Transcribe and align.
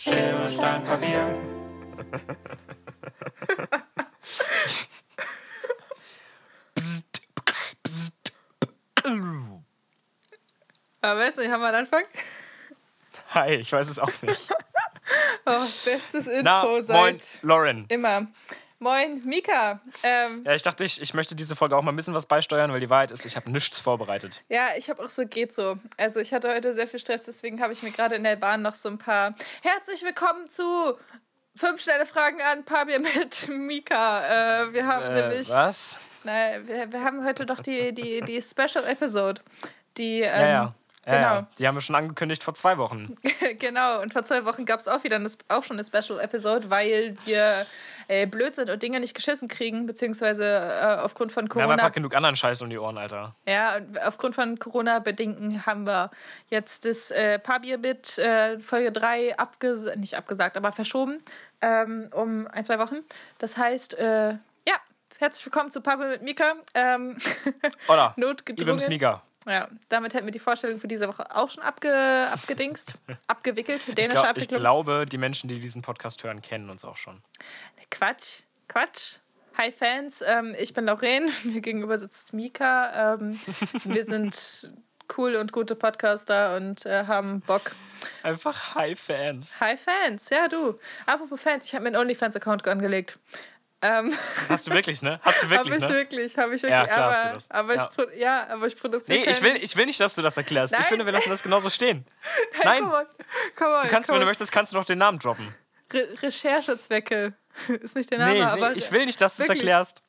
Schere, 0.00 0.48
Stein, 0.48 0.82
Papier. 0.82 1.36
Aber 11.02 11.20
weißt 11.20 11.38
du, 11.38 11.42
wie 11.42 11.50
haben 11.50 11.60
wir 11.60 11.68
einen 11.68 11.76
Anfang? 11.76 12.02
Hi, 13.34 13.56
ich 13.56 13.72
weiß 13.72 13.88
es 13.88 13.98
auch 13.98 14.22
nicht. 14.22 14.50
Oh, 15.44 15.58
bestes 15.84 16.26
Intro 16.28 16.42
Na, 16.42 16.82
seit 16.82 16.96
moin, 16.96 17.18
Lauren. 17.42 17.84
immer. 17.88 18.28
Moin, 18.82 19.20
Mika. 19.26 19.78
Ähm, 20.02 20.42
Ja, 20.46 20.54
ich 20.54 20.62
dachte, 20.62 20.84
ich, 20.84 21.02
ich 21.02 21.12
möchte 21.12 21.34
diese 21.34 21.54
Folge 21.54 21.76
auch 21.76 21.82
mal 21.82 21.92
ein 21.92 21.96
bisschen 21.96 22.14
was 22.14 22.24
beisteuern, 22.24 22.72
weil 22.72 22.80
die 22.80 22.88
Wahrheit 22.88 23.10
ist, 23.10 23.26
ich 23.26 23.36
habe 23.36 23.50
nichts 23.50 23.78
vorbereitet. 23.78 24.42
ja, 24.48 24.68
ich 24.76 24.88
habe 24.88 25.04
auch 25.04 25.10
so 25.10 25.26
geht 25.26 25.52
so. 25.52 25.76
Also 25.98 26.18
ich 26.20 26.32
hatte 26.32 26.48
heute 26.48 26.72
sehr 26.72 26.88
viel 26.88 26.98
Stress, 26.98 27.24
deswegen 27.24 27.60
habe 27.60 27.74
ich 27.74 27.82
mir 27.82 27.90
gerade 27.90 28.14
in 28.14 28.24
der 28.24 28.36
Bahn 28.36 28.62
noch 28.62 28.74
so 28.74 28.88
ein 28.88 28.96
paar 28.96 29.34
Herzlich 29.62 30.02
willkommen 30.02 30.48
zu 30.48 30.62
fünf 31.54 31.82
schnelle 31.82 32.06
Fragen 32.06 32.40
an 32.40 32.64
Pabir 32.64 33.00
mit 33.00 33.48
Mika. 33.54 34.62
Äh, 34.62 34.72
wir 34.72 34.86
haben 34.86 35.04
Äh, 35.14 35.20
nämlich, 35.28 35.48
was? 35.50 36.00
nein, 36.24 36.66
wir, 36.66 36.90
wir 36.90 37.04
haben 37.04 37.22
heute 37.22 37.44
doch 37.44 37.60
die 37.60 37.92
die 37.92 38.22
die 38.22 38.40
Special 38.40 38.86
Episode, 38.86 39.42
die 39.98 40.20
ähm, 40.22 40.40
Ja, 40.40 40.48
ja. 40.48 40.74
Genau. 41.04 41.16
ja. 41.16 41.46
Die 41.58 41.66
haben 41.66 41.74
wir 41.74 41.80
schon 41.80 41.96
angekündigt 41.96 42.44
vor 42.44 42.54
zwei 42.54 42.76
Wochen. 42.76 43.14
genau, 43.58 44.00
und 44.02 44.12
vor 44.12 44.22
zwei 44.24 44.44
Wochen 44.44 44.66
gab 44.66 44.80
es 44.80 44.88
auch 44.88 45.02
wieder 45.02 45.16
eine, 45.16 45.30
auch 45.48 45.64
schon 45.64 45.78
eine 45.78 45.84
Special-Episode, 45.84 46.68
weil 46.68 47.16
wir 47.24 47.66
äh, 48.08 48.26
blöd 48.26 48.54
sind 48.54 48.68
und 48.68 48.82
Dinge 48.82 49.00
nicht 49.00 49.14
geschissen 49.14 49.48
kriegen, 49.48 49.86
beziehungsweise 49.86 50.44
äh, 50.44 51.00
aufgrund 51.00 51.32
von 51.32 51.44
Wir 51.44 51.48
haben 51.48 51.68
Corona. 51.68 51.72
einfach 51.72 51.92
genug 51.92 52.14
anderen 52.14 52.36
Scheiß 52.36 52.60
um 52.62 52.68
die 52.68 52.78
Ohren, 52.78 52.98
Alter. 52.98 53.34
Ja, 53.48 53.76
und 53.76 54.00
aufgrund 54.02 54.34
von 54.34 54.58
Corona-Bedingten 54.58 55.64
haben 55.64 55.86
wir 55.86 56.10
jetzt 56.48 56.84
das 56.84 57.10
äh, 57.10 57.38
Papier 57.38 57.78
mit 57.78 58.18
äh, 58.18 58.58
Folge 58.60 58.92
3 58.92 59.38
abges 59.38 59.86
nicht 59.96 60.14
abgesagt, 60.16 60.56
aber 60.56 60.72
verschoben 60.72 61.22
ähm, 61.62 62.08
um 62.12 62.46
ein, 62.48 62.64
zwei 62.64 62.78
Wochen. 62.78 62.96
Das 63.38 63.56
heißt, 63.56 63.94
äh, 63.94 64.30
ja, 64.32 64.76
herzlich 65.18 65.46
willkommen 65.46 65.70
zu 65.70 65.80
Papier 65.80 66.08
mit 66.08 66.22
Mika. 66.22 66.54
Ähm, 66.74 67.16
Oder? 67.88 68.12
Notgedrungen. 68.16 68.82
Mega. 68.88 69.22
Ja, 69.46 69.68
damit 69.88 70.14
hätten 70.14 70.26
wir 70.26 70.32
die 70.32 70.38
Vorstellung 70.38 70.78
für 70.78 70.88
diese 70.88 71.08
Woche 71.08 71.34
auch 71.34 71.50
schon 71.50 71.62
abge 71.62 72.28
abgedingst, 72.32 72.94
abgewickelt, 73.26 73.82
Ich, 73.86 73.94
dänische 73.94 74.22
glaub, 74.22 74.36
ich 74.36 74.48
glaube, 74.48 75.06
die 75.10 75.18
Menschen, 75.18 75.48
die 75.48 75.58
diesen 75.58 75.82
Podcast 75.82 76.22
hören, 76.24 76.42
kennen 76.42 76.70
uns 76.70 76.84
auch 76.84 76.96
schon. 76.96 77.22
Quatsch, 77.90 78.42
Quatsch. 78.68 79.16
Hi 79.56 79.72
Fans, 79.72 80.22
ähm, 80.26 80.54
ich 80.58 80.74
bin 80.74 80.84
Lauren, 80.84 81.30
mir 81.44 81.60
gegenüber 81.60 81.98
sitzt 81.98 82.32
Mika. 82.32 83.14
Ähm, 83.14 83.38
wir 83.84 84.04
sind 84.04 84.74
cool 85.16 85.36
und 85.36 85.52
gute 85.52 85.74
Podcaster 85.74 86.56
und 86.56 86.86
äh, 86.86 87.06
haben 87.06 87.40
Bock. 87.40 87.72
Einfach 88.22 88.74
Hi-Fans. 88.74 89.60
Hi 89.60 89.76
Fans, 89.76 90.30
ja 90.30 90.48
du. 90.48 90.78
Apropos 91.06 91.40
Fans, 91.40 91.66
ich 91.66 91.74
habe 91.74 91.82
mir 91.82 91.88
einen 91.88 91.96
OnlyFans-Account 91.96 92.66
angelegt. 92.66 93.18
Ähm, 93.82 94.12
Hast 94.48 94.66
du 94.66 94.72
wirklich, 94.72 95.00
ne? 95.00 95.18
Hast 95.22 95.42
du 95.42 95.46
habe 95.50 95.64
wirklich, 95.64 95.76
ich 95.76 95.88
ne? 95.88 95.94
wirklich, 95.94 96.38
habe 96.38 96.54
ich 96.54 96.62
wirklich. 96.62 96.78
Ja, 96.78 96.86
klar 96.86 96.98
aber, 96.98 97.16
hast 97.16 97.24
du 97.24 97.32
das. 97.32 97.50
Aber, 97.50 97.74
Ja. 97.74 97.90
ich, 98.12 98.20
ja, 98.20 98.46
aber 98.50 98.66
ich 98.66 98.76
produziere 98.78 99.18
Nee, 99.18 99.30
ich 99.30 99.42
will, 99.42 99.56
ich 99.56 99.74
will 99.74 99.86
nicht, 99.86 99.98
dass 100.00 100.14
du 100.14 100.22
das 100.22 100.36
erklärst. 100.36 100.72
Nein. 100.72 100.82
Ich 100.82 100.88
finde, 100.88 101.06
wir 101.06 101.12
lassen 101.12 101.30
das 101.30 101.42
genauso 101.42 101.70
stehen. 101.70 102.04
Nein, 102.64 102.82
Come 102.82 102.94
on, 102.94 103.06
come 103.56 103.76
on, 103.76 103.82
du 103.82 103.88
kannst, 103.88 104.10
wenn 104.10 104.20
du 104.20 104.26
möchtest, 104.26 104.52
kannst 104.52 104.72
du 104.72 104.76
noch 104.76 104.84
den 104.84 104.98
Namen 104.98 105.18
droppen. 105.18 105.54
Re 105.92 106.08
Recherchezwecke 106.22 107.32
ist 107.80 107.96
nicht 107.96 108.10
der 108.10 108.18
Name, 108.18 108.34
Nee, 108.34 108.42
aber 108.42 108.70
nee, 108.70 108.78
ich 108.78 108.92
will 108.92 109.06
nicht, 109.06 109.20
dass 109.20 109.36
du 109.36 109.44
es 109.44 109.48
erklärst. 109.48 110.02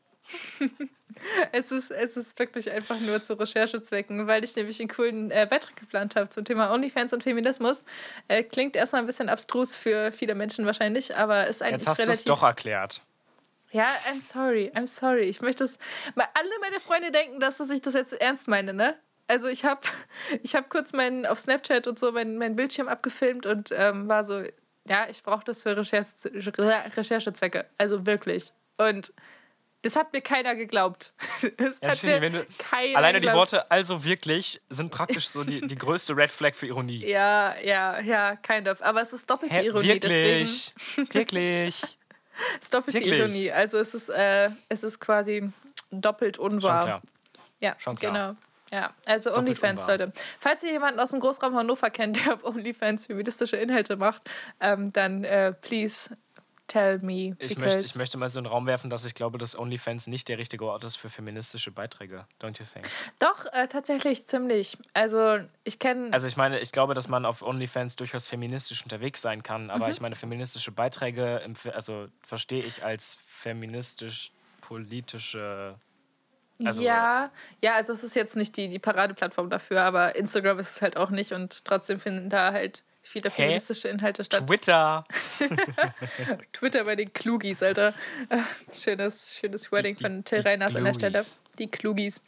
Es 1.52 1.72
ist, 1.72 1.92
es 1.92 2.18
ist 2.18 2.40
wirklich 2.40 2.72
einfach 2.72 3.00
nur 3.00 3.22
zu 3.22 3.40
Recherchezwecken, 3.40 4.28
weil 4.28 4.44
ich 4.44 4.56
nämlich 4.56 4.80
einen 4.80 4.90
coolen 4.90 5.30
äh, 5.30 5.46
Beitrag 5.50 5.76
geplant 5.76 6.16
habe 6.16 6.30
zum 6.30 6.46
Thema 6.46 6.74
OnlyFans 6.74 7.14
und 7.14 7.24
Feminismus. 7.24 7.84
Äh, 8.28 8.44
klingt 8.44 8.76
erstmal 8.76 9.02
ein 9.02 9.06
bisschen 9.08 9.30
abstrus 9.30 9.76
für 9.76 10.12
viele 10.12 10.36
Menschen 10.36 10.66
wahrscheinlich, 10.66 11.16
aber 11.16 11.48
ist 11.48 11.62
eigentlich 11.62 11.74
Jetzt 11.74 11.88
hast 11.88 12.08
du 12.08 12.12
es 12.12 12.24
doch 12.24 12.44
erklärt. 12.44 13.04
Ja, 13.72 13.88
I'm 14.10 14.22
sorry, 14.22 14.72
I'm 14.76 14.86
sorry. 14.88 15.24
Ich 15.24 15.42
möchte 15.42 15.64
es... 15.64 15.78
Alle 16.16 16.50
meine 16.62 16.80
Freunde 16.80 17.12
denken, 17.12 17.40
dass 17.40 17.60
ich 17.60 17.82
das 17.82 17.94
jetzt 17.94 18.14
ernst 18.14 18.48
meine, 18.48 18.74
ne? 18.74 18.98
Also 19.28 19.48
ich 19.48 19.64
habe 19.64 19.82
ich 20.44 20.56
hab 20.56 20.70
kurz 20.70 20.92
meinen, 20.94 21.26
auf 21.26 21.40
Snapchat 21.40 21.88
und 21.88 21.98
so 21.98 22.12
meinen, 22.12 22.38
meinen 22.38 22.56
Bildschirm 22.56 22.88
abgefilmt 22.88 23.46
und 23.46 23.70
ähm, 23.72 24.08
war 24.10 24.24
so, 24.24 24.44
ja, 24.88 25.08
ich 25.10 25.24
brauche 25.24 25.44
das 25.46 25.64
für 25.64 25.78
Recherche, 25.78 26.08
Recherchezwecke. 26.98 27.66
Also 27.78 28.06
wirklich. 28.06 28.52
Und 28.78 29.14
das 29.84 29.96
hat 29.96 30.14
mir 30.14 30.22
keiner 30.22 30.56
geglaubt. 30.56 31.14
Das 31.58 31.80
Ja, 31.82 31.90
hat 31.90 32.04
mir 32.04 32.22
wenn 32.22 32.34
du, 32.34 32.46
keiner 32.60 32.98
alleine 32.98 33.20
die 33.20 33.28
geglaubt. 33.28 33.54
Worte 33.54 33.72
also 33.72 34.04
wirklich 34.04 34.62
sind 34.70 34.92
praktisch 34.92 35.28
so 35.28 35.44
die, 35.44 35.62
die 35.62 35.76
größte 35.86 36.16
Red 36.16 36.30
Flag 36.30 36.54
für 36.54 36.68
Ironie. 36.68 37.04
Ja, 37.08 37.56
ja, 37.64 38.00
ja, 38.00 38.36
kind 38.36 38.68
of. 38.68 38.82
Aber 38.82 39.02
es 39.02 39.12
ist 39.14 39.28
doppelte 39.30 39.56
Hä, 39.56 39.66
Ironie, 39.66 40.00
deswegen. 40.00 41.14
wirklich? 41.14 41.82
Es 42.58 42.64
ist 42.64 42.74
doppelte 42.74 43.00
Wirklich? 43.00 43.20
Ironie. 43.20 43.52
Also 43.52 43.78
es 43.78 43.94
ist, 43.94 44.10
äh, 44.10 44.50
es 44.70 44.84
ist 44.84 45.00
quasi 45.00 45.50
doppelt 45.92 46.38
Schon 46.38 46.54
unwahr. 46.54 46.84
klar. 46.86 47.02
Ja, 47.60 47.76
Schon 47.78 47.96
klar. 47.96 48.12
genau. 48.12 48.36
Ja, 48.72 48.92
also 49.06 49.36
OnlyFans, 49.36 49.82
unwahr. 49.82 49.98
Leute. 49.98 50.14
Falls 50.40 50.64
ihr 50.64 50.72
jemanden 50.72 51.00
aus 51.00 51.12
dem 51.12 51.20
Großraum 51.20 51.56
Hannover 51.56 51.90
kennt, 51.90 52.18
der 52.26 52.36
auf 52.36 52.44
OnlyFans 52.46 53.06
feministische 53.08 53.58
Inhalte 53.58 53.98
macht, 53.98 54.22
ähm, 54.62 54.94
dann 54.94 55.24
äh, 55.24 55.52
please 55.52 56.16
tell 56.72 57.00
me. 57.00 57.36
Ich 57.40 57.58
möchte, 57.58 57.84
ich 57.84 57.96
möchte 57.96 58.18
mal 58.18 58.30
so 58.30 58.40
in 58.40 58.46
den 58.46 58.52
Raum 58.52 58.66
werfen, 58.68 58.90
dass 58.90 59.06
ich 59.06 59.14
glaube, 59.14 59.38
dass 59.38 59.58
OnlyFans 59.58 60.08
nicht 60.08 60.30
der 60.30 60.38
richtige 60.38 60.66
Ort 60.66 60.84
ist 60.84 60.96
für 60.96 61.10
feministische 61.10 61.72
Beiträge. 61.72 62.26
Don't 62.42 62.60
you 62.60 62.66
think? 62.72 62.86
Doch, 63.20 63.46
äh, 63.54 63.68
tatsächlich 63.68 64.26
ziemlich. 64.28 64.78
Also 64.94 65.40
ich 65.64 65.80
kenne. 65.80 66.14
Also 66.14 66.28
ich 66.28 66.38
meine, 66.38 66.60
ich 66.60 66.72
glaube, 66.72 66.94
dass 66.94 67.08
man 67.10 67.26
auf 67.26 67.42
OnlyFans 67.42 67.96
durchaus 67.98 68.28
feministisch 68.28 68.84
unterwegs 68.84 69.22
sein 69.22 69.44
kann, 69.44 69.70
aber 69.70 69.88
Mhm. 69.88 69.92
ich 69.92 70.02
meine, 70.02 70.16
feministische 70.16 70.72
Beiträge, 70.72 71.42
also 71.74 72.08
verstehe 72.22 72.64
ich 72.64 72.84
als 72.84 73.18
feministisch-politische... 73.28 75.76
also- 76.64 76.82
ja, 76.82 77.32
ja, 77.62 77.76
also 77.76 77.94
es 77.94 78.04
ist 78.04 78.16
jetzt 78.16 78.36
nicht 78.36 78.56
die, 78.58 78.70
die 78.70 78.80
Paradeplattform 78.80 79.50
dafür, 79.50 79.82
aber 79.82 80.16
Instagram 80.16 80.60
ist 80.60 80.72
es 80.78 80.82
halt 80.82 80.98
auch 80.98 81.10
nicht 81.10 81.32
und 81.34 81.66
trotzdem 81.66 82.00
finden 82.00 82.30
da 82.30 82.54
halt 82.54 82.84
viele 83.02 83.30
feministische 83.32 83.88
Inhalte 83.90 84.24
statt. 84.24 84.46
Twitter. 84.48 85.06
Twitter 86.54 86.84
bei 86.84 86.96
den 86.96 87.12
Klugis, 87.14 87.62
Alter. 87.64 87.94
Äh, 88.30 88.38
Schönes, 88.74 89.36
schönes 89.40 89.72
Wording 89.72 89.96
die- 89.96 90.04
von 90.04 90.24
Till 90.24 90.42
Reiners 90.42 90.76
an 90.76 90.84
der 90.84 90.94
Stelle. 90.94 91.24
Die 91.58 91.68
Klugis. 91.70 92.22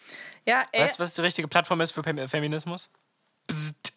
Ja, 0.46 0.64
ey, 0.72 0.82
Weißt 0.84 1.00
du, 1.00 1.04
was 1.04 1.14
die 1.14 1.22
richtige 1.22 1.48
Plattform 1.48 1.82
ist 1.82 1.92
für 1.92 2.04
Fem- 2.04 2.28
Feminismus? 2.28 2.90
Bzzt, 3.48 3.94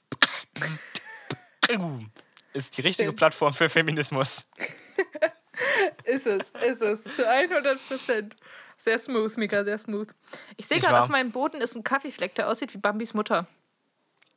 boom. 1.69 2.10
Ist 2.53 2.76
die 2.76 2.82
richtige 2.82 3.08
Stimmt. 3.08 3.19
Plattform 3.19 3.53
für 3.54 3.69
Feminismus. 3.69 4.47
ist 6.04 6.26
es, 6.26 6.50
ist 6.50 6.82
es. 6.82 7.16
Zu 7.16 7.28
100 7.28 7.88
Prozent. 7.88 8.37
Sehr 8.78 8.98
smooth, 8.98 9.37
Mika, 9.38 9.64
sehr 9.64 9.78
smooth. 9.78 10.08
Ich 10.56 10.66
sehe 10.66 10.78
gerade 10.81 11.00
auf 11.00 11.08
meinem 11.08 11.31
Boden 11.32 11.60
ist 11.60 11.75
ein 11.76 11.82
Kaffeefleck, 11.84 12.34
der 12.34 12.48
aussieht 12.48 12.75
wie 12.75 12.78
Bambis 12.78 13.14
Mutter. 13.14 13.47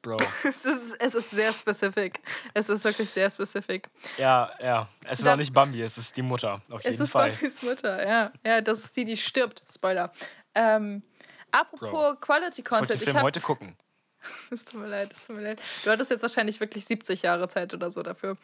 Bro. 0.01 0.17
Es 0.43 0.65
ist, 0.65 0.95
es 0.99 1.15
ist 1.15 1.29
sehr 1.31 1.51
specific. 1.53 2.21
Es 2.53 2.69
ist 2.69 2.83
wirklich 2.83 3.09
sehr 3.09 3.29
specific. 3.29 3.89
Ja, 4.17 4.49
ja. 4.61 4.87
Es 5.05 5.19
ist 5.19 5.25
Da- 5.25 5.33
auch 5.33 5.37
nicht 5.37 5.53
Bambi, 5.53 5.81
es 5.81 5.97
ist 5.97 6.15
die 6.15 6.21
Mutter. 6.21 6.61
Auf 6.69 6.79
Es 6.85 6.91
jeden 6.91 7.03
ist 7.03 7.11
Fall. 7.11 7.31
Bambis 7.31 7.61
Mutter, 7.61 8.07
ja. 8.07 8.31
Ja, 8.45 8.61
das 8.61 8.83
ist 8.85 8.95
die, 8.95 9.05
die 9.05 9.17
stirbt. 9.17 9.61
Spoiler. 9.69 10.11
Ähm, 10.55 11.03
apropos 11.51 11.89
Bro. 11.89 12.15
Quality 12.21 12.61
Ich 12.61 12.71
wollte 12.71 12.85
Content. 12.93 13.01
Ich 13.09 13.15
hab, 13.15 13.23
heute 13.23 13.41
gucken. 13.41 13.75
Es 14.51 14.65
tut 14.65 14.81
mir 14.81 14.87
leid, 14.87 15.11
es 15.13 15.27
tut 15.27 15.35
mir 15.37 15.43
leid. 15.43 15.61
Du 15.83 15.91
hattest 15.91 16.11
jetzt 16.11 16.21
wahrscheinlich 16.21 16.59
wirklich 16.59 16.85
70 16.85 17.21
Jahre 17.21 17.47
Zeit 17.47 17.73
oder 17.73 17.89
so 17.91 18.03
dafür. 18.03 18.37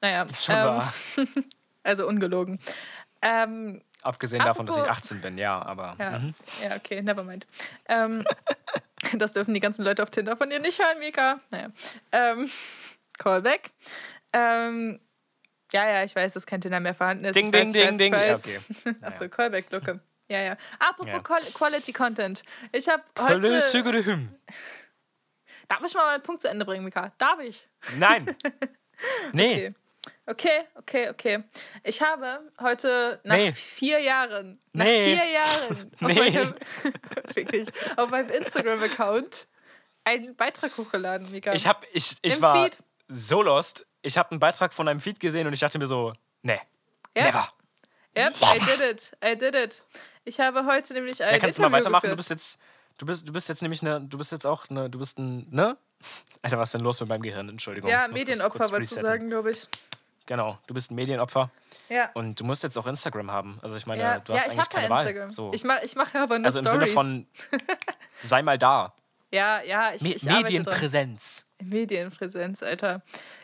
Naja, 0.00 0.26
Schon 0.34 0.54
ähm, 1.18 1.44
also 1.84 2.06
ungelogen. 2.08 2.58
Ähm, 3.22 3.80
Abgesehen 4.02 4.42
davon, 4.44 4.64
dass 4.66 4.76
ich 4.76 4.82
apropos- 4.82 5.02
18 5.02 5.20
bin, 5.20 5.38
ja, 5.38 5.60
aber. 5.62 5.94
ja, 5.98 6.18
Mhm. 6.18 6.34
ja, 6.64 6.74
okay, 6.76 7.02
never 7.02 7.22
mind. 7.22 7.46
Ähm, 7.86 8.24
das 9.18 9.32
dürfen 9.32 9.54
die 9.54 9.60
ganzen 9.60 9.84
Leute 9.84 10.02
auf 10.02 10.10
Tinder 10.10 10.36
von 10.36 10.50
dir 10.50 10.58
nicht 10.60 10.78
hören, 10.78 10.98
Mika. 10.98 11.40
Naja. 11.50 11.68
Ähm, 12.12 12.50
Callback. 13.18 13.70
Ähm, 14.32 15.00
ja, 15.72 15.88
ja, 15.88 16.04
ich 16.04 16.14
weiß, 16.16 16.32
dass 16.34 16.46
kein 16.46 16.60
Tinder 16.60 16.80
mehr 16.80 16.94
vorhanden 16.94 17.24
ist. 17.26 17.34
Ding, 17.36 17.46
ich 17.46 17.50
ding, 17.52 17.68
weiß, 17.74 17.96
ding, 17.96 17.98
ding. 17.98 18.12
Ja, 18.14 18.34
okay. 18.34 18.58
Achso, 19.02 19.28
Callback-Lucke. 19.28 20.00
Ja, 20.28 20.40
ja. 20.40 20.56
Apropos 20.78 21.12
Ja. 21.12 21.18
Qual- 21.18 21.52
Quality 21.52 21.92
Content. 21.92 22.42
Ich 22.72 22.88
habe 22.88 23.02
heute. 23.18 23.40
Darf 25.68 25.84
ich 25.86 25.94
mal 25.94 26.04
meinen 26.06 26.22
Punkt 26.22 26.42
zu 26.42 26.48
Ende 26.48 26.64
bringen, 26.64 26.84
Mika? 26.84 27.12
Darf 27.18 27.40
ich? 27.40 27.68
Nein. 27.96 28.34
Nee. 29.32 29.68
Okay. 29.68 29.74
Okay, 30.26 30.64
okay, 30.76 31.08
okay. 31.10 31.44
Ich 31.82 32.00
habe 32.02 32.50
heute 32.60 33.20
nach 33.24 33.34
Nee. 33.36 33.52
vier 33.52 33.98
Jahren, 34.00 34.60
nach 34.72 34.84
Nee. 34.84 35.04
vier 35.16 35.24
Jahren 35.26 35.90
auf, 35.94 36.00
Nee. 36.00 36.14
meinem, 36.14 36.54
wirklich, 37.34 37.68
auf 37.96 38.10
meinem 38.10 38.30
Instagram-Account 38.30 39.48
einen 40.04 40.36
Beitrag 40.36 40.76
hochgeladen, 40.76 41.30
Mika. 41.30 41.52
Ich, 41.52 41.66
hab, 41.66 41.84
ich, 41.92 42.16
ich 42.22 42.36
Im 42.36 42.42
war 42.42 42.64
Feed. 42.64 42.78
so 43.08 43.42
lost. 43.42 43.86
Ich 44.02 44.16
habe 44.16 44.30
einen 44.30 44.40
Beitrag 44.40 44.72
von 44.72 44.88
einem 44.88 45.00
Feed 45.00 45.20
gesehen 45.20 45.46
und 45.46 45.52
ich 45.52 45.60
dachte 45.60 45.78
mir 45.78 45.86
so, 45.86 46.12
nee, 46.42 46.60
Yep, 47.16 47.24
never. 47.24 47.48
Yep, 48.16 48.34
I 48.42 48.58
did 48.60 48.80
it. 48.80 49.12
I 49.24 49.36
did 49.36 49.54
it. 49.54 49.84
Ich 50.24 50.38
habe 50.40 50.64
heute 50.64 50.94
nämlich 50.94 51.22
ein 51.22 51.32
Ja, 51.34 51.38
kannst 51.38 51.58
du 51.58 51.62
mal 51.62 51.66
Interview 51.68 51.80
weitermachen? 51.84 52.10
Du 52.10 52.16
geführt. 52.16 52.16
bist 52.18 52.30
jetzt, 52.30 52.60
du 52.98 53.06
bist, 53.06 53.28
du 53.28 53.32
bist 53.32 53.48
jetzt 53.48 53.62
nämlich 53.62 53.82
eine, 53.82 54.00
du 54.00 54.16
bist 54.18 54.32
jetzt 54.32 54.46
auch 54.46 54.68
eine, 54.70 54.88
du 54.88 54.98
bist 54.98 55.18
ein, 55.18 55.46
ne? 55.50 55.76
Alter, 56.42 56.58
was 56.58 56.68
ist 56.70 56.74
denn 56.74 56.80
los 56.82 56.98
mit 57.00 57.08
meinem 57.08 57.22
Gehirn? 57.22 57.48
Entschuldigung. 57.48 57.90
ja, 57.90 58.08
Medienopfer 58.08 58.70
wolltest 58.70 58.96
du 58.96 59.00
sagen, 59.00 59.28
glaube 59.28 59.50
ich. 59.50 59.68
Genau, 60.30 60.56
du 60.68 60.74
bist 60.74 60.92
ein 60.92 60.94
Medienopfer 60.94 61.50
Ja. 61.88 62.08
und 62.14 62.38
du 62.38 62.44
musst 62.44 62.62
jetzt 62.62 62.78
auch 62.78 62.86
Instagram 62.86 63.32
haben. 63.32 63.58
Also 63.62 63.74
ich 63.74 63.84
meine, 63.86 64.00
ja, 64.00 64.20
du 64.20 64.32
hast 64.32 64.46
ja, 64.46 64.52
ich 64.52 64.58
eigentlich 64.58 64.68
keine 64.68 64.82
kein 64.86 64.90
Wahl. 64.90 65.06
Instagram. 65.08 65.30
So. 65.30 65.50
Ich 65.52 65.64
mache 65.64 65.84
ich 65.84 65.96
mach 65.96 66.14
aber 66.14 66.38
nur 66.38 66.44
also 66.44 66.60
im 66.60 66.66
Stories. 66.68 66.88
Sinne 66.90 66.94
von, 66.94 67.26
sei 68.22 68.40
mal 68.40 68.56
da. 68.56 68.94
ja, 69.32 69.60
ja, 69.62 69.92
ich, 69.92 70.02
Me 70.02 70.10
ich. 70.10 70.22
Medienpräsenz. 70.22 71.46
Medienpräsenz, 71.62 72.62
Alter. 72.62 73.02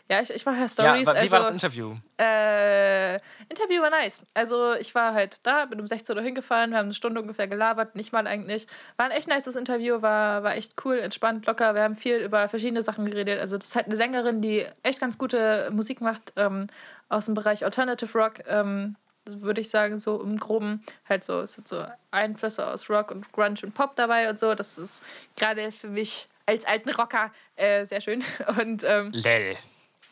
Ja, 0.09 0.21
ich, 0.21 0.29
ich 0.31 0.45
mache 0.45 0.55
ja 0.57 0.61
Ja, 0.63 0.69
Stories. 0.69 1.07
wa- 1.07 1.13
wie 1.13 1.17
also, 1.17 1.31
war 1.31 1.39
das 1.39 1.51
Interview? 1.51 1.95
Äh, 2.17 3.15
Interview 3.49 3.81
war 3.81 3.89
nice. 3.89 4.21
Also 4.33 4.73
ich 4.75 4.93
war 4.95 5.13
halt 5.13 5.37
da, 5.43 5.65
bin 5.65 5.79
um 5.79 5.87
16 5.87 6.15
Uhr 6.17 6.23
hingefahren, 6.23 6.71
wir 6.71 6.77
haben 6.77 6.85
eine 6.85 6.93
Stunde 6.93 7.21
ungefähr 7.21 7.47
gelabert, 7.47 7.95
nicht 7.95 8.13
mal 8.13 8.25
eigentlich. 8.27 8.67
War 8.95 9.07
ein 9.07 9.11
echt 9.11 9.27
nices 9.27 9.55
Interview, 9.55 10.01
war, 10.01 10.43
war 10.43 10.55
echt 10.55 10.73
cool, 10.85 10.97
entspannt, 10.99 11.45
locker. 11.45 11.75
Wir 11.75 11.83
haben 11.83 11.95
viel 11.95 12.17
über 12.17 12.47
verschiedene 12.49 12.83
Sachen 12.83 13.05
geredet. 13.09 13.39
Also 13.39 13.57
das 13.57 13.69
ist 13.69 13.75
halt 13.75 13.87
eine 13.87 13.97
Sängerin, 13.97 14.41
die 14.41 14.65
echt 14.83 14.99
ganz 15.01 15.17
gute 15.17 15.69
Musik 15.71 16.01
macht 16.01 16.33
ähm, 16.37 16.67
aus 17.09 17.25
dem 17.25 17.33
Bereich 17.33 17.63
Alternative 17.65 18.17
Rock. 18.17 18.39
Ähm, 18.47 18.95
würde 19.29 19.59
ich 19.59 19.69
sagen, 19.69 19.99
so 19.99 20.21
im 20.23 20.37
Groben 20.37 20.81
halt 21.09 21.25
so, 21.25 21.41
es 21.41 21.55
sind 21.55 21.67
so 21.67 21.83
Einflüsse 22.11 22.65
aus 22.65 22.89
Rock 22.89 23.11
und 23.11 23.29
Grunge 23.33 23.59
und 23.61 23.73
Pop 23.73 23.97
dabei 23.97 24.29
und 24.29 24.39
so. 24.39 24.55
Das 24.55 24.77
ist 24.77 25.03
gerade 25.35 25.73
für 25.73 25.89
mich 25.89 26.29
als 26.47 26.65
alten 26.65 26.89
Rocker 26.89 27.31
äh, 27.55 27.85
sehr 27.85 28.01
schön. 28.01 28.23
Und 28.59 28.83
ähm, 28.83 29.11
Lell. 29.13 29.55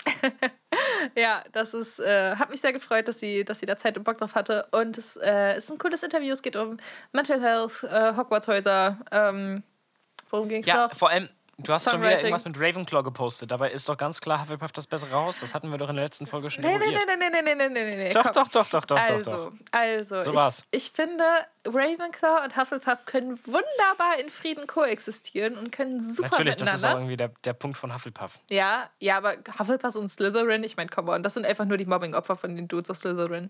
ja, 1.16 1.44
das 1.52 1.74
ist, 1.74 2.00
äh, 2.00 2.36
hat 2.36 2.52
mich 2.52 2.62
sehr 2.62 2.74
gefreut, 2.74 3.08
dass 3.08 3.20
sie, 3.20 3.44
dass 3.44 3.60
sie 3.60 3.66
da 3.66 3.76
Zeit 3.78 3.98
und 3.98 4.04
Bock 4.04 4.18
drauf 4.20 4.36
hatte. 4.36 4.68
Und 4.72 4.98
es 5.00 5.18
äh, 5.18 5.58
ist 5.58 5.72
ein 5.72 5.80
cooles 5.80 6.04
Interview. 6.04 6.32
Es 6.32 6.44
geht 6.44 6.56
um 6.56 6.78
Mental 7.12 7.42
Health, 7.42 7.84
äh, 7.84 8.16
Hogwarts-Häuser. 8.16 9.00
Ähm, 9.12 9.64
worum 10.30 10.48
ging 10.48 10.62
es 10.62 10.68
Ja, 10.68 10.88
noch? 10.88 10.96
vor 10.96 11.10
allem, 11.10 11.28
du 11.58 11.74
hast 11.74 11.90
schon 11.90 12.02
wieder 12.02 12.18
irgendwas 12.18 12.46
mit 12.46 12.60
Ravenclaw 12.60 13.04
gepostet. 13.04 13.52
Dabei 13.52 13.72
ist 13.72 13.88
doch 13.90 13.98
ganz 13.98 14.22
klar 14.22 14.42
Hufflepuff 14.42 14.72
das 14.72 14.88
bessere 14.88 15.12
Haus. 15.14 15.40
Das 15.40 15.54
hatten 15.54 15.72
wir 15.72 15.78
doch 15.78 15.90
in 15.90 15.96
der 15.96 16.06
letzten 16.06 16.28
Folge 16.28 16.50
schon 16.50 16.64
Nee, 16.64 16.78
nee, 16.78 16.86
nee, 16.90 17.16
nee, 17.18 17.42
nee, 17.42 17.56
nee, 17.56 17.70
nee, 17.70 17.96
nee. 17.96 18.10
Doch, 18.10 18.24
komm. 18.24 18.34
doch, 18.34 18.48
doch, 18.50 18.68
doch, 18.70 18.86
doch, 18.86 18.98
also, 18.98 19.32
doch, 19.32 19.52
also, 19.72 20.22
So 20.22 20.32
ich, 20.32 20.36
war's. 20.36 20.66
ich 20.72 20.92
finde, 20.92 21.24
Ravenclaw 21.66 22.44
und 22.44 22.58
Hufflepuff 22.58 23.06
können 23.06 23.40
wunderbar 23.46 24.20
in 24.20 24.30
Frieden 24.30 24.68
koexistieren 24.68 25.58
und 25.58 25.72
können 25.72 26.02
super 26.02 26.30
Natürlich, 26.30 26.56
das 26.58 26.74
ist 26.74 26.86
auch 26.86 26.98
miteinander. 27.00 27.00
irgendwie 27.02 27.18
der, 27.18 27.32
der 27.44 27.54
Punkt 27.54 27.78
von 27.78 27.94
Hufflepuff. 27.94 28.40
ja, 28.50 28.90
ja, 29.00 29.18
aber 29.18 29.36
Hufflepuff 29.60 29.96
und 29.96 30.10
Slytherin, 30.10 30.64
ich 30.64 30.78
meine, 30.78 30.90
come 30.90 31.12
on, 31.12 31.24
das 31.24 31.34
sind 31.36 31.46
einfach 31.46 31.66
nur 31.66 31.78
die 31.78 31.86
Mobbing-Opfer 31.86 32.36
von 32.36 32.56
den 32.56 32.68
Dudes 32.68 32.90
aus 32.90 33.00
Slytherin. 33.02 33.50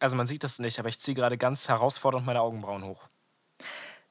Also 0.00 0.16
man 0.16 0.26
sieht 0.26 0.44
das 0.44 0.58
nicht, 0.60 0.78
aber 0.78 0.88
ich 0.88 1.00
ziehe 1.00 1.14
gerade 1.14 1.36
ganz 1.36 1.68
herausfordernd 1.68 2.24
meine 2.24 2.40
Augenbrauen 2.40 2.84
hoch. 2.84 3.08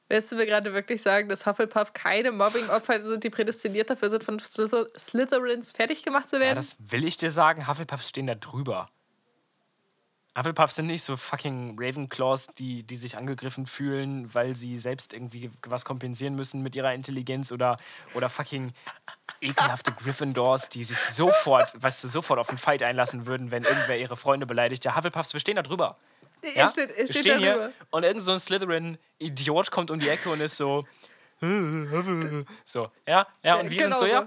Willst 0.08 0.32
du 0.32 0.36
mir 0.36 0.46
gerade 0.46 0.72
wirklich 0.72 1.02
sagen, 1.02 1.28
dass 1.28 1.44
Hufflepuff 1.44 1.92
keine 1.92 2.32
Mobbing-Opfer 2.32 3.04
sind, 3.04 3.24
die 3.24 3.30
prädestiniert 3.30 3.90
dafür 3.90 4.08
sind, 4.08 4.24
von 4.24 4.38
Slyther 4.38 4.86
Slytherins 4.98 5.72
fertig 5.72 6.02
gemacht 6.02 6.28
zu 6.28 6.36
Ja, 6.36 6.40
werden? 6.42 6.56
das 6.56 6.76
will 6.78 7.04
ich 7.04 7.18
dir 7.18 7.30
sagen. 7.30 7.68
Hufflepuffs 7.68 8.08
stehen 8.08 8.26
da 8.26 8.34
drüber. 8.34 8.88
Hufflepuffs 10.36 10.76
sind 10.76 10.86
nicht 10.86 11.02
so 11.02 11.16
fucking 11.16 11.76
Ravenclaws, 11.78 12.46
die, 12.58 12.84
die 12.84 12.96
sich 12.96 13.16
angegriffen 13.18 13.66
fühlen, 13.66 14.32
weil 14.34 14.54
sie 14.54 14.76
selbst 14.76 15.12
irgendwie 15.12 15.50
was 15.66 15.84
kompensieren 15.84 16.36
müssen 16.36 16.62
mit 16.62 16.76
ihrer 16.76 16.94
Intelligenz 16.94 17.50
oder, 17.50 17.76
oder 18.14 18.28
fucking 18.28 18.72
ekelhafte 19.40 19.90
Gryffindors, 19.92 20.68
die 20.68 20.84
sich 20.84 20.98
sofort, 20.98 21.74
weißt 21.82 22.04
du, 22.04 22.08
sofort 22.08 22.38
auf 22.38 22.48
einen 22.50 22.58
Fight 22.58 22.82
einlassen 22.84 23.26
würden, 23.26 23.50
wenn 23.50 23.64
irgendwer 23.64 23.98
ihre 23.98 24.16
Freunde 24.16 24.46
beleidigt. 24.46 24.84
Ja, 24.84 24.96
Hufflepuffs, 24.96 25.32
wir 25.32 25.40
stehen 25.40 25.56
da 25.56 25.62
drüber. 25.62 25.98
Er 26.42 26.54
Ja? 26.56 26.68
steht, 26.70 26.90
er 26.96 27.06
steht 27.06 27.16
stehen 27.18 27.40
darüber. 27.42 27.64
hier 27.66 27.72
und 27.90 28.02
irgend 28.04 28.22
so 28.22 28.32
ein 28.32 28.38
Slytherin-Idiot 28.38 29.70
kommt 29.70 29.90
um 29.90 29.98
die 29.98 30.08
Ecke 30.08 30.28
und 30.30 30.40
ist 30.40 30.56
so. 30.56 30.84
So, 32.64 32.90
ja, 33.06 33.26
ja, 33.42 33.54
und 33.56 33.70
wir 33.70 33.76
Genau 33.78 33.96
sind 33.96 34.08
so, 34.08 34.12
ja, 34.12 34.26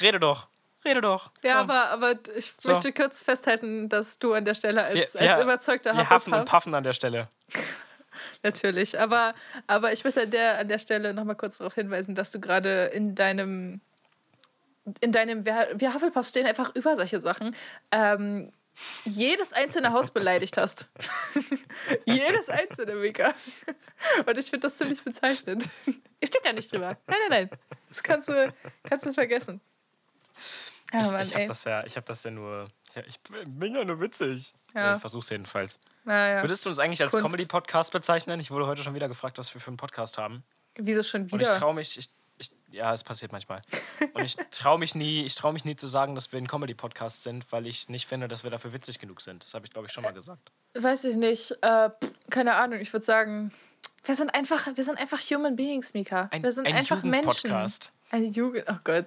rede 0.00 0.18
doch, 0.18 0.48
rede 0.84 1.00
doch. 1.02 1.30
Ja, 1.44 1.60
komm. 1.60 1.70
aber, 1.70 1.90
aber 1.90 2.14
ich 2.36 2.54
So. 2.56 2.70
möchte 2.72 2.92
kurz 2.92 3.22
festhalten, 3.22 3.88
dass 3.88 4.18
du 4.18 4.32
an 4.32 4.44
der 4.44 4.54
Stelle 4.54 4.82
als, 4.84 4.94
Wir- 5.14 5.20
als 5.28 5.36
wir- 5.36 5.44
überzeugter 5.44 5.94
Wir 5.96 6.08
haffen 6.08 6.32
und 6.32 6.40
Hufflepuff 6.40 6.44
paffen 6.50 6.74
an 6.74 6.82
der 6.82 6.94
Stelle. 6.94 7.28
natürlich. 8.42 8.98
Aber, 8.98 9.34
aber 9.66 9.92
ich 9.92 10.02
möchte 10.04 10.22
an 10.22 10.30
der, 10.30 10.58
an 10.58 10.68
der 10.68 10.78
Stelle 10.78 11.12
nochmal 11.12 11.36
kurz 11.36 11.58
darauf 11.58 11.74
hinweisen, 11.74 12.14
dass 12.14 12.30
du 12.30 12.40
gerade 12.40 12.86
in 12.86 13.14
deinem 13.14 13.80
in 15.00 15.10
deinem 15.10 15.44
wir, 15.44 15.68
wir 15.74 15.92
Hufflepuffs 15.94 16.28
stehen 16.30 16.46
einfach 16.46 16.72
über 16.76 16.94
solche 16.96 17.18
Sachen. 17.20 17.54
Ähm, 17.90 18.52
jedes 19.04 19.52
einzelne 19.52 19.92
Haus 19.92 20.10
beleidigt 20.10 20.56
hast. 20.56 20.88
jedes 22.04 22.48
einzelne, 22.48 22.94
Mika. 22.96 23.34
Und 24.26 24.38
ich 24.38 24.50
finde 24.50 24.66
das 24.66 24.76
ziemlich 24.76 25.02
bezeichnend. 25.02 25.68
Ihr 25.86 26.28
steht 26.28 26.44
da 26.44 26.52
nicht 26.52 26.72
drüber. 26.72 26.96
Nein, 27.06 27.18
nein, 27.28 27.48
nein. 27.48 27.58
Das 27.88 28.02
kannst 28.02 28.28
du, 28.28 28.54
kannst 28.84 29.06
du 29.06 29.12
vergessen. 29.12 29.60
Ja, 30.92 31.20
ich 31.20 31.28
ich 31.28 31.34
habe 31.34 31.46
das, 31.46 31.64
ja, 31.64 31.84
ich 31.84 31.96
hab 31.96 32.06
das 32.06 32.24
ja 32.24 32.30
nur. 32.30 32.68
Ich, 32.94 33.06
ich 33.06 33.20
bin 33.46 33.74
ja 33.74 33.84
nur 33.84 34.00
witzig. 34.00 34.54
Ja. 34.74 34.94
Ich 34.94 35.00
versuch's 35.00 35.30
jedenfalls. 35.30 35.80
Naja. 36.04 36.42
Würdest 36.42 36.64
du 36.64 36.68
uns 36.68 36.78
eigentlich 36.78 37.02
als. 37.02 37.12
Comedy-Podcast 37.12 37.92
bezeichnen? 37.92 38.38
Ich 38.40 38.50
wurde 38.50 38.66
heute 38.66 38.82
schon 38.82 38.94
wieder 38.94 39.08
gefragt, 39.08 39.38
was 39.38 39.52
wir 39.54 39.60
für 39.60 39.68
einen 39.68 39.76
Podcast 39.76 40.18
haben. 40.18 40.44
Wieso 40.76 41.02
schon 41.02 41.22
Und 41.22 41.40
ich 41.40 41.48
wieder? 41.48 41.52
traue 41.52 41.74
mich, 41.74 41.98
ich, 41.98 42.06
ich, 42.06 42.10
ja, 42.76 42.92
es 42.92 43.02
passiert 43.04 43.32
manchmal. 43.32 43.60
Und 44.14 44.22
ich 44.24 44.36
traue 44.50 44.78
mich 44.78 44.94
nie, 44.94 45.24
ich 45.24 45.34
traue 45.34 45.52
mich 45.52 45.64
nie 45.64 45.76
zu 45.76 45.86
sagen, 45.86 46.14
dass 46.14 46.30
wir 46.32 46.38
ein 46.38 46.46
Comedy-Podcast 46.46 47.22
sind, 47.24 47.50
weil 47.50 47.66
ich 47.66 47.88
nicht 47.88 48.06
finde, 48.06 48.28
dass 48.28 48.44
wir 48.44 48.50
dafür 48.50 48.72
witzig 48.72 48.98
genug 48.98 49.20
sind. 49.20 49.42
Das 49.42 49.54
habe 49.54 49.66
ich, 49.66 49.72
glaube 49.72 49.86
ich, 49.88 49.92
schon 49.92 50.02
mal 50.04 50.12
gesagt. 50.12 50.52
Weiß 50.74 51.04
ich 51.04 51.16
nicht. 51.16 51.52
Äh, 51.62 51.90
keine 52.30 52.54
Ahnung. 52.54 52.78
Ich 52.80 52.92
würde 52.92 53.04
sagen, 53.04 53.52
wir 54.04 54.14
sind 54.14 54.34
einfach, 54.34 54.68
wir 54.74 54.84
sind 54.84 54.98
einfach 54.98 55.20
Human 55.30 55.56
Beings, 55.56 55.94
Mika. 55.94 56.28
Ein- 56.30 56.42
wir 56.42 56.52
sind 56.52 56.66
ein 56.66 56.74
einfach 56.74 57.02
Menschen. 57.02 57.50
Jugendpodcast. 57.50 57.92
Eine 58.10 58.26
Jugend. 58.26 58.64
Oh 58.68 58.76
Gott. 58.84 59.06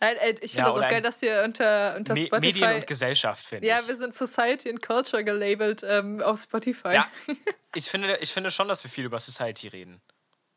Nein, 0.00 0.16
ey, 0.18 0.34
ich 0.40 0.54
Ja, 0.54 0.64
finde 0.64 0.68
das 0.70 0.76
oder 0.76 0.86
auch 0.86 0.90
geil, 0.90 1.02
dass 1.02 1.20
wir 1.20 1.42
unter, 1.44 1.94
unter 1.96 2.14
Me 2.14 2.22
Spotify. 2.22 2.46
Medien 2.60 2.74
und 2.76 2.86
Gesellschaft, 2.86 3.44
finde 3.44 3.66
ja, 3.66 3.80
ich. 3.80 3.88
wir 3.88 3.96
sind 3.96 4.14
Society 4.14 4.70
and 4.70 4.80
Culture 4.80 5.22
gelabelt 5.22 5.82
ähm, 5.86 6.22
auf 6.22 6.40
Spotify. 6.40 6.94
Ja, 6.94 7.08
ich 7.74 7.84
finde, 7.84 8.16
ich 8.22 8.32
finde 8.32 8.50
schon, 8.50 8.66
dass 8.68 8.82
wir 8.82 8.90
viel 8.90 9.04
über 9.04 9.18
Society 9.20 9.68
reden. 9.68 10.00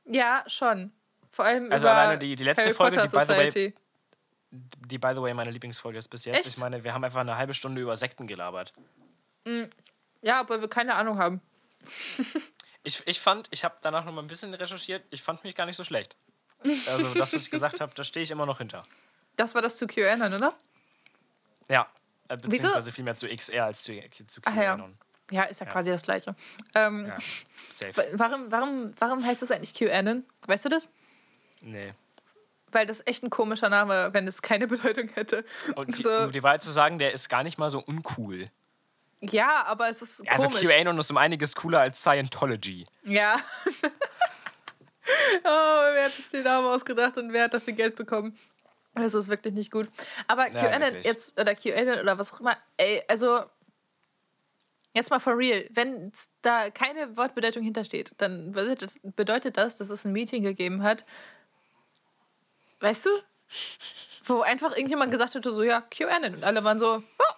Ja, 0.05 0.45
schon. 0.47 0.93
Vor 1.33 1.45
allem 1.45 1.71
Also 1.71 1.87
über 1.87 1.95
alleine 1.95 2.19
die- 2.19 2.35
die 2.35 2.43
letzte 2.43 2.65
Harry 2.65 2.73
Folge, 2.75 2.99
Potter 3.01 3.25
die, 3.25 3.33
by 3.33 3.33
the 3.51 3.57
way. 3.57 3.73
Die, 4.51 4.97
by 4.99 5.11
the 5.15 5.21
way, 5.21 5.33
meine 5.33 5.49
Lieblingsfolge 5.49 5.97
ist 5.97 6.07
bis 6.09 6.25
jetzt. 6.25 6.45
Echt? 6.45 6.47
Ich 6.47 6.57
meine, 6.59 6.83
wir 6.83 6.93
haben 6.93 7.03
einfach 7.03 7.21
eine 7.21 7.35
halbe 7.37 7.55
Stunde 7.55 7.81
über 7.81 7.95
Sekten 7.95 8.27
gelabert. 8.27 8.71
Ja, 10.21 10.41
obwohl 10.41 10.61
wir 10.61 10.67
keine 10.69 10.95
Ahnung 10.95 11.17
haben. 11.17 11.41
Ich, 12.85 13.01
ich 13.07 13.21
fand, 13.21 13.47
ich 13.51 13.63
habe 13.63 13.75
danach 13.81 14.03
noch 14.03 14.11
mal 14.11 14.19
ein 14.21 14.27
bisschen 14.27 14.53
recherchiert, 14.53 15.05
ich 15.09 15.23
fand 15.23 15.41
mich 15.45 15.55
gar 15.55 15.65
nicht 15.65 15.77
so 15.77 15.85
schlecht. 15.85 16.17
Also 16.65 17.13
das, 17.13 17.31
was 17.31 17.43
ich 17.45 17.49
gesagt 17.49 17.79
habe, 17.79 17.93
da 17.95 18.03
stehe 18.03 18.23
ich 18.23 18.29
immer 18.29 18.45
noch 18.45 18.57
hinter. 18.57 18.83
Das 19.37 19.55
war 19.55 19.61
das 19.61 19.77
zu 19.77 19.87
QAnon, 19.87 20.33
oder? 20.33 20.53
Ja, 21.69 21.87
äh, 22.27 22.35
beziehungsweise 22.35 22.91
vielmehr 22.91 23.15
zu 23.15 23.29
XR 23.29 23.63
als 23.67 23.83
zu, 23.83 23.93
zu 24.27 24.41
Ach 24.43 24.53
ja. 24.53 24.63
QAnon. 24.75 24.97
Ja, 25.31 25.43
ist 25.43 25.61
ja, 25.61 25.65
quasi 25.65 25.91
das 25.91 26.01
Gleiche. 26.01 26.35
Ähm, 26.75 27.05
Ja, 27.07 27.17
safe. 27.69 27.95
wa- 27.95 28.03
Warum, 28.19 28.51
warum, 28.51 28.93
warum 28.99 29.25
heißt 29.25 29.41
das 29.43 29.51
eigentlich 29.51 29.73
QAnon? 29.73 30.25
Weißt 30.47 30.65
du 30.65 30.69
das? 30.69 30.89
Nee. 31.63 31.93
Weil 32.71 32.85
das 32.85 33.01
echt 33.05 33.23
ein 33.23 33.29
komischer 33.29 33.69
Name, 33.69 34.09
wenn 34.13 34.27
es 34.27 34.41
keine 34.41 34.67
Bedeutung 34.73 35.09
hätte. 35.09 35.43
Und 35.75 35.97
die, 35.97 36.01
so, 36.03 36.09
um 36.09 36.31
die 36.31 36.43
Wahrheit 36.43 36.61
zu 36.63 36.71
sagen, 36.71 36.99
der 36.99 37.13
ist 37.13 37.29
gar 37.29 37.43
nicht 37.43 37.57
mal 37.57 37.69
so 37.69 37.79
uncool. 37.79 38.49
ja, 39.21 39.63
aber 39.65 39.89
es 39.89 40.01
ist 40.01 40.23
Also 40.29 40.47
komisch. 40.49 40.63
QAnon 40.63 40.97
ist 40.99 41.09
um 41.11 41.17
einiges 41.17 41.55
cooler 41.55 41.79
als 41.81 42.01
Scientology. 42.01 42.85
Ja. 43.03 43.37
oh, 45.43 45.93
wer 45.93 46.05
hat 46.05 46.13
sich 46.13 46.27
den 46.29 46.43
Namen 46.43 46.67
ausgedacht 46.67 47.17
und 47.17 47.33
wer 47.33 47.45
hat 47.45 47.53
dafür 47.53 47.73
Geld 47.73 47.95
bekommen? 47.95 48.37
Das 48.95 49.13
ist 49.13 49.27
wirklich 49.27 49.53
nicht 49.53 49.71
gut. 49.71 49.87
Aber 50.27 50.51
Ja, 50.51 50.61
QAnon 50.61 50.81
wirklich. 50.81 51.05
jetzt, 51.05 51.39
oder 51.39 51.55
QAnon 51.55 51.99
oder 51.99 52.17
was 52.17 52.33
auch 52.33 52.39
immer, 52.39 52.57
ey, 52.77 53.01
also, 53.07 53.41
jetzt 54.93 55.09
mal 55.09 55.19
for 55.19 55.37
real, 55.37 55.65
wenn 55.71 56.11
da 56.41 56.69
keine 56.69 57.17
Wortbedeutung 57.17 57.63
hintersteht, 57.63 58.13
dann 58.17 58.51
bedeutet 59.15 59.57
das, 59.57 59.77
dass 59.77 59.89
es 59.89 60.05
ein 60.05 60.13
Meeting 60.13 60.43
gegeben 60.43 60.83
hat, 60.83 61.05
weißt 62.83 63.05
du? 63.05 63.09
Wo 64.25 64.41
einfach 64.41 64.71
irgendjemand 64.71 65.11
gesagt 65.11 65.35
hatte, 65.35 65.51
so, 65.51 65.63
ja, 65.63 65.81
QAnon. 65.81 66.35
Und 66.35 66.43
alle 66.43 66.63
waren 66.63 66.79
so, 66.79 66.95
oh, 66.97 67.33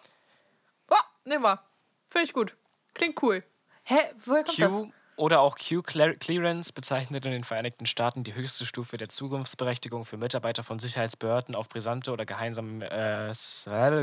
oh 0.90 0.96
nehmen 1.26 1.44
wir. 1.44 1.62
Finde 2.08 2.26
ich 2.26 2.34
gut. 2.34 2.56
Klingt 2.94 3.22
cool. 3.24 3.44
Hä, 3.84 3.96
woher 4.26 4.44
kommt 4.44 4.60
das? 4.60 4.74
Q 4.74 4.92
oder 5.18 5.40
auch 5.40 5.56
Q-Clearance 5.58 6.74
bezeichnet 6.74 7.26
in 7.26 7.32
den 7.32 7.44
Vereinigten 7.46 7.86
Staaten 7.86 8.26
die 8.26 8.36
höchste 8.36 8.66
Stufe 8.66 8.98
der 8.98 9.08
Zukunftsberechtigung 9.08 10.04
für 10.04 10.18
Mitarbeiter 10.18 10.64
von 10.64 10.80
Sicherheitsbehörden 10.80 11.56
auf 11.56 11.70
brisante 11.70 12.12
oder 12.12 12.26
geheimsam, 12.26 12.82
äh, 12.82 13.32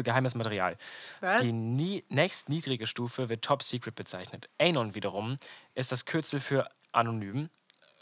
geheimes 0.03 0.35
Material. 0.35 0.77
Was? 1.21 1.43
Die 1.43 1.53
nie, 1.53 2.05
nächstniedrige 2.09 2.87
Stufe 2.87 3.29
wird 3.29 3.45
Top 3.45 3.63
Secret 3.63 3.95
bezeichnet. 3.95 4.49
Anon 4.59 4.95
wiederum 4.95 5.37
ist 5.75 5.93
das 5.93 6.07
Kürzel 6.07 6.41
für 6.41 6.71
anonym, 6.93 7.51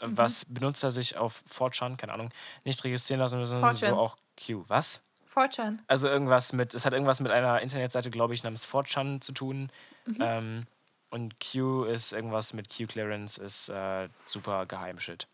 Mhm. 0.01 0.17
was 0.17 0.45
Benutzer 0.45 0.91
sich 0.91 1.17
auf 1.17 1.43
4chan, 1.51 1.97
keine 1.97 2.13
Ahnung, 2.13 2.29
nicht 2.63 2.83
registrieren 2.83 3.19
lassen 3.19 3.39
müssen, 3.39 3.61
4chan. 3.61 3.75
so 3.89 3.95
auch 3.97 4.17
Q. 4.43 4.63
Was? 4.67 5.01
4chan. 5.33 5.79
Also 5.87 6.07
irgendwas 6.07 6.53
mit, 6.53 6.73
es 6.73 6.85
hat 6.85 6.93
irgendwas 6.93 7.19
mit 7.21 7.31
einer 7.31 7.61
Internetseite, 7.61 8.09
glaube 8.09 8.33
ich, 8.33 8.43
namens 8.43 8.67
4chan 8.67 9.21
zu 9.21 9.31
tun. 9.31 9.71
Mhm. 10.05 10.17
Ähm, 10.19 10.63
und 11.09 11.35
Q 11.39 11.83
ist 11.83 12.13
irgendwas 12.13 12.53
mit 12.53 12.75
Q-Clearance, 12.75 13.41
ist 13.41 13.69
äh, 13.69 14.07
super 14.25 14.65
Geheimshit. 14.65 15.27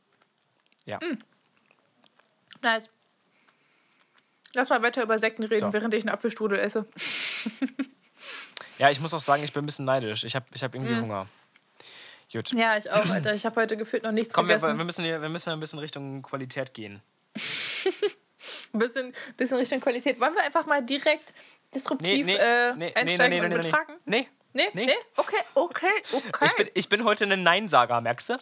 Ja. 0.85 0.99
Mhm. 1.01 1.19
Nice. 2.61 2.89
Lass 4.53 4.69
mal 4.69 4.81
weiter 4.81 5.03
über 5.03 5.19
Sekten 5.19 5.43
reden, 5.43 5.59
So. 5.59 5.73
während 5.73 5.93
ich 5.93 6.03
einen 6.03 6.13
Apfelstrudel 6.13 6.59
esse. 6.59 6.85
Ja, 8.79 8.91
ich 8.91 8.99
muss 8.99 9.11
auch 9.13 9.19
sagen, 9.19 9.43
ich 9.43 9.53
bin 9.53 9.63
ein 9.63 9.65
bisschen 9.65 9.85
neidisch. 9.85 10.23
Ich 10.23 10.35
habe 10.35 10.45
ich 10.53 10.63
hab 10.63 10.75
irgendwie 10.75 10.95
Hunger. 10.95 11.25
Gut. 12.31 12.51
Ja, 12.51 12.77
ich 12.77 12.91
auch, 12.91 13.09
Alter. 13.09 13.33
Ich 13.33 13.45
habe 13.45 13.61
heute 13.61 13.77
gefühlt 13.77 14.03
noch 14.03 14.11
nichts 14.11 14.33
Komm, 14.33 14.47
wir, 14.47 14.55
gegessen. 14.55 14.77
wir, 14.77 14.83
müssen 14.83 15.05
hier, 15.05 15.21
wir 15.21 15.29
müssen 15.29 15.51
ein 15.51 15.59
bisschen 15.59 15.79
Richtung 15.79 16.21
Qualität 16.21 16.73
gehen. 16.73 17.01
Ein 18.73 18.79
bisschen, 18.79 19.13
bisschen 19.35 19.57
Richtung 19.57 19.79
Qualität. 19.79 20.19
Wollen 20.19 20.35
wir 20.35 20.43
einfach 20.43 20.65
mal 20.65 20.83
direkt 20.83 21.33
disruptiv 21.73 22.27
äh, 22.27 22.73
nee, 22.75 22.93
einsteigen 22.93 23.43
und 23.43 23.49
mit 23.49 23.63
nee. 23.63 23.69
Fragen? 23.69 23.93
Nee. 24.05 24.27
Nee, 24.53 24.69
nee, 24.73 24.85
Nee. 24.85 24.93
Okay, 25.15 25.35
okay, 25.53 25.87
okay. 26.13 26.45
Ich 26.45 26.55
bin, 26.55 26.69
ich 26.73 26.89
bin 26.89 27.03
heute 27.03 27.25
ein 27.25 27.43
Neinsager, 27.43 27.99
merkst 28.01 28.29
du? 28.29 28.37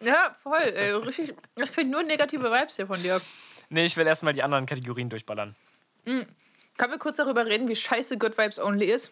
ja, 0.00 0.34
voll. 0.42 0.60
Ey, 0.60 0.92
richtig, 0.92 1.34
ich 1.56 1.72
kriege 1.72 1.90
nur 1.90 2.02
negative 2.02 2.44
Vibes 2.44 2.76
hier 2.76 2.86
von 2.86 3.02
dir. 3.02 3.20
Nee, 3.68 3.84
ich 3.84 3.96
will 3.96 4.06
erstmal 4.06 4.32
die 4.32 4.42
anderen 4.42 4.66
Kategorien 4.66 5.08
durchballern. 5.08 5.56
Können 6.04 6.92
wir 6.92 6.98
kurz 6.98 7.16
darüber 7.16 7.44
reden, 7.44 7.68
wie 7.68 7.76
scheiße 7.76 8.18
Good 8.18 8.38
Vibes 8.38 8.58
Only 8.58 8.86
ist? 8.86 9.10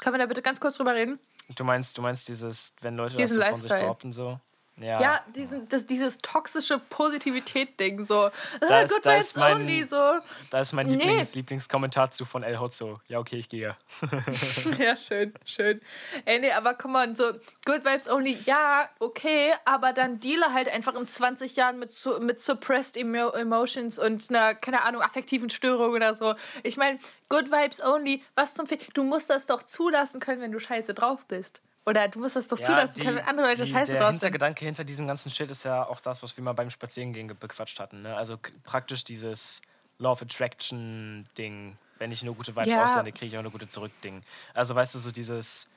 Können 0.00 0.14
wir 0.14 0.18
da 0.20 0.26
bitte 0.26 0.42
ganz 0.42 0.58
kurz 0.58 0.76
drüber 0.76 0.94
reden? 0.94 1.18
Du 1.56 1.64
meinst, 1.64 1.96
du 1.98 2.02
meinst 2.02 2.28
dieses, 2.28 2.74
wenn 2.80 2.96
Leute 2.96 3.16
Diesen 3.16 3.40
das 3.40 3.46
so 3.48 3.50
von 3.50 3.60
sich 3.60 3.70
Lifestyle. 3.70 3.80
behaupten, 3.82 4.12
so? 4.12 4.40
Ja. 4.82 5.00
Ja, 5.00 5.20
diesen, 5.34 5.68
das, 5.68 5.86
dieses 5.86 6.18
toxische 6.18 6.78
Positivität-Ding, 6.78 8.04
so. 8.04 8.30
Da 8.60 8.66
Ah, 8.68 8.80
ist- 8.80 8.92
Good 8.94 9.06
da 9.06 9.12
Vibes 9.12 9.24
ist 9.26 9.36
mein- 9.38 9.56
Only, 9.56 9.84
so. 9.84 10.18
Da 10.50 10.60
ist 10.60 10.72
mein 10.72 10.86
Nee. 10.88 10.96
Lieblings 10.96 11.34
Lieblingskommentar 11.34 12.10
zu 12.10 12.24
von 12.24 12.42
El 12.42 12.58
Hotzo. 12.58 13.00
Ja, 13.08 13.18
okay, 13.18 13.36
ich 13.36 13.48
gehe. 13.48 13.76
Ja, 14.78 14.96
schön, 14.96 15.32
schön. 15.44 15.80
Ey, 16.24 16.38
nee, 16.40 16.50
aber 16.52 16.74
komm 16.74 16.92
mal, 16.92 17.14
so 17.14 17.24
Good 17.64 17.84
Vibes 17.84 18.08
Only, 18.10 18.38
ja, 18.44 18.88
okay, 18.98 19.52
aber 19.64 19.92
dann 19.92 20.18
deale 20.20 20.52
halt 20.52 20.68
einfach 20.68 20.94
in 20.94 21.06
20 21.06 21.56
Jahren 21.56 21.78
mit, 21.78 21.92
mit 22.20 22.40
Suppressed 22.40 22.96
Emo 22.96 23.30
Emotions 23.30 23.98
und 23.98 24.28
einer, 24.30 24.54
keine 24.54 24.82
Ahnung, 24.82 25.02
affektiven 25.02 25.50
Störung 25.50 25.92
oder 25.92 26.14
so. 26.14 26.34
Ich 26.62 26.76
meine, 26.76 26.98
Good 27.28 27.50
Vibes 27.50 27.82
Only, 27.82 28.22
was 28.34 28.54
zum 28.54 28.66
Fick? 28.66 28.92
Du 28.94 29.04
musst 29.04 29.30
das 29.30 29.46
doch 29.46 29.62
zulassen 29.62 30.20
können, 30.20 30.40
wenn 30.40 30.52
du 30.52 30.58
scheiße 30.58 30.94
drauf 30.94 31.26
bist. 31.26 31.60
Oder 31.84 32.08
du 32.08 32.20
musst 32.20 32.36
das 32.36 32.46
doch 32.48 32.58
zulassen 32.60 33.02
können, 33.04 33.16
wenn 33.16 33.24
andere 33.24 33.48
Leute 33.48 33.64
die, 33.64 33.70
scheiße 33.70 33.92
der. 33.94 34.08
Hintergedanke 34.08 34.64
hinter 34.64 34.84
diesem 34.84 35.06
ganzen 35.06 35.30
Shit 35.30 35.50
ist 35.50 35.64
ja 35.64 35.84
auch 35.86 36.00
das, 36.00 36.22
was 36.22 36.36
wir 36.36 36.44
mal 36.44 36.52
beim 36.52 36.70
Spazierengehen 36.70 37.26
ge- 37.28 37.36
bequatscht 37.38 37.80
hatten. 37.80 38.02
Ne? 38.02 38.16
Also 38.16 38.38
praktisch 38.62 39.02
dieses 39.04 39.62
Law 39.98 40.12
of 40.12 40.22
Attraction 40.22 41.26
Ding. 41.36 41.76
Wenn 41.98 42.12
ich 42.12 42.22
nur 42.22 42.34
gute 42.34 42.54
Vibes 42.56 42.74
Ja. 42.74 42.82
aussende, 42.84 43.12
kriege 43.12 43.26
ich 43.26 43.34
auch 43.36 43.40
eine 43.40 43.50
gute 43.50 43.68
zurück 43.68 43.92
Ding. 44.02 44.22
Also 44.54 44.74
weißt 44.74 44.94
du, 44.94 44.98
so 44.98 45.10
dieses... 45.10 45.68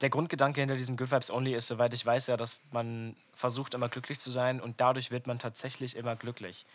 Der 0.00 0.10
Grundgedanke 0.10 0.60
hinter 0.60 0.74
diesen 0.76 0.96
Good 0.96 1.12
Vibes 1.12 1.30
Only 1.30 1.54
ist, 1.54 1.68
soweit 1.68 1.94
ich 1.94 2.04
weiß, 2.04 2.26
ja, 2.26 2.36
dass 2.36 2.58
man 2.72 3.14
versucht, 3.36 3.72
immer 3.74 3.88
glücklich 3.88 4.18
zu 4.18 4.30
sein 4.32 4.60
und 4.60 4.80
dadurch 4.80 5.12
wird 5.12 5.28
man 5.28 5.38
tatsächlich 5.38 5.94
immer 5.96 6.16
glücklich. 6.16 6.66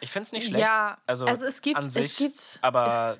Ich 0.00 0.12
finde 0.12 0.24
es 0.26 0.32
nicht 0.32 0.46
schlecht. 0.46 0.60
Ja, 0.60 0.96
also, 1.04 1.24
also 1.24 1.46
es 1.46 1.62
gibt- 1.62 1.76
an 1.78 1.86
es 1.88 1.94
sich, 1.94 2.16
gibt- 2.16 2.58
aber 2.62 3.18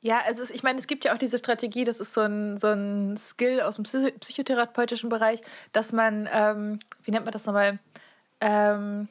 Ja, 0.00 0.20
also 0.26 0.44
ich 0.54 0.62
meine, 0.62 0.78
es 0.78 0.86
gibt 0.86 1.04
ja 1.04 1.12
auch 1.12 1.18
diese 1.18 1.38
Strategie, 1.38 1.84
das 1.84 1.98
ist 1.98 2.14
so 2.14 2.20
ein, 2.20 2.56
so 2.56 2.68
ein 2.68 3.16
Skill 3.16 3.60
aus 3.60 3.76
dem 3.76 3.84
Psy- 3.84 4.16
psychotherapeutischen 4.18 5.08
Bereich, 5.08 5.40
dass 5.72 5.92
man, 5.92 6.28
ähm, 6.32 6.78
wie 7.02 7.10
nennt 7.10 7.24
man 7.24 7.32
das 7.32 7.46
nochmal, 7.46 7.80
ähm, 8.40 9.08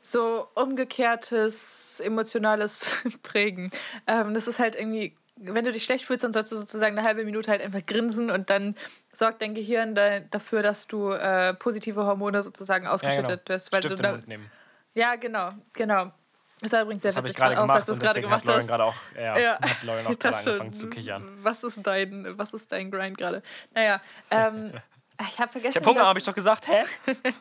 so 0.00 0.48
umgekehrtes 0.54 2.00
emotionales 2.00 3.02
Prägen. 3.22 3.70
Ähm, 4.06 4.34
das 4.34 4.48
ist 4.48 4.58
halt 4.58 4.74
irgendwie, 4.74 5.16
wenn 5.36 5.64
du 5.64 5.72
dich 5.72 5.84
schlecht 5.84 6.06
fühlst, 6.06 6.24
dann 6.24 6.32
sollst 6.32 6.50
du 6.50 6.56
sozusagen 6.56 6.98
eine 6.98 7.06
halbe 7.06 7.24
Minute 7.24 7.50
halt 7.50 7.60
einfach 7.60 7.84
grinsen 7.84 8.30
und 8.30 8.50
dann 8.50 8.74
sorgt 9.12 9.42
dein 9.42 9.54
Gehirn 9.54 9.94
da, 9.94 10.20
dafür, 10.20 10.62
dass 10.62 10.88
du 10.88 11.10
äh, 11.10 11.54
positive 11.54 12.04
Hormone 12.04 12.42
sozusagen 12.42 12.84
ja, 12.84 12.90
genau. 12.90 12.94
ausgeschüttet 12.94 13.48
wirst. 13.48 13.72
Weil 13.72 13.80
Stift 13.80 13.98
du 13.98 14.02
da, 14.02 14.18
ja, 14.94 15.16
genau, 15.16 15.52
genau. 15.72 16.12
Das 16.60 16.70
sah 16.70 16.82
übrigens 16.82 17.02
sehr 17.02 17.10
Das 17.10 17.16
habe 17.16 17.28
ich 17.28 17.34
witzig 17.34 17.42
gerade 17.42 17.58
aus, 17.60 17.66
gemacht 17.66 17.76
als 17.76 17.86
du 17.86 17.92
es 17.92 18.00
gerade 18.00 18.20
gemacht 18.22 18.38
hat 18.40 18.44
Lauren 18.46 18.60
hast. 18.60 18.68
gerade 18.68 18.84
auch, 18.84 18.94
ja, 19.14 19.38
Ja, 19.38 19.58
hat 19.60 19.82
Lauren 19.82 20.06
auch 20.06 20.18
gerade 20.18 20.36
angefangen 20.36 20.72
zu 20.72 20.88
kichern. 20.88 21.38
Was 21.42 21.62
ist 21.64 21.86
dein, 21.86 22.38
was 22.38 22.54
ist 22.54 22.72
dein 22.72 22.90
Grind 22.90 23.18
gerade? 23.18 23.42
Naja, 23.74 24.00
ähm, 24.30 24.72
ich 25.20 25.38
habe 25.38 25.52
vergessen. 25.52 25.78
Ich 25.78 25.86
habe 25.86 25.94
Hunger, 25.98 26.06
habe 26.08 26.18
ich 26.18 26.24
doch 26.24 26.34
gesagt, 26.34 26.68
hä? 26.68 26.82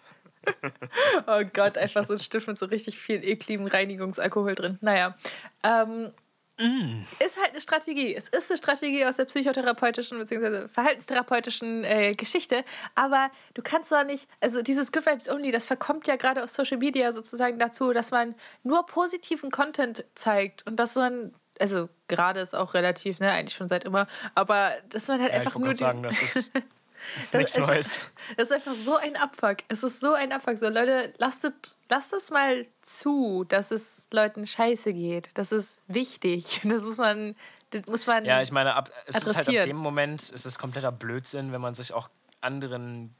Oh 1.25 1.41
Gott, 1.53 1.75
einfach 1.75 2.05
so 2.05 2.13
ein 2.13 2.19
Stift 2.19 2.47
mit 2.47 2.59
so 2.59 2.67
richtig 2.67 2.99
viel 2.99 3.23
ekligem 3.23 3.65
Reinigungsalkohol 3.65 4.53
drin. 4.53 4.77
Naja. 4.79 5.15
Ähm, 5.63 6.11
Mm. 6.59 7.01
Ist 7.19 7.37
halt 7.37 7.51
eine 7.51 7.61
Strategie. 7.61 8.15
Es 8.15 8.29
ist 8.29 8.49
eine 8.49 8.57
Strategie 8.57 9.05
aus 9.05 9.17
der 9.17 9.25
psychotherapeutischen 9.25 10.19
bzw. 10.19 10.67
verhaltenstherapeutischen 10.69 11.83
äh, 11.83 12.13
Geschichte. 12.13 12.63
Aber 12.95 13.29
du 13.53 13.61
kannst 13.61 13.91
doch 13.91 14.05
nicht, 14.05 14.29
also 14.39 14.61
dieses 14.61 14.91
Good 14.91 15.05
Vibes 15.05 15.29
Only, 15.29 15.51
das 15.51 15.65
verkommt 15.65 16.07
ja 16.07 16.15
gerade 16.15 16.43
auf 16.43 16.49
Social 16.49 16.77
Media 16.77 17.11
sozusagen 17.11 17.59
dazu, 17.59 17.91
dass 17.91 18.11
man 18.11 18.35
nur 18.63 18.85
positiven 18.85 19.51
Content 19.51 20.05
zeigt 20.15 20.65
und 20.65 20.77
dass 20.77 20.95
man, 20.95 21.33
also 21.59 21.89
gerade 22.07 22.39
ist 22.39 22.55
auch 22.55 22.73
relativ, 22.73 23.19
ne, 23.19 23.31
eigentlich 23.31 23.55
schon 23.55 23.67
seit 23.67 23.83
immer, 23.83 24.07
aber 24.33 24.71
dass 24.89 25.07
man 25.09 25.19
halt 25.21 25.31
Ja, 25.31 25.39
ich 25.39 25.45
einfach 25.45 25.55
wollte 25.55 25.67
nur 25.67 25.77
sagen, 25.77 26.03
das 26.03 26.21
ist 26.21 26.53
das 27.31 27.39
nichts 27.39 27.57
ist- 27.57 27.67
Neues. 27.67 28.11
Das 28.37 28.49
ist 28.49 28.51
einfach 28.53 28.73
so 28.75 28.95
ein 28.97 29.15
Abfuck. 29.15 29.57
Es 29.67 29.83
ist 29.83 29.99
so 29.99 30.13
ein 30.13 30.31
Abfuck. 30.31 30.57
So, 30.57 30.67
Leute, 30.69 31.13
lasst, 31.17 31.47
lasst 31.89 32.13
es 32.13 32.31
mal 32.31 32.65
zu, 32.81 33.43
dass 33.47 33.71
es 33.71 34.07
Leuten 34.11 34.47
scheiße 34.47 34.93
geht. 34.93 35.29
Das 35.35 35.51
ist 35.51 35.81
wichtig. 35.87 36.61
Das 36.65 36.83
muss 36.83 36.97
man, 36.97 37.35
das 37.71 37.85
muss 37.87 38.07
man. 38.07 38.25
Ja, 38.25 38.41
ich 38.41 38.51
meine, 38.51 38.73
ab, 38.75 38.89
es 39.05 39.15
ist 39.23 39.35
halt 39.35 39.47
ab 39.47 39.63
dem 39.65 39.77
Moment, 39.77 40.21
es 40.21 40.45
ist 40.45 40.57
kompletter 40.59 40.91
Blödsinn, 40.91 41.51
wenn 41.51 41.61
man 41.61 41.75
sich 41.75 41.93
auch 41.93 42.09
anderen 42.41 43.13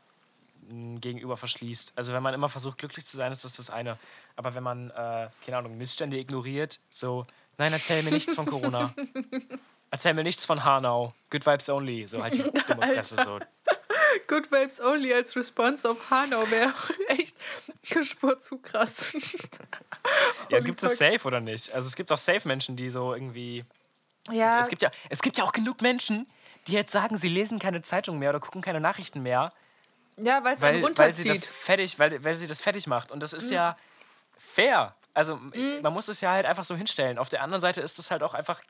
gegenüber 1.00 1.38
verschließt. 1.38 1.94
Also 1.96 2.14
wenn 2.14 2.24
man 2.24 2.34
immer 2.34 2.50
versucht, 2.50 2.80
glücklich 2.80 3.06
zu 3.06 3.18
sein, 3.18 3.32
ist 3.32 3.44
das 3.44 3.54
das 3.54 3.70
eine. 3.70 3.98
Aber 4.36 4.56
wenn 4.56 4.64
man, 4.64 4.90
äh, 4.90 5.30
keine 5.46 5.58
Ahnung, 5.58 5.78
Missstände 5.78 6.18
ignoriert, 6.18 6.80
so, 6.90 7.28
nein, 7.60 7.72
erzähl 7.72 8.02
mir 8.02 8.12
nichts 8.12 8.34
von 8.34 8.46
Corona. 8.48 8.94
Erzähl 9.92 10.14
mir 10.16 10.24
nichts 10.24 10.44
von 10.44 10.64
Hanau. 10.66 11.14
Good 11.30 11.46
Vibes 11.46 11.70
only. 11.70 12.08
So 12.08 12.22
halt 12.22 12.34
die 12.34 12.42
dumme 12.42 12.86
Fresse 12.88 13.16
so. 13.24 13.40
Good 14.28 14.52
Vibes 14.52 14.82
Only 14.82 15.14
als 15.14 15.36
Response 15.36 15.90
auf 15.90 16.10
Hanau 16.10 16.50
wäre 16.50 16.74
echt 17.08 17.36
eine 17.92 18.04
Spur 18.04 18.40
zu 18.40 18.58
krass. 18.60 19.16
Ja, 20.50 20.60
gibt 20.60 20.84
es 20.84 20.98
safe 20.98 21.22
oder 21.24 21.40
nicht? 21.40 21.74
Also 21.74 21.88
es 21.88 21.96
gibt 21.96 22.12
auch 22.12 22.18
safe 22.18 22.48
Menschen, 22.48 22.76
die 22.76 22.90
so 22.92 23.16
irgendwie 23.16 23.66
Ja, 24.30 24.60
Es 24.60 24.68
gibt, 24.68 24.84
ja, 24.84 24.92
es 25.10 25.20
gibt 25.20 25.40
ja 25.40 25.44
auch 25.44 25.52
genug 25.52 25.82
Menschen, 25.82 26.28
die 26.68 26.74
jetzt 26.74 26.92
sagen, 26.92 27.18
sie 27.18 27.28
lesen 27.28 27.58
keine 27.58 27.82
Zeitung 27.82 28.20
mehr 28.20 28.30
oder 28.30 28.40
gucken 28.40 28.62
keine 28.62 28.80
Nachrichten 28.80 29.24
mehr, 29.24 29.52
ja 30.18 30.44
weil 30.44 30.56
es 30.56 30.64
einen 30.64 30.84
weil, 30.84 30.98
weil, 30.98 31.14
sie 31.14 31.24
das 31.24 31.38
runterzieht. 31.38 31.56
fertig, 31.64 32.00
weil, 32.00 32.24
weil 32.24 32.36
sie 32.36 32.46
das 32.46 32.62
fertig 32.62 32.86
macht. 32.86 33.12
Und 33.12 33.22
das 33.22 33.34
ist 33.34 33.50
ja 33.50 33.78
fair. 34.38 34.96
Also 35.16 35.38
man 35.38 35.94
muss 35.94 36.08
es 36.08 36.22
ja 36.22 36.32
halt 36.32 36.46
einfach 36.46 36.66
so 36.66 36.76
hinstellen. 36.76 37.18
Auf 37.18 37.30
der 37.30 37.42
anderen 37.42 37.62
Seite 37.62 37.82
ist 37.82 37.98
es 37.98 38.12
halt 38.12 38.22
auch 38.22 38.34
einfach. 38.34 38.62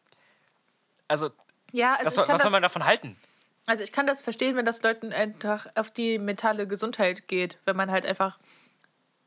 Also, 1.07 1.31
Ja, 1.71 1.95
also 1.95 2.05
was, 2.05 2.13
ich 2.13 2.15
soll, 2.15 2.25
kann 2.27 2.35
was 2.35 2.41
soll 2.43 2.51
man 2.51 2.61
davon 2.61 2.85
halten? 2.85 3.17
Also 3.67 3.83
ich 3.83 3.91
kann 3.91 4.05
das 4.07 4.21
verstehen, 4.21 4.55
wenn 4.55 4.65
das 4.65 4.81
Leuten 4.83 5.11
einfach 5.11 5.67
auf 5.75 5.89
die 5.91 6.19
mentale 6.19 6.67
Gesundheit 6.67 7.27
geht, 7.27 7.57
wenn 7.65 7.75
man 7.75 7.89
halt 7.91 8.05
einfach 8.05 8.37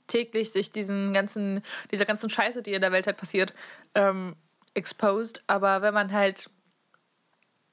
täglich 0.06 0.52
sich 0.52 0.70
diesen 0.70 1.12
ganzen, 1.12 1.62
dieser 1.90 2.04
ganzen 2.04 2.30
Scheiße, 2.30 2.62
die 2.62 2.72
in 2.74 2.80
der 2.80 2.92
Welt 2.92 3.06
halt 3.06 3.16
passiert, 3.16 3.52
ähm, 3.94 4.36
exposed. 4.74 5.42
Aber 5.48 5.82
wenn 5.82 5.92
man 5.92 6.12
halt, 6.12 6.50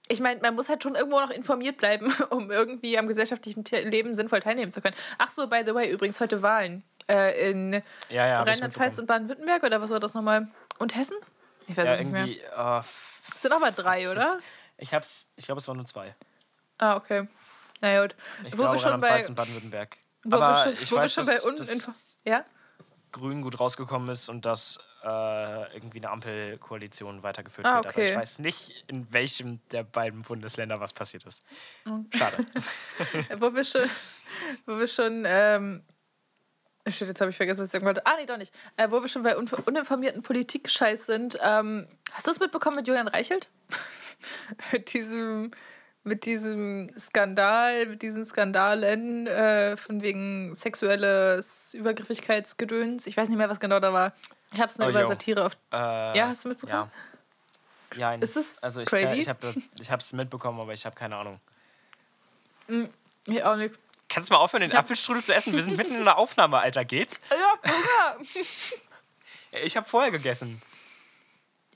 ich 0.07 0.19
meine, 0.19 0.41
man 0.41 0.55
muss 0.55 0.67
halt 0.67 0.81
schon 0.83 0.95
irgendwo 0.95 1.19
noch 1.19 1.29
informiert 1.29 1.77
bleiben, 1.77 2.13
um 2.31 2.51
irgendwie 2.51 2.97
am 2.97 3.07
gesellschaftlichen 3.07 3.63
Leben 3.89 4.15
sinnvoll 4.15 4.39
teilnehmen 4.41 4.71
zu 4.71 4.81
können. 4.81 4.95
Ach 5.17 5.31
so, 5.31 5.47
by 5.47 5.63
the 5.65 5.73
way, 5.75 5.89
übrigens 5.89 6.19
heute 6.19 6.41
Wahlen 6.41 6.83
äh, 7.07 7.51
in 7.51 7.73
Ja, 8.09 8.27
ja, 8.27 8.41
Rheinland-Pfalz 8.41 8.97
und 8.97 9.05
Baden-Württemberg 9.05 9.63
oder 9.63 9.81
was 9.81 9.91
war 9.91 9.99
das 9.99 10.13
nochmal? 10.13 10.47
Und 10.79 10.95
Hessen? 10.95 11.15
Ich 11.67 11.77
weiß 11.77 11.85
Ja, 11.85 11.93
es 11.93 11.99
nicht 11.99 12.11
mehr. 12.11 12.25
äh, 12.25 12.83
Es 13.35 13.43
sind 13.43 13.51
aber 13.53 13.71
drei, 13.71 14.09
oder? 14.11 14.39
ich 14.77 14.93
hab's, 14.93 15.29
ich 15.37 15.45
glaube, 15.45 15.59
es 15.59 15.67
waren 15.67 15.77
nur 15.77 15.85
zwei. 15.85 16.13
Ah, 16.77 16.95
okay. 16.95 17.27
Na 17.81 18.01
gut. 18.01 18.15
Ich 18.45 18.53
wo 18.53 18.57
glaube, 18.57 18.73
wir 18.73 18.79
schon 18.79 18.99
bei, 18.99 19.07
Rheinland-Pfalz 19.07 19.29
und 19.29 19.35
Baden-Württemberg. 19.35 19.97
Aber 20.31 20.63
schon, 20.63 20.73
ich 20.73 20.91
weiß, 20.91 21.13
schon 21.13 21.25
dass, 21.25 21.43
bei 21.43 21.51
dass 21.51 21.91
Ja? 22.23 22.45
Grün 23.11 23.41
gut 23.41 23.59
rausgekommen 23.59 24.09
ist 24.09 24.29
und 24.29 24.45
dass 24.45 24.79
äh, 25.05 25.75
irgendwie 25.75 25.99
eine 25.99 26.09
Ampelkoalition 26.09 27.21
weitergeführt 27.21 27.67
Ah, 27.67 27.75
wird. 27.75 27.87
Aber 27.87 28.01
ich 28.01 28.09
okay. 28.09 28.19
weiß 28.19 28.39
nicht, 28.39 28.71
in 28.87 29.11
welchem 29.13 29.59
der 29.71 29.83
beiden 29.83 30.23
Bundesländer 30.23 30.79
was 30.79 30.93
passiert 30.93 31.25
ist. 31.25 31.43
Oh. 31.87 31.99
Schade. 32.11 32.45
wo 33.39 33.53
wir 33.53 33.63
schon, 33.63 33.83
wo 34.65 34.79
wir 34.79 34.87
schon, 34.87 35.23
ähm, 35.27 35.83
shit, 36.89 37.07
jetzt 37.07 37.21
habe 37.21 37.29
ich 37.29 37.37
vergessen, 37.37 37.61
was 37.61 37.67
ich 37.67 37.71
sagen 37.71 37.85
wollte. 37.85 38.05
Ah, 38.05 38.15
nee, 38.19 38.25
doch 38.25 38.37
nicht. 38.37 38.53
Äh, 38.77 38.89
wo 38.89 38.99
wir 39.01 39.07
schon 39.07 39.21
bei 39.21 39.37
un 39.37 39.47
uninformierten 39.47 40.23
Politik-Scheiß 40.23 41.05
sind. 41.05 41.37
Ähm, 41.41 41.87
hast 42.11 42.25
du 42.25 42.31
es 42.31 42.39
mitbekommen 42.39 42.77
mit 42.77 42.87
Julian 42.87 43.07
Reichelt? 43.07 43.49
mit 44.71 44.91
diesem, 44.93 45.51
mit 46.05 46.25
diesem 46.25 46.91
Skandal, 46.97 47.87
mit 47.87 48.01
diesen 48.01 48.25
Skandalen 48.25 49.27
äh, 49.27 49.75
von 49.75 50.01
wegen 50.01 50.55
sexuelles 50.55 51.73
Übergriffigkeitsgedöns. 51.73 53.07
Ich 53.07 53.17
weiß 53.17 53.27
nicht 53.29 53.37
mehr, 53.37 53.49
was 53.49 53.59
genau 53.59 53.79
da 53.79 53.91
war. 53.91 54.13
Ich 54.53 54.59
habe 54.61 54.69
es 54.69 54.77
nur 54.77 54.87
Oh, 54.87 54.91
über 54.91 55.01
yo. 55.01 55.07
Satire 55.07 55.45
auf. 55.45 55.53
Äh, 55.73 56.17
Ja, 56.17 56.27
hast 56.29 56.45
du 56.45 56.49
mitbekommen? 56.49 56.91
Ja. 57.95 58.13
ja 58.13 58.19
Ist 58.21 58.37
es 58.37 58.63
also 58.63 58.81
ich, 58.81 58.87
crazy? 58.87 59.27
Ich 59.79 59.91
habe 59.91 59.99
es 59.99 60.13
mitbekommen, 60.13 60.61
aber 60.61 60.73
ich 60.73 60.85
habe 60.85 60.95
keine 60.95 61.17
Ahnung. 61.17 61.39
Ich 63.27 63.43
auch 63.43 63.55
nicht. 63.55 63.75
Kannst 64.07 64.29
du 64.29 64.33
mal 64.33 64.39
aufhören, 64.39 64.61
den 64.61 64.73
Apfelstrudel 64.73 65.23
zu 65.23 65.33
essen? 65.33 65.53
Wir 65.53 65.61
sind 65.63 65.75
mitten 65.75 65.95
in 65.95 66.03
der 66.03 66.17
Aufnahme, 66.19 66.59
Alter. 66.59 66.85
Geht's? 66.85 67.19
Ja, 67.29 67.71
Hunger. 67.71 68.25
Ich 69.63 69.77
habe 69.77 69.87
vorher 69.87 70.11
gegessen. 70.11 70.61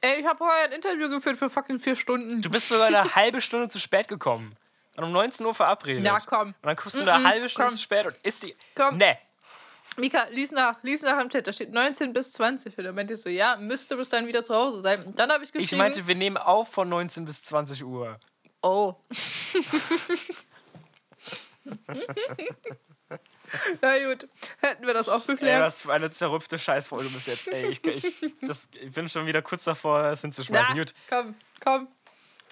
Ey, 0.02 0.20
ich 0.22 0.26
habe 0.26 0.38
vorher 0.38 0.66
ein 0.66 0.72
Interview 0.72 1.10
geführt 1.10 1.38
für 1.38 1.50
fucking 1.50 1.80
vier 1.80 1.96
Stunden. 1.96 2.42
Du 2.42 2.50
bist 2.50 2.70
sogar 2.70 2.88
eine 2.88 3.16
halbe 3.16 3.42
Stunde 3.42 3.70
zu 3.70 3.80
spät 3.80 4.08
gekommen. 4.08 4.56
Und 4.96 5.04
um 5.06 5.12
19 5.12 5.46
Uhr 5.46 5.54
verabredet. 5.56 6.06
Ja, 6.06 6.18
komm. 6.20 6.50
Und 6.50 6.56
dann 6.64 6.76
kommst 6.76 7.02
du 7.02 7.10
eine 7.12 7.28
halbe 7.28 7.48
Stunde 7.50 7.70
komm. 7.70 7.78
zu 7.78 7.82
spät 7.84 8.06
und 8.06 8.16
isst 8.24 8.44
die. 8.44 8.56
Komm. 8.76 8.98
Nee. 8.98 9.18
Mika, 9.98 10.24
lies 10.32 10.52
nach, 10.52 10.76
lies 10.84 11.02
nach 11.02 11.18
am 11.18 11.30
Chat. 11.30 11.48
Da 11.48 11.54
steht 11.54 11.72
19 11.74 12.14
bis 12.14 12.32
20. 12.34 12.78
Und 12.78 12.84
dann 12.84 12.96
meinte 12.96 13.14
ich 13.14 13.22
so, 13.22 13.30
ja, 13.30 13.58
müsste 13.58 13.96
bis 13.98 14.10
dann 14.10 14.28
wieder 14.28 14.44
zu 14.44 14.54
Hause 14.56 14.82
sein. 14.82 15.04
Und 15.04 15.18
dann 15.20 15.32
habe 15.32 15.44
ich 15.44 15.50
Ich 15.50 15.62
geschrieben. 15.62 15.82
meinte, 15.82 16.08
wir 16.08 16.16
nehmen 16.16 16.38
auf 16.38 16.70
von 16.70 16.88
19 16.90 17.26
bis 17.26 17.44
20 17.44 17.84
Uhr. 17.84 18.20
oh. 18.62 18.96
Na 23.82 23.98
gut, 24.10 24.28
hätten 24.60 24.86
wir 24.86 24.94
das 24.94 25.10
auch 25.10 25.22
Ey, 25.28 25.36
geklärt. 25.36 25.62
was 25.64 25.82
für 25.84 25.94
eine 25.94 26.12
zerrüpfte 26.12 26.60
Scheißfolge 26.60 27.10
bis 27.10 27.28
jetzt. 27.28 27.48
Ey, 27.48 27.68
ich, 27.68 27.84
ich, 27.86 28.16
das, 28.42 28.70
ich 28.80 28.92
bin 28.92 29.08
schon 29.10 29.26
wieder 29.26 29.42
kurz 29.42 29.64
davor, 29.64 30.06
es 30.06 30.22
hinzuschmeißen. 30.22 30.76
Na, 30.76 30.82
Gut, 30.82 30.94
komm, 31.10 31.36
komm. 31.64 31.88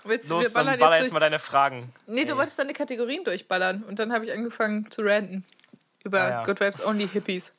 Willst, 0.04 0.30
los, 0.30 0.54
dann 0.54 0.78
baller 0.80 1.02
jetzt 1.02 1.12
mal 1.12 1.20
deine 1.20 1.40
Fragen. 1.40 1.92
Nee, 2.06 2.24
du 2.26 2.32
Ey. 2.34 2.38
wolltest 2.38 2.60
deine 2.60 2.74
Kategorien 2.74 3.24
durchballern. 3.24 3.84
Und 3.84 4.00
dann 4.00 4.14
habe 4.14 4.26
ich 4.26 4.32
angefangen 4.32 4.90
zu 4.92 5.02
ranten. 5.02 5.44
Über 6.04 6.22
Ah, 6.22 6.30
ja. 6.30 6.44
Good 6.44 6.60
Vibes 6.60 6.82
Only 6.86 7.08
Hippies. 7.08 7.52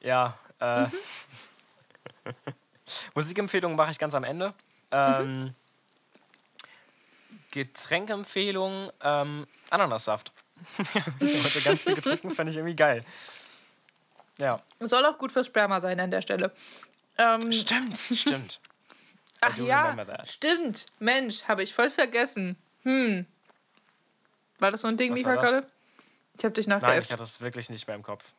Ja, 0.00 0.36
äh. 0.60 0.82
Mhm. 0.82 0.92
Musikempfehlungen 3.14 3.76
mache 3.76 3.92
ich 3.92 3.98
ganz 3.98 4.14
am 4.14 4.24
Ende. 4.24 4.52
Ähm, 4.90 5.54
Getränkempfehlung, 7.52 8.90
ähm, 9.02 9.46
Ananassaft. 9.70 10.32
Ich 10.78 10.94
habe 10.94 11.12
heute 11.20 11.60
ganz 11.62 11.82
viel 11.82 11.94
getrunken, 11.94 12.30
fand 12.30 12.50
ich 12.50 12.56
irgendwie 12.56 12.76
geil. 12.76 13.04
Ja. 14.38 14.60
Soll 14.80 15.04
auch 15.06 15.18
gut 15.18 15.32
fürs 15.32 15.46
Sperma 15.46 15.80
sein 15.80 16.00
an 16.00 16.10
der 16.10 16.22
Stelle. 16.22 16.52
Ähm, 17.18 17.52
Stimmt, 17.52 17.96
stimmt. 18.14 18.60
ach 19.40 19.56
ja, 19.58 20.24
stimmt. 20.24 20.86
Mensch, 20.98 21.44
habe 21.44 21.62
ich 21.62 21.74
voll 21.74 21.90
vergessen. 21.90 22.56
Hm. 22.82 23.26
War 24.58 24.70
das 24.70 24.82
so 24.82 24.88
ein 24.88 24.96
Ding, 24.96 25.14
das? 25.14 25.22
gerade? 25.22 25.66
Ich 26.38 26.44
habe 26.44 26.54
dich 26.54 26.66
Nein, 26.66 26.78
ich 26.78 26.82
nachgeäfft. 26.82 27.12
hatte 27.12 27.22
es 27.22 27.40
wirklich 27.40 27.68
nicht 27.68 27.86
mehr 27.86 27.96
im 27.96 28.02
Kopf. 28.02 28.32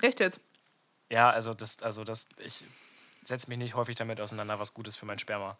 Echt 0.00 0.20
jetzt? 0.20 0.40
Ja, 1.10 1.30
also 1.30 1.54
das, 1.54 1.82
also 1.82 2.04
das, 2.04 2.28
ich 2.38 2.64
setze 3.24 3.48
mich 3.48 3.58
nicht 3.58 3.74
häufig 3.74 3.96
damit 3.96 4.20
auseinander, 4.20 4.60
was 4.60 4.74
gut 4.74 4.86
ist 4.86 4.96
für 4.96 5.06
mein 5.06 5.18
Sperma. 5.18 5.56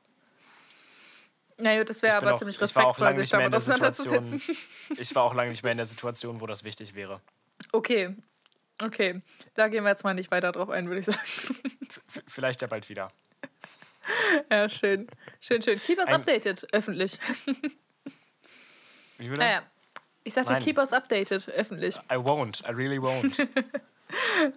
Na 1.61 1.77
gut, 1.77 1.91
das 1.91 2.03
wäre 2.03 2.17
aber 2.17 2.35
auch- 2.35 2.39
ziemlich 2.39 2.61
respektvoll, 2.61 3.13
sich 3.15 3.31
damit 3.31 3.53
der 3.53 3.57
auseinanderzusetzen. 3.57 4.41
Ich 4.97 5.15
war 5.15 5.25
auch 5.25 5.35
lange 5.35 5.51
nicht 5.51 5.63
mehr 5.63 5.73
in 5.73 5.79
der 5.79 5.87
Situation, 5.87 6.41
wo 6.41 6.47
das 6.47 6.63
wichtig 6.65 6.95
wäre. 6.95 7.21
Okay. 7.73 8.15
Okay. 8.81 9.21
Da 9.55 9.67
gehen 9.69 9.83
wir 9.83 9.91
jetzt 9.91 10.05
mal 10.05 10.15
nicht 10.15 10.31
weiter 10.31 10.53
drauf 10.53 10.71
ein, 10.71 10.87
würde 10.89 11.01
ich 11.01 11.07
sagen. 11.07 11.19
V 12.07 12.21
vielleicht 12.29 12.63
ja 12.63 12.69
bald 12.69 12.89
wieder. 12.89 13.09
ja, 14.51 14.69
schön. 14.69 15.09
Schön, 15.41 15.61
schön. 15.63 15.81
Keep 15.81 15.99
us 15.99 16.09
Ein- 16.09 16.15
updated, 16.15 16.67
öffentlich. 16.73 17.19
Wie 19.19 19.29
bitte? 19.29 19.41
Naja. 19.41 19.63
Ich 20.25 20.35
sagte, 20.35 20.53
Nein. 20.53 20.63
keep 20.63 20.79
us 20.79 20.93
updated, 20.93 21.49
öffentlich. 21.49 21.97
I 22.11 22.15
won't. 22.15 22.63
I 22.69 22.73
really 22.73 22.99
won't. 22.99 23.49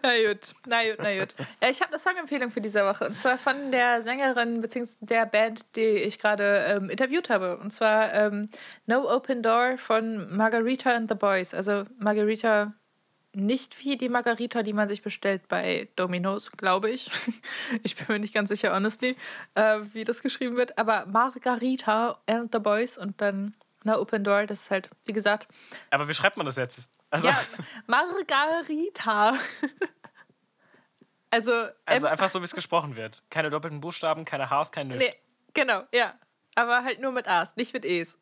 Na 0.02 0.12
gut, 0.28 0.54
na 0.68 0.84
gut, 0.84 0.98
na 1.00 1.20
gut. 1.20 1.36
Ja, 1.62 1.70
ich 1.70 1.82
habe 1.82 1.92
eine 1.92 2.00
Songempfehlung 2.00 2.52
für 2.52 2.62
diese 2.62 2.86
Woche. 2.86 3.06
Und 3.06 3.18
zwar 3.18 3.38
von 3.38 3.72
der 3.72 4.02
Sängerin 4.02 4.62
bzw. 4.62 4.98
der 5.02 5.26
Band, 5.26 5.76
die 5.76 5.82
ich 5.82 6.20
gerade 6.20 6.66
ähm, 6.68 6.90
interviewt 6.90 7.30
habe. 7.30 7.58
Und 7.58 7.72
zwar 7.72 8.14
ähm, 8.14 8.50
No 8.86 9.10
Open 9.10 9.44
Door 9.44 9.78
von 9.78 10.36
Margarita 10.36 10.92
and 10.92 11.10
the 11.10 11.16
Boys. 11.16 11.54
Also 11.54 11.86
Margarita 11.98 12.74
nicht 13.34 13.84
wie 13.84 13.98
die 13.98 14.10
Margarita, 14.10 14.62
die 14.62 14.74
man 14.74 14.88
sich 14.88 15.02
bestellt 15.02 15.48
bei 15.48 15.88
Domino's, 15.96 16.52
glaube 16.52 16.90
ich. 16.90 17.10
Ich 17.84 17.96
bin 17.96 18.06
mir 18.10 18.20
nicht 18.20 18.34
ganz 18.34 18.50
sicher, 18.50 18.76
honestly, 18.76 19.16
äh, 19.56 19.80
wie 19.94 20.04
das 20.04 20.22
geschrieben 20.22 20.58
wird. 20.58 20.78
Aber 20.78 21.06
Margarita 21.06 22.20
and 22.28 22.52
the 22.52 22.60
Boys 22.60 22.98
und 22.98 23.22
dann 23.22 23.54
No 23.84 24.00
Open 24.00 24.24
Door, 24.24 24.46
das 24.46 24.64
ist 24.64 24.72
halt, 24.72 24.90
wie 25.06 25.14
gesagt, 25.14 25.48
Aber 25.90 26.08
wie 26.08 26.14
schreibt 26.14 26.38
man 26.38 26.46
das 26.46 26.58
jetzt? 26.58 26.88
Also, 27.12 27.28
ja, 27.28 27.40
Margarita. 27.88 29.36
Also, 31.34 31.54
also 31.86 32.08
M- 32.08 32.12
einfach 32.12 32.28
so, 32.28 32.42
wie 32.42 32.44
es 32.44 32.54
gesprochen 32.54 32.98
wird. 32.98 33.24
Keine 33.30 33.50
doppelten 33.50 33.80
Buchstaben, 33.80 34.26
keine 34.26 34.50
Hs, 34.50 34.72
kein 34.72 34.90
Nichts. 34.90 35.06
nee, 35.06 35.16
genau, 35.54 35.84
ja. 35.94 36.14
Aber 36.56 36.84
halt 36.84 37.00
nur 37.00 37.14
mit 37.14 37.26
A's, 37.30 37.56
nicht 37.56 37.74
mit 37.74 37.86
E's. 37.86 38.20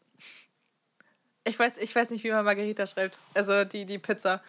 Ich 1.43 1.57
weiß, 1.57 1.79
ich 1.79 1.95
weiß 1.95 2.11
nicht, 2.11 2.23
wie 2.23 2.29
man 2.31 2.45
Margarita 2.45 2.85
schreibt. 2.85 3.19
Also 3.33 3.63
die, 3.65 3.85
die 3.87 3.97
Pizza. 3.97 4.43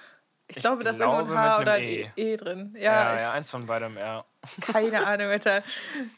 Ich, 0.50 0.56
Ich 0.56 0.62
glaube, 0.62 0.84
da 0.84 0.90
ist 0.90 1.00
irgendwo 1.00 1.32
ein 1.32 1.38
H 1.38 1.60
oder 1.60 1.72
ein 1.74 1.82
E. 1.82 2.10
E, 2.16 2.36
drin. 2.36 2.74
Ja, 2.78 3.14
Ja, 3.14 3.20
ja, 3.20 3.30
eins 3.32 3.50
von 3.50 3.64
beidem, 3.66 3.96
ja. 3.96 4.24
keine 4.72 5.06
Ahnung, 5.06 5.28
Alter. 5.28 5.62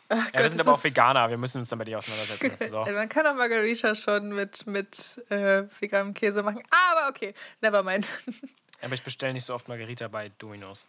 Ach 0.08 0.16
Ja, 0.16 0.24
Gott, 0.24 0.40
wir 0.42 0.50
sind 0.50 0.60
aber 0.60 0.72
auch 0.72 0.82
Veganer, 0.84 1.28
wir 1.30 1.36
müssen 1.38 1.58
uns 1.58 1.68
damit 1.68 1.86
nicht 1.86 1.96
auseinandersetzen. 1.96 2.56
So. 2.68 2.84
Man 2.84 3.08
kann 3.08 3.26
auch 3.26 3.34
Margarita 3.34 3.94
schon 3.94 4.30
mit, 4.34 4.66
mit 4.66 5.22
äh, 5.30 5.64
veganem 5.80 6.14
Käse 6.14 6.42
machen. 6.42 6.62
Aber 6.70 7.08
okay, 7.08 7.34
never 7.60 7.82
mind. 7.82 8.06
Aber 8.82 8.94
ich 8.94 9.02
bestelle 9.02 9.32
nicht 9.32 9.44
so 9.44 9.54
oft 9.54 9.68
Margarita 9.68 10.08
bei 10.08 10.30
Domino's. 10.38 10.88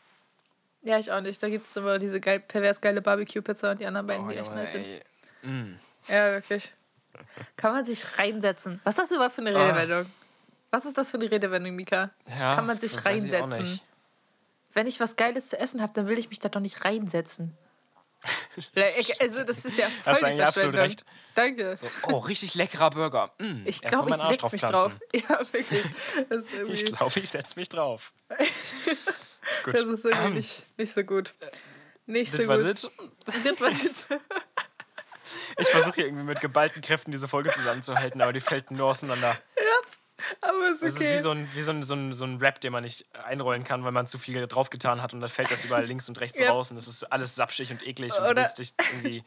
Ja, 0.82 0.97
ich 0.97 1.12
auch 1.12 1.21
nicht. 1.21 1.41
Da 1.43 1.49
gibt 1.49 1.67
es 1.67 1.75
immer 1.75 1.99
diese 1.99 2.19
geil, 2.19 2.39
pervers 2.39 2.82
geile 2.82 3.01
Barbecue-Pizza 3.01 3.71
und 3.71 3.79
die 3.82 3.86
anderen 3.86 4.08
beiden, 4.08 4.25
Oh, 4.25 4.29
die 4.29 4.38
echt 4.38 4.51
nice 4.53 4.71
sind. 4.71 4.88
Mm. 5.43 5.75
Ja, 6.08 6.32
wirklich. 6.32 6.73
Kann 7.56 7.71
man 7.73 7.86
sich 7.86 8.17
reinsetzen. 8.17 8.82
Was 8.84 8.95
ist 8.97 9.03
das 9.03 9.12
überhaupt 9.12 9.36
für 9.36 9.41
eine 9.41 9.56
Ah. 9.56 9.62
Redewendung? 9.67 10.12
Was 10.74 10.86
ist 10.86 10.98
das 10.98 11.12
für 11.12 11.18
eine 11.18 11.30
Redewendung, 11.30 11.76
Mika? 11.76 12.10
Ja, 12.28 12.56
Kann 12.56 12.66
man 12.66 12.80
sich 12.80 12.94
ich 12.96 13.06
reinsetzen? 13.06 13.62
nicht. 13.62 13.84
Wenn 14.74 14.88
ich 14.88 15.00
was 15.00 15.16
Geiles 15.16 15.50
zu 15.50 15.60
essen 15.60 15.84
habe, 15.84 15.94
dann 15.94 16.08
will 16.08 16.18
ich 16.18 16.30
mich 16.30 16.40
da 16.40 16.50
doch 16.50 16.60
nicht 16.62 16.84
reinsetzen. 16.84 17.56
Ich- 18.56 19.22
also, 19.22 19.44
das 19.44 19.66
ist 19.66 19.78
ja 19.78 19.88
voll 19.88 20.14
Hast 20.14 20.24
eigentlich 20.24 20.48
absolut 20.48 20.76
recht. 20.76 21.04
Danke. 21.36 21.76
So, 21.78 21.88
oh, 22.12 22.18
richtig 22.20 22.56
leckerer 22.56 22.90
Burger. 22.90 23.32
Mm, 23.38 23.64
Ich 23.66 23.82
glaube, 23.82 24.10
ich 24.10 24.16
setze 24.16 24.50
mich 24.52 24.62
drauf. 24.62 25.00
Ja, 25.14 25.40
wirklich. 25.52 25.84
Irgendwie, 26.30 26.74
Ich 26.74 26.86
glaube, 26.86 27.20
ich 27.20 27.30
setze 27.30 27.60
mich 27.60 27.70
drauf. 27.70 28.14
Gut. 29.66 29.74
das 29.76 29.84
ist 29.84 30.06
irgendwie 30.06 30.30
nicht, 30.38 30.66
nicht 30.78 30.94
so 30.94 31.04
gut. 31.04 31.36
Nicht 32.08 32.32
so 32.32 32.38
Das 32.40 32.48
war 32.48 32.58
gut. 32.58 32.68
das. 32.68 32.90
Das 33.44 33.62
war 33.62 33.70
das. 33.70 34.06
Ich 35.58 35.68
versuche 35.68 35.96
hier 35.96 36.06
irgendwie 36.06 36.24
mit 36.24 36.42
geballten 36.42 36.82
Kräften 36.82 37.12
diese 37.12 37.28
Folge 37.28 37.52
zusammenzuhalten, 37.52 38.22
aber 38.22 38.34
die 38.34 38.40
fällt 38.40 38.72
nur 38.72 38.88
auseinander. 38.88 39.38
Aber 40.42 40.70
ist 40.72 40.82
Das 40.82 40.90
ist 40.96 41.02
okay. 41.02 41.16
wie, 41.16 41.20
so 41.20 41.32
ein, 41.32 41.50
wie 41.54 41.62
so, 41.62 41.72
ein, 41.72 41.84
so, 41.84 41.96
ein, 41.96 42.14
so 42.14 42.26
ein 42.26 42.38
Rap, 42.38 42.60
den 42.62 42.72
man 42.72 42.84
nicht 42.84 43.06
einrollen 43.26 43.64
kann, 43.64 43.84
weil 43.84 43.92
man 43.92 44.08
zu 44.08 44.18
viel 44.18 44.46
draufgetan 44.48 45.02
hat 45.02 45.14
und 45.14 45.22
dann 45.22 45.30
fällt 45.30 45.52
das 45.52 45.66
überall 45.66 45.86
links 45.86 46.08
und 46.10 46.20
rechts 46.20 46.40
Ja. 46.44 46.52
raus 46.52 46.72
und 46.72 46.78
es 46.78 46.88
ist 46.88 47.04
alles 47.12 47.36
sapschig 47.36 47.72
und 47.72 47.86
eklig 47.86 48.14
und 48.18 48.24
du 48.26 48.30
Oder- 48.32 48.42
willst 48.44 48.60
dich 48.60 48.74
irgendwie, 48.92 49.24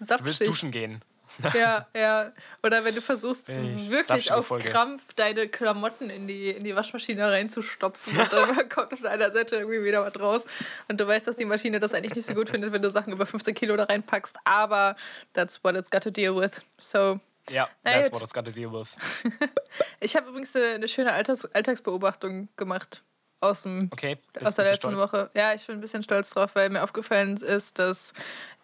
du 0.00 0.24
willst 0.24 0.46
duschen 0.46 0.70
gehen. 0.70 1.02
Ja, 1.54 1.86
ja. 1.94 2.32
Oder 2.64 2.84
wenn 2.84 2.92
du 2.92 3.00
versuchst, 3.00 3.50
Ich 3.50 3.88
wirklich 3.92 4.32
auf 4.32 4.48
Folge. 4.48 4.68
Krampf 4.68 5.14
deine 5.14 5.46
Klamotten 5.46 6.10
in 6.10 6.26
die, 6.26 6.50
in 6.50 6.64
die 6.64 6.74
Waschmaschine 6.74 7.30
reinzustopfen 7.30 8.18
und 8.18 8.32
dann 8.32 8.68
kommt 8.68 8.92
auf 8.92 9.04
einer 9.04 9.30
Seite 9.30 9.54
irgendwie 9.56 9.84
wieder 9.84 10.04
was 10.04 10.20
raus. 10.20 10.44
Und 10.88 11.00
du 11.00 11.06
weißt, 11.06 11.28
dass 11.28 11.36
die 11.36 11.44
Maschine 11.44 11.78
das 11.78 11.94
eigentlich 11.94 12.16
nicht 12.16 12.26
so 12.26 12.34
gut 12.34 12.50
findet, 12.50 12.72
wenn 12.72 12.82
du 12.82 12.90
Sachen 12.90 13.12
über 13.12 13.26
15 13.26 13.54
Kilo 13.54 13.76
da 13.76 13.84
reinpackst. 13.84 14.38
Aber 14.42 14.96
that's 15.32 15.62
what 15.62 15.76
it's 15.76 15.88
got 15.88 16.02
to 16.02 16.10
deal 16.10 16.34
with. 16.34 16.50
So, 16.78 17.20
Ja, 17.50 17.68
Na 17.82 17.92
that's 17.92 18.10
gut. 18.10 18.14
what 18.14 18.22
it's 18.22 18.32
got 18.32 18.44
to 18.44 18.50
deal 18.50 18.72
with. 18.72 18.88
ich 20.00 20.16
habe 20.16 20.28
übrigens 20.28 20.54
eine, 20.56 20.66
eine 20.66 20.88
schöne 20.88 21.12
Alltags 21.12 21.44
Alltagsbeobachtung 21.46 22.48
gemacht 22.56 23.02
aus 23.40 23.62
dem 23.62 23.88
Okay, 23.92 24.18
bist, 24.32 24.46
aus 24.46 24.56
der 24.56 24.64
letzten? 24.66 24.96
Woche. 24.98 25.30
Ja, 25.34 25.54
ich 25.54 25.66
bin 25.66 25.76
ein 25.78 25.80
bisschen 25.80 26.02
stolz 26.02 26.30
drauf, 26.30 26.54
weil 26.54 26.70
mir 26.70 26.82
aufgefallen 26.82 27.36
ist, 27.36 27.78
dass 27.78 28.12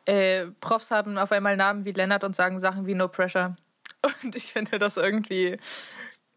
äh, 0.05 0.47
Profs 0.61 0.91
haben 0.91 1.19
auf 1.19 1.33
einmal 1.33 1.57
Namen 1.57 1.85
wie 1.85 1.93
Lennart 1.93 2.25
und 2.25 2.37
sagen 2.37 2.59
Sachen 2.59 2.87
wie 2.87 2.95
No 2.95 3.09
Pressure. 3.09 3.57
Und 4.23 4.37
ich 4.37 4.53
finde 4.53 4.79
das 4.79 4.97
irgendwie 4.99 5.59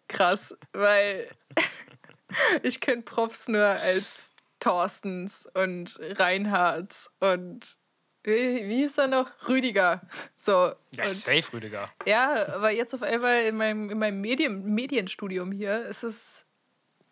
krass, 0.08 0.56
weil 0.74 1.30
ich 2.64 2.80
kenne 2.80 3.04
Profs 3.04 3.48
nur 3.48 3.64
als 3.66 4.32
Thorstens 4.60 5.48
und 5.54 5.98
Reinhards 6.02 7.10
und 7.20 7.78
wie, 8.24 8.68
wie 8.68 8.76
hieß 8.82 8.98
er 9.00 9.08
noch? 9.08 9.30
Rüdiger. 9.48 10.02
So. 10.38 10.74
Ja, 10.92 11.04
und, 11.06 11.10
safe, 11.12 11.54
Rüdiger. 11.54 11.90
ja, 12.06 12.48
aber 12.56 12.72
jetzt 12.72 12.94
auf 12.94 13.02
einmal 13.04 13.44
in 13.44 13.56
meinem, 13.58 13.90
in 13.90 13.98
meinem 14.00 14.22
Medien, 14.22 14.74
Medienstudium 14.74 15.52
hier 15.52 15.86
ist 15.86 16.04
es 16.04 16.46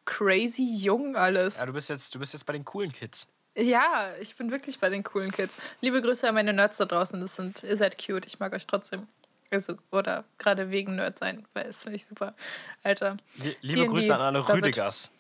crazy 0.06 0.64
jung 0.78 1.16
alles. 1.16 1.58
Ja, 1.58 1.66
du 1.66 1.74
bist 1.74 1.90
jetzt, 1.90 2.14
du 2.16 2.20
bist 2.20 2.34
jetzt 2.34 2.46
bei 2.46 2.54
den 2.54 2.66
coolen 2.66 2.92
Kids. 2.92 3.28
Ja, 3.56 4.12
ich 4.22 4.36
bin 4.36 4.52
wirklich 4.52 4.80
bei 4.80 4.90
den 4.90 5.04
coolen 5.04 5.32
Kids. 5.32 5.58
Liebe 5.82 6.02
Grüße 6.02 6.28
an 6.28 6.36
meine 6.36 6.54
Nerds 6.54 6.78
da 6.78 6.86
draußen. 6.86 7.20
Das 7.20 7.36
sind, 7.36 7.64
ihr 7.64 7.76
seid 7.76 7.98
cute. 7.98 8.28
Ich 8.28 8.40
mag 8.40 8.54
euch 8.54 8.68
trotzdem. 8.68 9.08
Also, 9.50 9.76
oder 9.92 10.26
gerade 10.38 10.70
wegen 10.72 10.98
Nerd 10.98 11.18
sein, 11.20 11.48
weil 11.54 11.64
das 11.64 11.84
finde 11.84 11.96
ich 11.96 12.06
super. 12.06 12.36
Alter. 12.84 13.18
Lie- 13.38 13.56
Liebe 13.62 13.80
D&D, 13.82 13.94
Grüße 13.94 14.14
an 14.14 14.22
alle 14.22 14.40
da 14.42 14.48
wird- 14.50 14.58
Rüdigers. 14.58 15.12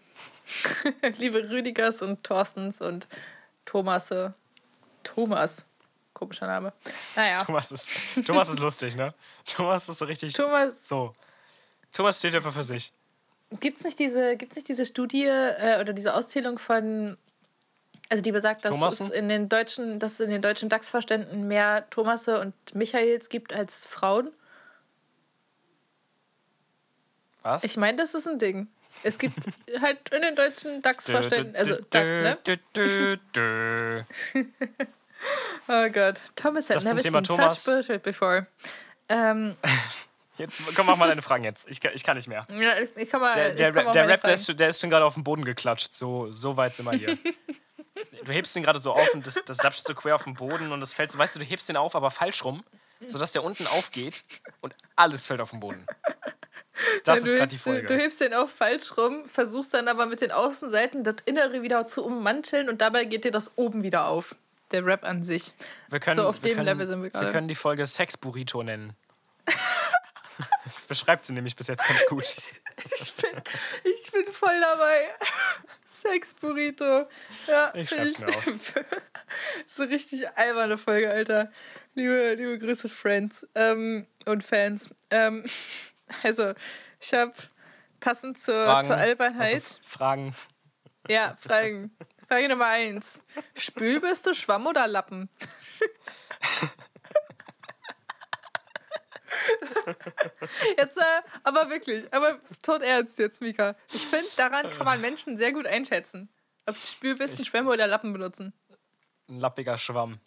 Liebe 1.17 1.49
Rüdigers 1.49 2.01
und 2.01 2.23
Thorstens 2.23 2.81
und 2.81 3.07
Thomasse. 3.65 4.33
Thomas. 5.03 5.65
Komischer 6.17 6.47
Name. 6.47 6.73
Naja. 7.15 7.43
Thomas 7.43 7.71
ist, 7.71 7.91
Thomas 8.25 8.49
ist 8.49 8.59
lustig, 8.59 8.95
ne? 8.95 9.13
Thomas 9.45 9.87
ist 9.87 9.99
so 9.99 10.05
richtig 10.05 10.33
Thomas, 10.33 10.87
so. 10.87 11.13
Thomas 11.93 12.17
steht 12.17 12.33
einfach 12.33 12.51
für 12.53 12.63
sich. 12.63 12.91
Gibt 13.59 13.77
es 13.77 13.83
nicht, 13.83 13.99
diese- 13.99 14.35
gibt's 14.35 14.55
nicht 14.55 14.67
diese 14.67 14.83
Studie 14.85 15.25
äh, 15.25 15.79
oder 15.79 15.93
diese 15.93 16.15
Auszählung 16.15 16.57
von 16.57 17.17
Also 18.09 18.23
die 18.23 18.31
besagt, 18.31 18.65
dass 18.65 18.71
Thomassen? 18.71 19.07
es 19.07 19.11
in 19.13 19.29
den 19.29 19.47
deutschen, 19.47 19.99
dass 19.99 20.13
es 20.13 20.19
in 20.21 20.31
den 20.31 20.41
deutschen 20.41 20.69
DAX-Vorständen 20.69 21.47
mehr 21.47 21.87
Thomasse 21.91 22.39
und 22.41 22.53
Michaels 22.73 23.29
gibt 23.29 23.53
als 23.53 23.85
Frauen. 23.85 24.31
Was? 27.43 27.63
Ich 27.63 27.77
meine, 27.77 27.97
das 27.97 28.15
ist 28.15 28.27
ein 28.27 28.39
Ding. 28.39 28.67
Es 29.03 29.19
gibt 29.19 29.37
halt 29.81 30.09
in 30.09 30.21
den 30.23 30.35
deutschen 30.35 30.81
DAX-Vorständen, 30.81 31.55
also 31.55 31.75
DAX, 31.91 32.39
ne? 32.73 34.05
Oh 35.67 35.89
Gott, 35.89 36.21
Thomas 36.35 36.69
had 36.69 36.77
Das 36.77 36.85
never 36.85 36.99
Thema 36.99 37.17
seen 37.19 37.23
Thomas. 37.25 37.63
such 37.63 37.73
bullshit 37.73 38.03
before. 38.03 38.47
Ähm, 39.09 39.55
Jetzt 40.37 40.61
komm, 40.75 40.85
mach 40.85 40.97
mal 40.97 41.07
deine 41.07 41.23
Fragen 41.23 41.43
jetzt. 41.43 41.67
Ich, 41.67 41.81
kann- 41.81 41.93
ich 41.95 42.03
kann 42.03 42.15
nicht 42.15 42.27
mehr. 42.27 42.45
ja, 42.51 42.73
ich- 42.95 43.09
kann 43.09 43.19
mal, 43.21 43.33
Der, 43.33 43.53
der, 43.71 43.87
auf 43.87 43.91
der 43.91 44.07
Rap, 44.07 44.21
der 44.21 44.35
ist, 44.35 44.45
schon- 44.45 44.55
der 44.55 44.69
ist 44.69 44.79
schon 44.79 44.91
gerade 44.91 45.03
auf 45.03 45.15
den 45.15 45.23
Boden 45.23 45.43
geklatscht. 45.43 45.93
So, 45.93 46.31
so 46.31 46.55
weit 46.57 46.75
sind 46.75 46.85
wir 46.85 46.93
hier. 46.93 47.17
Du 48.25 48.31
hebst 48.31 48.55
den 48.55 48.61
gerade 48.61 48.77
so 48.77 48.91
auf 48.93 49.11
und 49.15 49.25
das, 49.25 49.35
das 49.45 49.57
sapscht 49.57 49.83
so 49.85 49.95
quer 49.95 50.13
auf 50.15 50.23
den 50.23 50.35
Boden 50.35 50.71
und 50.71 50.81
das 50.81 50.93
fällt 50.93 51.09
so, 51.11 51.17
weißt 51.17 51.35
du, 51.35 51.39
du 51.39 51.45
hebst 51.45 51.67
den 51.69 51.77
auf, 51.77 51.95
aber 51.95 52.11
falsch 52.11 52.43
rum, 52.43 52.63
sodass 53.07 53.31
der 53.31 53.43
unten 53.43 53.65
aufgeht 53.67 54.23
und 54.61 54.75
alles 54.95 55.25
fällt 55.25 55.39
auf 55.41 55.49
den 55.51 55.59
Boden. 55.61 55.85
Das 57.05 57.19
Ja, 57.21 57.25
ist 57.25 57.35
gerade 57.35 57.47
die 57.47 57.57
Folge. 57.57 57.87
du 57.87 57.95
hebst 57.97 58.21
den 58.21 58.33
auch 58.35 58.49
falsch 58.49 58.97
rum, 58.97 59.27
versuchst 59.27 59.73
dann 59.73 59.87
aber 59.87 60.05
mit 60.05 60.21
den 60.21 60.31
Außenseiten 60.31 61.03
das 61.03 61.15
Innere 61.25 61.63
wieder 61.63 61.85
zu 61.87 62.03
ummanteln 62.05 62.69
und 62.69 62.81
dabei 62.81 63.05
geht 63.05 63.23
dir 63.25 63.31
das 63.31 63.57
oben 63.57 63.81
wieder 63.81 64.07
auf. 64.07 64.35
Der 64.71 64.85
Rap 64.85 65.03
an 65.03 65.23
sich. 65.23 65.53
Wir 65.89 65.99
können, 65.99 66.17
so, 66.17 66.27
auf 66.27 66.37
wir 66.43 66.51
dem 66.51 66.55
können, 66.57 66.65
Level 66.65 66.87
sind 66.87 66.99
wir 66.99 67.05
Wir 67.05 67.09
gerade. 67.11 67.31
können 67.31 67.47
die 67.47 67.55
Folge 67.55 67.85
Sex 67.85 68.17
Burrito 68.17 68.61
nennen. 68.63 68.95
das 70.65 70.85
beschreibt 70.85 71.25
sie 71.25 71.33
nämlich 71.33 71.55
bis 71.55 71.67
jetzt 71.67 71.85
ganz 71.87 72.05
gut. 72.07 72.25
Ich 72.93 73.11
bin, 73.15 73.31
ich 73.83 74.11
bin 74.11 74.31
voll 74.31 74.61
dabei. 74.61 75.07
Sex 75.83 76.35
Burrito. 76.35 77.07
Ja, 77.47 77.71
Ich 77.73 77.89
schreib's 77.89 78.19
mir 78.19 78.27
auf. 78.27 78.45
so 79.65 79.81
richtig 79.83 80.29
alberne 80.37 80.77
Folge, 80.77 81.09
Alter. 81.09 81.51
Liebe, 81.95 82.35
liebe 82.35 82.59
Grüße, 82.59 82.87
Friends 82.87 83.47
ähm, 83.55 84.05
und 84.25 84.43
Fans. 84.43 84.91
Ähm, 85.09 85.43
also, 86.23 86.53
ich 86.99 87.13
habe 87.15 87.33
passend 87.99 88.39
zur, 88.39 88.63
Fragen, 88.63 88.85
zur 88.87 88.95
Albernheit. 88.97 89.55
Also, 89.55 89.79
Fragen. 89.83 90.35
Ja, 91.09 91.35
Fragen. 91.39 91.97
Frage 92.27 92.49
Nummer 92.49 92.65
eins. 92.67 93.21
Spülbürste, 93.55 94.33
Schwamm 94.33 94.67
oder 94.67 94.87
Lappen? 94.87 95.29
Jetzt, 100.77 100.97
äh, 100.97 101.01
aber 101.43 101.69
wirklich, 101.69 102.11
aber 102.13 102.39
tot 102.61 102.81
ernst 102.81 103.17
jetzt, 103.19 103.41
Mika. 103.41 103.75
Ich 103.93 104.05
finde, 104.07 104.27
daran 104.35 104.69
kann 104.69 104.85
man 104.85 104.99
Menschen 104.99 105.37
sehr 105.37 105.53
gut 105.53 105.65
einschätzen. 105.65 106.29
Ob 106.65 106.75
sie 106.75 106.87
Spülbürsten, 106.87 107.45
Schwämme 107.45 107.71
oder 107.71 107.87
Lappen 107.87 108.11
benutzen. 108.11 108.53
Ein 109.29 109.39
lappiger 109.39 109.77
Schwamm. 109.77 110.19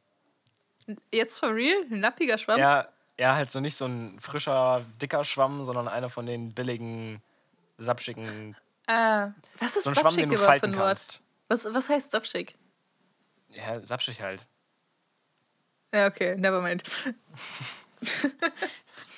Jetzt 1.12 1.38
for 1.38 1.54
real? 1.54 1.84
Ein 1.90 2.00
lappiger 2.00 2.38
Schwamm? 2.38 2.58
Ja, 2.58 2.88
ja, 3.18 3.34
halt 3.34 3.50
so 3.50 3.60
nicht 3.60 3.76
so 3.76 3.84
ein 3.86 4.18
frischer, 4.20 4.84
dicker 5.00 5.24
Schwamm, 5.24 5.64
sondern 5.64 5.88
einer 5.88 6.08
von 6.08 6.24
den 6.24 6.54
billigen, 6.54 7.22
sapschigen. 7.76 8.56
Ah, 8.86 9.32
was 9.58 9.76
ist 9.76 9.84
So 9.84 9.90
ein 9.90 9.96
Schwamm, 9.96 10.16
den 10.16 10.30
du 10.30 10.38
falten 10.38 10.72
ein 10.72 10.78
Wort? 10.78 11.20
Was, 11.50 11.64
was 11.64 11.88
heißt 11.88 12.12
Sapschik? 12.12 12.54
Ja, 13.48 13.84
sapschig 13.84 14.20
halt. 14.22 14.46
Ja, 15.92 16.06
okay, 16.06 16.36
never 16.36 16.62
mind. 16.62 16.84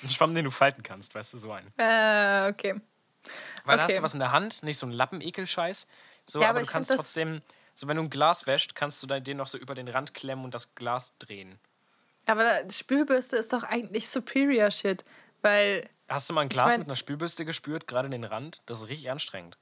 Ein 0.01 0.09
Schwamm, 0.09 0.33
den 0.33 0.43
du 0.45 0.51
falten 0.51 0.81
kannst, 0.83 1.13
weißt 1.15 1.33
du, 1.33 1.37
so 1.37 1.51
ein. 1.51 1.67
Äh, 1.77 2.49
okay. 2.49 2.81
Weil 3.65 3.77
da 3.77 3.83
hast 3.83 3.91
Okay. 3.91 3.97
du 3.99 4.03
was 4.03 4.13
in 4.15 4.19
der 4.19 4.31
Hand, 4.31 4.63
nicht 4.63 4.77
so 4.79 4.87
ein 4.87 4.91
Lappenekel-Scheiß. 4.91 5.87
So, 6.25 6.41
Ja, 6.41 6.47
aber, 6.47 6.49
aber 6.51 6.59
du 6.61 6.65
ich 6.65 6.71
kannst 6.71 6.91
trotzdem, 6.91 7.41
so 7.75 7.87
wenn 7.87 7.97
du 7.97 8.03
ein 8.03 8.09
Glas 8.09 8.47
wäscht, 8.47 8.73
kannst 8.75 9.01
du 9.03 9.07
dann 9.07 9.23
den 9.23 9.37
noch 9.37 9.47
so 9.47 9.57
über 9.59 9.75
den 9.75 9.87
Rand 9.87 10.13
klemmen 10.15 10.43
und 10.43 10.53
das 10.53 10.73
Glas 10.75 11.15
drehen. 11.19 11.59
Aber 12.25 12.63
Spülbürste 12.69 13.37
ist 13.37 13.53
doch 13.53 13.63
eigentlich 13.63 14.09
Superior 14.09 14.71
Shit, 14.71 15.05
weil, 15.43 15.87
Hast 16.09 16.29
du 16.29 16.33
mal 16.33 16.41
ein 16.41 16.49
Glas 16.49 16.71
mein- 16.71 16.79
mit 16.79 16.87
einer 16.87 16.95
Spülbürste 16.95 17.45
gespürt, 17.45 17.87
gerade 17.87 18.09
den 18.09 18.23
Rand? 18.23 18.61
Das 18.65 18.81
ist 18.81 18.87
richtig 18.89 19.11
anstrengend. 19.11 19.57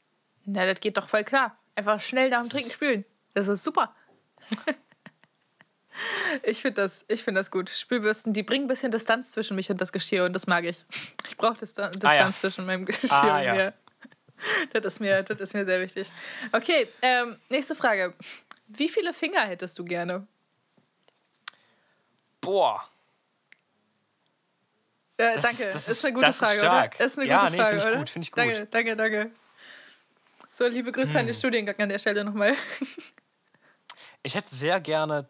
na, 0.46 0.66
das 0.66 0.80
geht 0.80 0.96
doch 0.98 1.08
voll 1.10 1.24
klar. 1.24 1.58
Einfach 1.76 2.00
schnell 2.00 2.30
nach 2.30 2.40
dem 2.42 2.48
ist- 2.48 2.52
Trinken 2.54 2.72
spülen. 2.72 3.06
Das 3.34 3.48
ist 3.48 3.64
super. 3.64 3.96
ich 6.44 6.62
finde 6.62 6.82
das, 6.82 7.06
ich 7.08 7.24
find 7.24 7.38
das 7.38 7.50
gut. 7.52 7.70
Spülbürsten, 7.70 8.34
die 8.34 8.44
bringen 8.44 8.66
ein 8.66 8.68
bisschen 8.68 8.92
Distanz 8.92 9.32
zwischen 9.32 9.56
mich 9.56 9.70
und 9.70 9.80
das 9.80 9.92
Geschirr 9.92 10.26
und 10.26 10.34
das 10.34 10.48
mag 10.48 10.64
ich. 10.66 10.84
Ich 11.32 11.38
brauche 11.38 11.58
Distan 11.58 11.92
Distanz 11.94 12.04
Ah, 12.20 12.24
ja. 12.26 12.32
zwischen 12.32 12.66
meinem 12.66 12.86
Geschirr 12.86 13.10
Ah, 13.12 13.38
und 13.40 13.44
ja. 13.46 13.54
mir. 13.54 13.74
Das 14.74 14.86
ist, 14.86 15.00
mir, 15.00 15.24
das 15.24 15.40
ist 15.40 15.54
mir 15.54 15.66
sehr 15.66 15.80
wichtig. 15.82 16.12
Okay, 16.52 16.88
ähm, 17.02 17.40
nächste 17.50 17.74
Frage. 17.76 18.14
Wie 18.68 18.90
viele 18.90 19.14
Finger 19.14 19.42
hättest 19.42 19.78
du 19.80 19.86
gerne? 19.86 20.28
Boah, 22.42 22.84
Ja, 25.20 25.36
Das- 25.36 25.44
danke. 25.44 25.72
das 25.72 25.88
ist, 25.88 25.98
ist- 25.98 26.06
eine 26.06 26.14
gute 26.16 26.26
ist 26.28 26.40
Frage, 26.40 26.60
oder? 26.60 26.90
Ist 27.06 27.18
eine 27.20 27.28
Ja, 27.30 27.40
gute 27.42 27.52
nee, 27.54 27.58
Frage, 27.60 27.78
ich 27.78 27.86
oder? 27.86 27.98
gut, 27.98 28.16
ich 28.16 28.32
Danke, 28.32 28.60
gut. 28.62 28.68
danke, 28.74 28.96
danke. 28.96 29.32
So, 30.62 30.68
liebe 30.68 30.92
Grüße 30.92 31.14
Hm. 31.14 31.22
an 31.22 31.26
den 31.26 31.34
Studiengang 31.34 31.76
an 31.80 31.90
der 31.90 31.98
Stelle 31.98 32.24
nochmal. 32.24 32.54
ich 34.22 34.36
hätte 34.36 34.54
sehr 34.54 34.80
gerne 34.80 35.28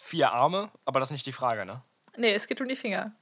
vier 0.00 0.32
Arme, 0.32 0.70
aber 0.86 1.00
das 1.00 1.08
ist 1.10 1.12
nicht 1.12 1.26
die 1.26 1.32
Frage, 1.32 1.66
ne? 1.66 1.82
nee, 2.16 2.32
es 2.32 2.46
geht 2.46 2.62
um 2.62 2.66
die 2.66 2.76
Finger. 2.76 3.12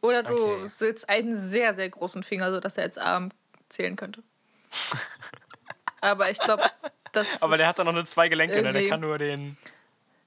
Oder 0.00 0.24
du 0.24 0.32
Okay. 0.32 0.68
willst 0.80 1.08
einen 1.08 1.36
sehr, 1.36 1.72
sehr 1.72 1.88
großen 1.88 2.24
Finger, 2.24 2.52
sodass 2.52 2.78
er 2.78 2.82
als 2.82 2.98
Arm 2.98 3.30
zählen 3.68 3.94
könnte. 3.94 4.24
Aber 6.00 6.32
ich 6.32 6.40
glaube, 6.40 6.68
das. 7.12 7.40
Aber 7.44 7.56
der 7.56 7.68
hat 7.68 7.78
dann 7.78 7.86
noch 7.86 7.92
nur 7.92 8.04
zwei 8.04 8.28
Gelenke, 8.28 8.60
ne? 8.60 8.72
Der 8.72 8.88
kann 8.88 9.00
nur 9.00 9.18
den. 9.18 9.56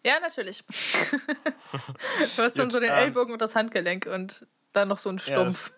Ja, 0.05 0.21
natürlich. 0.21 0.63
du 2.37 2.43
hast 2.43 2.57
dann 2.57 2.67
Gut, 2.67 2.71
so 2.71 2.79
den 2.79 2.91
ähm, 2.91 2.97
Ellbogen 2.97 3.33
und 3.33 3.41
das 3.41 3.55
Handgelenk 3.55 4.05
und 4.05 4.47
dann 4.71 4.87
noch 4.87 4.99
so 4.99 5.09
einen 5.09 5.19
Ja, 5.19 5.33
Stumpf. 5.33 5.73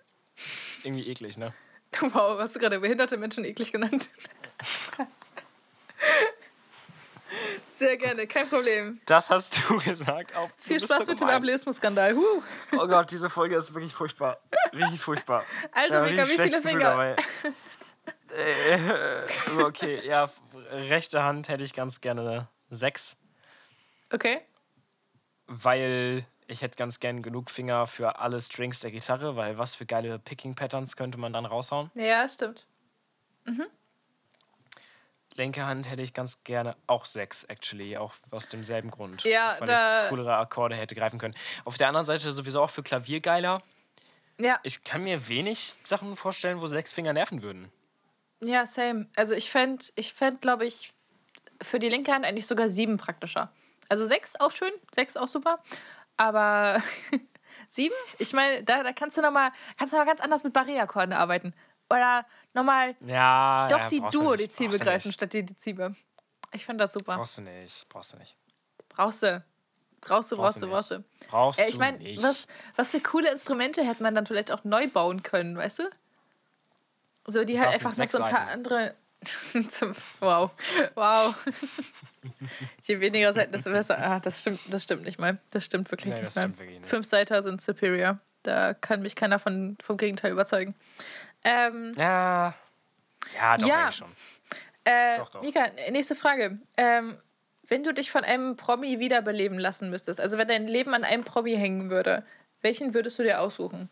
Irgendwie 0.84 1.08
eklig, 1.08 1.38
ne? 1.38 1.52
wow, 2.00 2.40
hast 2.40 2.56
du 2.56 2.60
gerade 2.60 2.80
behinderte 2.80 3.18
Menschen 3.18 3.44
eklig 3.44 3.72
genannt? 3.72 4.10
Sehr 7.72 7.98
gerne, 7.98 8.28
kein 8.28 8.48
Problem. 8.48 9.02
Das 9.06 9.30
hast 9.32 9.68
du 9.68 9.78
gesagt. 9.80 10.36
Auch, 10.36 10.50
Viel 10.58 10.80
Spaß 10.80 11.06
so 11.06 11.12
mit 11.12 11.20
dem. 11.20 11.28
Ableismus-Skandal. 11.30 12.16
Huh. 12.16 12.42
Oh 12.74 12.88
Gott, 12.88 13.10
diese 13.12 13.30
Folge 13.30 13.56
ist 13.56 13.74
wirklich 13.74 13.94
furchtbar. 13.94 14.38
Richtig 14.72 15.02
furchtbar. 15.02 15.44
Also, 15.72 15.96
Ja, 15.96 16.02
Mika, 16.04 16.26
wie 16.28 16.36
viele 16.36 16.62
Finger? 16.62 16.80
dabei. 16.92 17.16
Äh, 18.38 19.60
okay, 19.64 20.06
ja, 20.06 20.30
rechte 20.72 21.24
Hand 21.24 21.50
hätte 21.50 21.64
ich 21.64 21.74
ganz 21.74 22.02
gerne 22.02 22.48
sechs, 22.70 23.18
Okay. 24.12 24.42
weil 25.48 26.26
ich 26.48 26.62
hätte 26.62 26.76
ganz 26.78 27.00
gerne 27.00 27.22
genug 27.22 27.50
Finger 27.50 27.88
für 27.88 28.20
alle 28.20 28.40
Strings 28.42 28.80
der 28.82 28.92
Gitarre, 28.92 29.36
weil 29.36 29.58
was 29.58 29.76
für 29.76 29.86
geile 29.88 30.20
Picking-Patterns 30.20 30.96
könnte 30.96 31.18
man 31.18 31.34
dann 31.34 31.46
raushauen. 31.46 31.90
Ja, 31.96 32.28
stimmt. 32.28 32.68
Linke 35.36 35.66
Hand 35.66 35.90
hätte 35.90 36.02
ich 36.02 36.14
ganz 36.14 36.44
gerne 36.44 36.76
auch 36.88 37.06
sechs, 37.06 37.44
actually, 37.46 37.98
auch 37.98 38.14
aus 38.32 38.50
demselben 38.50 38.92
Grund. 38.92 39.24
Ja, 39.24 39.56
weil 39.60 39.68
da- 39.68 40.04
ich 40.04 40.10
coolere 40.10 40.38
Akkorde 40.38 40.76
hätte 40.76 40.96
greifen 40.96 41.18
können. 41.20 41.36
Auf 41.66 41.78
der 41.78 41.88
anderen 41.88 42.06
Seite 42.06 42.32
sowieso 42.32 42.62
auch 42.62 42.70
für 42.70 42.84
Klavier 42.84 43.20
geiler. 43.20 43.62
Ja, 44.40 44.60
Ich 44.64 44.84
kann 44.84 45.04
mir 45.04 45.28
wenig 45.28 45.76
Sachen 45.84 46.16
vorstellen, 46.16 46.62
wo 46.62 46.68
sechs 46.68 46.92
Finger 46.94 47.14
nerven 47.14 47.42
würden. 47.42 47.72
ja, 48.42 48.66
same. 48.66 49.08
Also 49.16 49.34
ich 49.36 49.50
fände, 49.50 49.86
ich 49.96 50.14
fänd, 50.14 50.42
glaube 50.42 50.66
ich, 50.66 50.92
für 51.62 51.80
die 51.80 51.90
linke 51.90 52.12
Hand 52.12 52.26
eigentlich 52.26 52.46
sogar 52.48 52.68
sieben 52.70 52.98
praktischer. 52.98 53.52
Also 53.90 54.06
sechs 54.06 54.36
auch 54.36 54.52
schön, 54.52 54.72
sechs 54.94 55.16
auch 55.18 55.28
super. 55.28 55.64
Aber 56.18 56.82
sieben, 57.70 57.96
ich 58.20 58.34
meine, 58.34 58.64
da, 58.64 58.84
da 58.84 58.92
kannst 58.92 59.18
du 59.18 59.22
nochmal 59.22 59.52
kannst 59.78 59.94
du 59.94 59.98
noch 59.98 60.04
mal 60.06 60.10
ganz 60.12 60.22
anders 60.22 60.44
mit 60.44 60.54
Barré-Akkorden 60.54 61.14
arbeiten. 61.14 61.54
Oder 61.94 62.26
nochmal 62.54 62.96
Ja, 63.06 63.68
doch 63.70 63.80
ja, 63.80 63.88
die 63.88 64.00
brauchst 64.00 64.16
du 64.16 64.20
Duo, 64.20 64.32
nicht, 64.32 64.44
die 64.44 64.50
Ziebe 64.50 64.70
brauchst 64.70 64.82
du 64.82 64.86
greifen 64.86 65.12
statt 65.12 65.34
die 65.34 65.46
Dezime. 65.46 65.96
Ich 66.52 66.66
finde 66.66 66.84
das 66.84 66.94
super. 66.94 67.16
Brauchst 67.18 67.38
du 67.38 67.42
nicht, 67.42 67.88
brauchst 67.90 68.14
du 68.14 68.18
nicht. 68.18 68.36
Brauchst 68.90 69.24
du. 69.24 69.44
Brauchst 70.02 70.32
du, 70.32 70.36
brauchst 70.38 70.62
du, 70.62 70.68
Brauchst 70.68 70.90
brauchst 70.90 70.92
du 70.92 70.98
du. 70.98 71.28
Brauchst 71.30 71.60
Ja, 71.60 71.66
ich 71.68 71.74
du 71.74 71.80
meine, 71.80 72.22
was, 72.22 72.48
was 72.76 72.92
für 72.92 73.00
coole 73.00 73.32
Instrumente 73.32 73.84
hätte 73.86 74.04
man 74.04 74.14
dann 74.14 74.26
vielleicht 74.26 74.52
auch 74.52 74.64
neu 74.64 74.88
bauen 74.88 75.24
können, 75.24 75.56
weißt 75.58 75.80
du? 75.80 75.90
So, 77.26 77.46
die 77.46 77.60
halt 77.60 77.74
einfach 77.74 77.96
noch 77.96 78.08
so 78.08 78.22
ein 78.22 78.30
paar 78.30 78.46
Seiten? 78.48 78.52
andere. 78.52 78.96
Zum, 79.70 79.96
wow. 80.20 80.52
Wow. 80.96 81.34
Je 82.84 83.00
weniger 83.00 83.32
Seiten, 83.34 83.54
desto 83.54 83.72
besser. 83.72 83.98
Ah, 83.98 84.20
das 84.20 84.42
stimmt, 84.42 84.60
das 84.70 84.84
stimmt 84.84 85.04
nicht 85.04 85.20
mal. 85.20 85.40
Das 85.52 85.64
stimmt 85.64 85.90
wirklich 85.92 86.14
Nee, 86.14 86.20
nicht 86.22 86.26
das 86.28 86.36
mal. 86.36 86.42
stimmt 86.42 86.60
wirklich 86.60 86.80
nicht. 86.80 86.90
Fünf 86.90 87.08
Seiter 87.08 87.42
sind 87.42 87.62
superior. 87.62 88.20
Da 88.44 88.74
kann 88.74 89.02
mich 89.02 89.16
keiner 89.16 89.40
von, 89.40 89.78
vom 89.82 89.96
Gegenteil 89.96 90.34
überzeugen. 90.34 90.76
Ähm, 91.44 91.94
Ja. 91.98 92.54
Ja, 93.36 93.58
doch, 93.58 93.68
Ja. 93.68 93.84
eigentlich 93.84 93.96
schon. 93.96 94.12
äh, 94.86 95.18
Doch, 95.18 95.30
doch. 95.30 95.42
Mika, 95.42 95.68
nächste 95.92 96.16
Frage. 96.16 96.58
Ähm, 96.78 97.18
wenn 97.68 97.84
du 97.84 97.94
dich 97.94 98.12
von 98.12 98.24
einem 98.24 98.58
Promi 98.58 99.00
wiederbeleben 99.00 99.58
lassen 99.58 99.90
müsstest, 99.90 100.20
also 100.20 100.38
wenn 100.38 100.48
dein 100.48 100.68
Leben 100.68 100.94
an 100.94 101.04
einem 101.04 101.24
Promi 101.24 101.56
hängen 101.56 101.90
würde, 101.90 102.26
welchen 102.62 102.94
würdest 102.94 103.18
du 103.20 103.24
dir 103.24 103.40
aussuchen, 103.40 103.90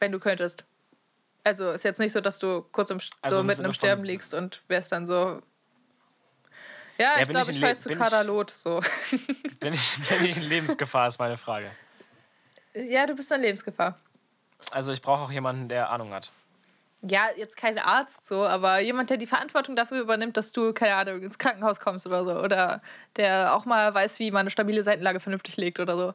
wenn 0.00 0.10
du 0.12 0.18
könntest? 0.18 0.64
Also 1.44 1.70
ist 1.70 1.84
jetzt 1.84 2.00
nicht 2.00 2.12
so, 2.12 2.20
dass 2.20 2.38
du 2.38 2.62
kurz 2.72 2.90
im, 2.90 3.00
Also 3.22 3.36
so 3.36 3.40
im 3.42 3.46
mitten 3.46 3.60
im 3.60 3.66
von- 3.66 3.74
Sterben 3.74 4.04
liegst 4.04 4.34
und 4.34 4.62
wärst 4.68 4.90
dann 4.92 5.06
so. 5.06 5.40
Ja, 6.98 7.14
ich 7.18 7.26
bin 7.26 7.34
glaube, 7.36 7.50
ich 7.50 7.58
Le- 7.60 7.66
fall 7.66 7.78
zu 7.78 7.88
Kadalot. 7.90 8.50
So. 8.50 8.80
Bin 9.60 9.72
ich, 9.74 9.98
bin 10.08 10.24
ich 10.24 10.36
in 10.36 10.42
Lebensgefahr, 10.44 11.08
ist 11.08 11.18
meine 11.18 11.36
Frage. 11.36 11.70
ja, 12.74 13.06
du 13.06 13.14
bist 13.14 13.30
in 13.32 13.40
Lebensgefahr. 13.40 13.98
Also 14.70 14.92
ich 14.92 15.02
brauche 15.02 15.22
auch 15.22 15.30
jemanden, 15.32 15.68
der 15.68 15.90
Ahnung 15.90 16.12
hat. 16.12 16.30
Ja, 17.06 17.28
jetzt 17.36 17.56
kein 17.56 17.78
Arzt 17.78 18.26
so, 18.26 18.46
aber 18.46 18.80
jemand, 18.80 19.10
der 19.10 19.18
die 19.18 19.26
Verantwortung 19.26 19.76
dafür 19.76 20.00
übernimmt, 20.00 20.36
dass 20.38 20.52
du, 20.52 20.72
keine 20.72 20.94
Ahnung, 20.94 21.22
ins 21.22 21.38
Krankenhaus 21.38 21.78
kommst 21.78 22.06
oder 22.06 22.24
so. 22.24 22.40
Oder 22.40 22.80
der 23.16 23.54
auch 23.54 23.66
mal 23.66 23.92
weiß, 23.92 24.18
wie 24.20 24.30
man 24.30 24.40
eine 24.40 24.50
stabile 24.50 24.82
Seitenlage 24.82 25.20
vernünftig 25.20 25.58
legt 25.58 25.80
oder 25.80 25.96
so. 25.96 26.14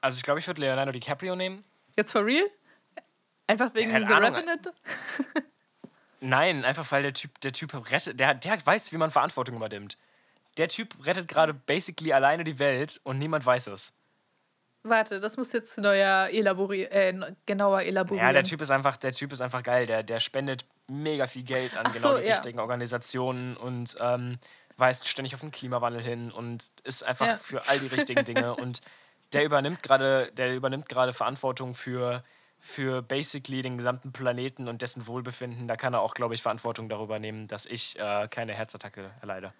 Also 0.00 0.18
ich 0.18 0.22
glaube, 0.22 0.38
ich 0.38 0.46
würde 0.46 0.60
Leonardo 0.60 0.92
DiCaprio 0.92 1.34
nehmen. 1.34 1.64
Jetzt 1.96 2.12
for 2.12 2.24
real? 2.24 2.48
Einfach 3.48 3.74
wegen 3.74 3.90
keine 3.90 4.06
The 4.06 4.14
Ahnung. 4.14 4.34
Revenant? 4.36 4.72
Nein, 6.20 6.64
einfach 6.64 6.90
weil 6.92 7.02
der 7.02 7.14
Typ, 7.14 7.40
der 7.40 7.52
Typ 7.52 7.74
rettet, 7.90 8.20
der, 8.20 8.34
der 8.34 8.64
weiß, 8.64 8.92
wie 8.92 8.98
man 8.98 9.10
Verantwortung 9.10 9.56
übernimmt. 9.56 9.96
Der 10.58 10.68
Typ 10.68 10.94
rettet 11.04 11.26
gerade 11.26 11.54
basically 11.54 12.12
alleine 12.12 12.44
die 12.44 12.58
Welt 12.58 13.00
und 13.02 13.18
niemand 13.18 13.44
weiß 13.44 13.68
es. 13.68 13.92
Warte, 14.82 15.20
das 15.20 15.36
muss 15.36 15.52
jetzt 15.52 15.78
neuer 15.78 16.28
elabori 16.30 16.84
äh, 16.84 17.34
genauer 17.44 17.82
elaborieren. 17.82 18.26
Ja, 18.26 18.32
der 18.32 18.44
Typ 18.44 18.62
ist 18.62 18.70
einfach, 18.70 18.96
der 18.96 19.12
Typ 19.12 19.32
ist 19.32 19.42
einfach 19.42 19.62
geil. 19.62 19.86
Der, 19.86 20.02
der 20.02 20.20
spendet 20.20 20.64
mega 20.88 21.26
viel 21.26 21.42
Geld 21.42 21.76
an 21.76 21.84
Ach 21.86 21.92
genau 21.92 22.14
so, 22.14 22.18
die 22.18 22.26
ja. 22.26 22.34
richtigen 22.34 22.58
Organisationen 22.60 23.56
und 23.58 23.96
ähm, 24.00 24.38
weist 24.78 25.06
ständig 25.06 25.34
auf 25.34 25.40
den 25.40 25.50
Klimawandel 25.50 26.00
hin 26.00 26.32
und 26.32 26.64
ist 26.84 27.02
einfach 27.04 27.26
Ja. 27.26 27.36
für 27.36 27.68
all 27.68 27.78
die 27.78 27.86
richtigen 27.94 28.24
Dinge. 28.24 28.54
Und 28.56 28.80
der 29.34 29.44
übernimmt 29.44 29.82
gerade, 29.82 30.32
der 30.32 30.54
übernimmt 30.54 30.88
gerade 30.88 31.12
Verantwortung 31.12 31.74
für, 31.74 32.24
für 32.58 33.02
basically 33.02 33.60
den 33.60 33.76
gesamten 33.76 34.12
Planeten 34.12 34.66
und 34.66 34.80
dessen 34.80 35.06
Wohlbefinden. 35.06 35.68
Da 35.68 35.76
kann 35.76 35.92
er 35.92 36.00
auch, 36.00 36.14
glaube 36.14 36.34
ich, 36.34 36.40
Verantwortung 36.42 36.88
darüber 36.88 37.18
nehmen, 37.18 37.46
dass 37.48 37.66
ich 37.66 37.98
äh, 37.98 38.28
keine 38.28 38.54
Herzattacke 38.54 39.10
erleide. 39.20 39.52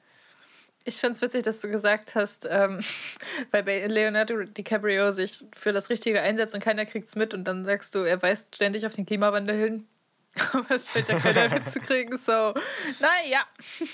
Ich 0.84 0.96
finde 0.96 1.14
es 1.14 1.22
witzig, 1.22 1.42
dass 1.42 1.60
du 1.60 1.68
gesagt 1.68 2.14
hast, 2.14 2.48
ähm, 2.50 2.80
weil 3.50 3.62
bei 3.62 3.86
Leonardo 3.86 4.42
DiCaprio 4.44 5.10
sich 5.10 5.44
für 5.54 5.72
das 5.72 5.90
Richtige 5.90 6.20
einsetzt 6.22 6.54
und 6.54 6.62
keiner 6.62 6.86
kriegt 6.86 7.08
es 7.08 7.16
mit 7.16 7.34
und 7.34 7.44
dann 7.44 7.64
sagst 7.64 7.94
du, 7.94 8.00
er 8.00 8.22
weist 8.22 8.54
ständig 8.56 8.86
auf 8.86 8.94
den 8.94 9.06
Klimawandel 9.06 9.56
hin. 9.56 9.88
Aber 10.52 10.70
es 10.70 10.90
scheint 10.90 11.08
ja 11.08 11.18
keiner 11.18 11.48
mitzukriegen, 11.48 12.16
so, 12.16 12.54
naja. 13.00 13.44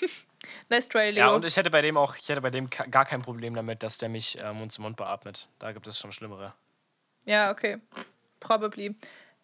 nice 0.68 0.88
try, 0.88 1.10
Leo. 1.10 1.26
Ja, 1.26 1.30
und 1.30 1.44
ich 1.44 1.56
hätte 1.56 1.70
bei 1.70 1.80
dem 1.80 1.96
auch, 1.96 2.16
ich 2.16 2.28
hätte 2.28 2.40
bei 2.40 2.50
dem 2.50 2.68
gar 2.68 3.04
kein 3.04 3.22
Problem 3.22 3.54
damit, 3.54 3.82
dass 3.82 3.98
der 3.98 4.08
mich 4.08 4.38
äh, 4.38 4.52
Mund 4.52 4.70
zu 4.70 4.82
Mund 4.82 4.96
beatmet. 4.96 5.48
Da 5.58 5.72
gibt 5.72 5.86
es 5.86 5.98
schon 5.98 6.12
Schlimmere. 6.12 6.54
Ja, 7.24 7.50
okay. 7.50 7.78
Probably. 8.38 8.94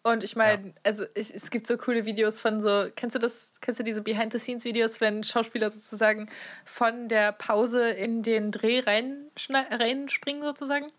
Und 0.05 0.25
ich 0.25 0.35
meine, 0.35 0.73
also 0.83 1.05
es, 1.15 1.31
es 1.31 1.49
gibt 1.49 1.65
so 1.65 1.77
coole 1.77 2.05
Videos 2.05 2.41
von 2.41 2.59
so, 2.59 2.87
kennst 2.93 3.15
du 3.15 3.19
das, 3.19 3.53
kennst 3.61 3.79
du 3.79 3.83
diese 3.85 4.01
Behind-the-Scenes-Videos, 4.01 4.99
wenn 4.99 5.23
Schauspieler 5.23 5.71
sozusagen 5.71 6.29
von 6.65 7.07
der 7.07 7.31
Pause 7.31 7.89
in 7.89 8.21
den 8.21 8.51
Dreh 8.51 8.81
reinspringen 8.81 10.43
sozusagen? 10.43 10.91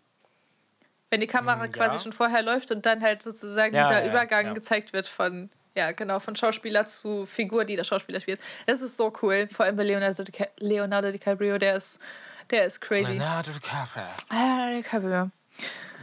Wenn 1.11 1.21
die 1.21 1.27
Kamera 1.27 1.67
quasi 1.67 1.97
ja. 1.97 2.01
schon 2.01 2.13
vorher 2.13 2.41
läuft 2.41 2.71
und 2.71 2.87
dann 2.87 3.03
halt 3.03 3.21
sozusagen 3.21 3.75
Ja, 3.75 3.83
dieser 3.83 3.99
ja, 3.99 4.05
ja, 4.07 4.11
Übergang 4.11 4.47
ja. 4.47 4.53
gezeigt 4.53 4.91
wird 4.91 5.07
von, 5.07 5.51
ja 5.75 5.91
genau, 5.91 6.19
von 6.19 6.35
Schauspieler 6.35 6.87
zu 6.87 7.27
Figur, 7.27 7.63
die 7.63 7.75
der 7.75 7.83
Schauspieler 7.83 8.19
spielt. 8.19 8.39
Das 8.65 8.81
ist 8.81 8.97
so 8.97 9.13
cool, 9.21 9.47
vor 9.51 9.65
allem 9.65 9.75
bei 9.75 9.83
Leonardo, 9.83 10.23
Dica 10.23 10.47
Leonardo 10.57 11.11
DiCaprio, 11.11 11.59
der 11.59 11.75
ist, 11.75 11.99
der 12.49 12.65
ist 12.65 12.81
crazy. 12.81 13.11
Leonardo 13.11 13.51
DiCaprio. 13.51 14.03
Ah, 14.29 14.71
DiCaprio. 14.71 15.29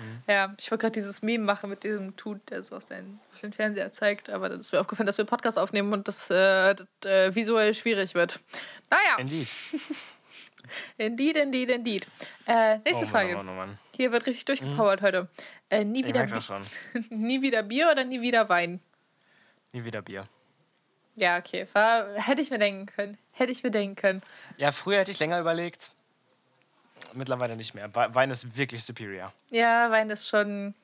Mhm. 0.03 0.23
Ja, 0.27 0.55
ich 0.59 0.71
wollte 0.71 0.83
gerade 0.83 0.93
dieses 0.93 1.23
Meme 1.23 1.45
machen 1.45 1.71
mit 1.71 1.85
diesem 1.85 2.17
Tut, 2.17 2.41
der 2.51 2.63
so 2.63 2.77
auf, 2.77 2.83
seinen, 2.83 3.21
auf 3.35 3.41
den 3.41 3.53
Fernseher 3.53 3.93
zeigt, 3.93 4.31
aber 4.31 4.49
dann 4.49 4.61
ist 4.61 4.73
mir 4.73 4.81
aufgefallen, 4.81 5.07
dass 5.07 5.19
wir 5.19 5.23
einen 5.23 5.29
Podcast 5.29 5.59
aufnehmen 5.59 5.93
und 5.93 6.09
das, 6.09 6.31
äh, 6.31 6.75
das 6.75 6.87
äh, 7.05 7.35
visuell 7.35 7.75
schwierig 7.75 8.15
wird. 8.15 8.41
Naja, 8.91 9.17
Indeed. 9.19 9.49
indeed, 10.99 11.37
indeed, 11.37 11.71
indeed. 11.71 12.07
Äh, 12.47 12.79
nächste 12.79 13.05
Oh 13.05 13.09
Frage. 13.09 13.35
Mann, 13.37 13.49
oh 13.49 13.53
Mann. 13.53 13.79
Hier 13.97 14.13
wird 14.13 14.27
richtig 14.27 14.45
durchgepowert 14.47 15.03
heute. 15.03 15.29
Äh, 15.69 15.85
nie, 15.85 16.01
Ich 16.01 16.07
wieder, 16.07 16.27
nie 17.11 17.43
wieder 17.43 17.63
Bier 17.63 17.91
oder 17.91 18.05
nie 18.05 18.21
wieder 18.21 18.49
Wein? 18.49 18.81
Nie 19.73 19.85
wieder 19.85 20.03
Bier. 20.03 20.29
Ja, 21.17 21.39
okay. 21.39 21.67
War, 21.75 22.15
hätte 22.15 22.41
ich 22.41 22.51
mir 22.51 22.59
denken 22.59 22.87
können. 22.87 23.19
Hätte 23.33 23.53
ich 23.53 23.63
mir 23.63 23.71
denken 23.71 23.97
können. 23.97 24.23
Ja, 24.57 24.73
früher 24.73 25.01
hätte 25.01 25.11
ich 25.11 25.19
länger 25.19 25.41
überlegt. 25.41 25.95
Mittlerweile 27.15 27.57
nicht 27.57 27.75
mehr. 27.75 27.95
We- 27.95 28.15
Wein 28.15 28.31
ist 28.31 28.57
wirklich 28.57 28.85
superior. 28.85 29.33
Ja, 29.51 29.91
Wein 29.91 30.11
ist 30.11 30.29
schon. 30.29 30.75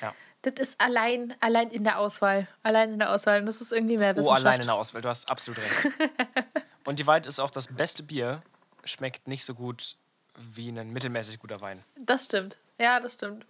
Ja. 0.00 0.14
Das 0.42 0.54
ist 0.54 0.80
allein, 0.80 1.34
allein 1.40 1.70
in 1.70 1.84
der 1.84 1.98
Auswahl. 1.98 2.48
Allein 2.62 2.92
in 2.94 2.98
der 2.98 3.10
Auswahl. 3.12 3.40
Und 3.40 3.46
das 3.46 3.60
ist 3.60 3.72
irgendwie 3.72 3.96
mehr 3.98 4.12
Oh, 4.14 4.16
Wissenschaft. 4.18 4.44
allein 4.46 4.60
in 4.60 4.66
der 4.66 4.74
Auswahl. 4.74 5.00
Du 5.02 5.08
hast 5.08 5.30
absolut 5.30 5.58
recht. 5.60 5.88
Und 6.84 6.98
die 6.98 7.06
Wahrheit 7.06 7.26
ist 7.26 7.38
auch, 7.38 7.50
das 7.50 7.68
beste 7.68 8.02
Bier 8.02 8.42
schmeckt 8.84 9.28
nicht 9.28 9.44
so 9.44 9.54
gut 9.54 9.96
wie 10.36 10.68
ein 10.70 10.92
mittelmäßig 10.92 11.38
guter 11.38 11.60
Wein. 11.60 11.84
Das 11.96 12.24
stimmt. 12.24 12.58
Ja, 12.78 12.98
das 12.98 13.12
stimmt. 13.14 13.44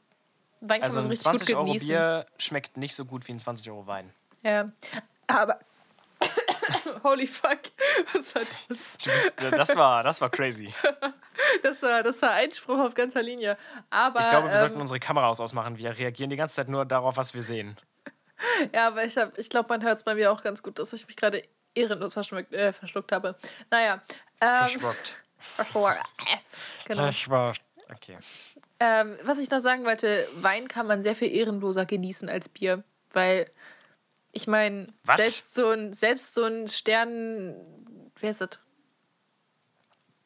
Wein 0.61 0.83
Also 0.83 1.01
kann 1.01 1.09
man 1.09 1.17
so 1.17 1.29
ein 1.31 1.33
richtig 1.37 1.47
20 1.47 1.57
gut 1.57 1.67
genießen. 1.67 1.89
Bier 1.89 2.27
schmeckt 2.39 2.77
nicht 2.77 2.95
so 2.95 3.05
gut 3.07 3.27
wie 3.27 3.33
ein 3.33 3.39
20 3.39 3.71
Euro 3.71 3.87
Wein. 3.87 4.11
Ja. 4.43 4.71
Aber. 5.29 5.61
Holy 7.05 7.27
fuck. 7.27 7.61
Was 8.13 8.35
war 8.35 8.43
das? 8.69 8.99
Das, 9.51 9.77
war, 9.77 10.03
das 10.03 10.21
war 10.21 10.31
crazy. 10.31 10.73
Das 11.63 11.83
war, 11.83 12.03
das 12.03 12.21
war 12.23 12.33
Einspruch 12.33 12.79
auf 12.79 12.95
ganzer 12.95 13.23
Linie. 13.23 13.57
Aber. 13.91 14.21
Ich 14.21 14.29
glaube, 14.29 14.49
wir 14.49 14.55
ähm, 14.55 14.59
sollten 14.59 14.81
unsere 14.81 15.01
Kameras 15.01 15.41
ausmachen. 15.41 15.79
Wir 15.79 15.97
reagieren 15.99 16.31
die 16.31 16.37
ganze 16.37 16.57
Zeit 16.57 16.69
nur 16.69 16.85
darauf, 16.85 17.17
was 17.17 17.35
wir 17.35 17.43
sehen. 17.43 17.77
Ja, 18.73 18.89
aber 18.89 19.05
ich, 19.05 19.17
hab, 19.17 19.39
ich 19.39 19.49
glaube, 19.49 19.69
man 19.69 19.83
hört 19.83 19.99
es 19.99 20.05
bei 20.05 20.15
mir 20.15 20.33
auch 20.33 20.43
ganz 20.43 20.63
gut, 20.63 20.79
dass 20.79 20.93
ich 20.93 21.07
mich 21.07 21.17
gerade 21.17 21.43
ehrenlos 21.75 22.15
verschluckt, 22.15 22.53
äh, 22.53 22.73
verschluckt 22.73 23.13
habe. 23.13 23.37
Naja. 23.71 24.03
Ähm, 24.41 24.69
Verschluckt. 24.69 25.13
verschluckt. 25.39 26.01
genau. 26.85 27.03
Verschluckt. 27.05 27.63
Okay. 27.95 28.17
Ähm, 28.81 29.19
was 29.23 29.39
ich 29.39 29.51
noch 29.51 29.61
sagen 29.61 29.85
wollte, 29.85 30.29
Wein 30.37 30.67
kann 30.69 30.87
man 30.87 31.03
sehr 31.03 31.15
viel 31.15 31.33
ehrenloser 31.33 31.87
genießen 31.87 32.29
als 32.29 32.49
Bier. 32.49 32.83
Weil, 33.13 33.51
ich 34.33 34.47
meine, 34.47 34.89
selbst 35.17 35.55
so 35.55 35.69
ein, 35.71 35.93
selbst 35.93 36.35
so 36.35 36.45
ein 36.45 36.67
Stern. 36.69 37.55
Wer 38.19 38.31
ist 38.31 38.41
das? 38.41 38.59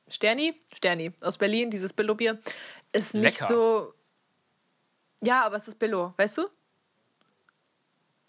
Sterni? 0.08 0.54
Sterni 0.74 1.12
aus 1.22 1.36
Berlin, 1.38 1.70
dieses 1.70 1.92
Billo-Bier, 1.92 2.38
ist 2.92 3.14
nicht 3.14 3.40
Lecker. 3.40 3.48
so. 3.48 3.94
Ja, 5.22 5.44
aber 5.44 5.56
es 5.56 5.66
ist 5.66 5.78
Billo, 5.78 6.14
weißt 6.16 6.38
du? 6.38 6.48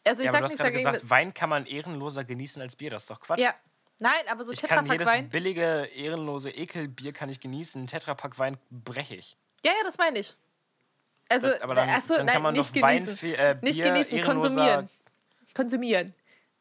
Also, 0.05 0.21
ich 0.23 0.25
Ja, 0.25 0.31
aber 0.31 0.39
sag 0.39 0.39
du 0.39 0.43
hast 0.53 0.57
gerade 0.57 0.71
gesagt, 0.71 1.09
Wein 1.09 1.33
kann 1.33 1.49
man 1.49 1.65
ehrenloser 1.65 2.23
genießen 2.23 2.61
als 2.61 2.75
Bier. 2.75 2.89
Das 2.89 3.03
ist 3.03 3.09
doch 3.09 3.19
Quatsch. 3.19 3.39
ja. 3.39 3.53
Nein, 3.99 4.13
aber 4.29 4.43
so 4.43 4.51
Ich 4.51 4.61
kann 4.61 4.69
Tetrapack 4.85 4.91
jedes 4.91 5.07
Wein. 5.07 5.29
billige, 5.29 5.85
ehrenlose 5.95 6.51
Ekelbier 6.51 7.13
kann 7.13 7.29
ich 7.29 7.39
genießen. 7.39 7.87
Tetrapack 7.87 8.37
Wein 8.37 8.57
breche 8.69 9.15
ich. 9.15 9.35
Ja, 9.65 9.71
ja, 9.71 9.83
das 9.83 9.97
meine 9.97 10.19
ich. 10.19 10.35
Also, 11.29 11.49
Aber 11.61 11.73
dann- 11.73 11.89
achso, 11.89 12.15
dann 12.15 12.27
nein, 12.27 12.33
kann 12.35 12.43
man 12.43 12.53
nicht 12.53 12.75
doch 12.75 12.81
Wein 12.83 12.97
genießen. 12.99 13.17
für- 13.17 13.35
äh, 13.37 13.55
nicht 13.61 13.81
Bier 13.81 13.91
genießen, 13.91 14.17
ehrenloser- 14.19 14.23
konsumieren. 14.41 14.89
Konsumieren. 15.57 16.13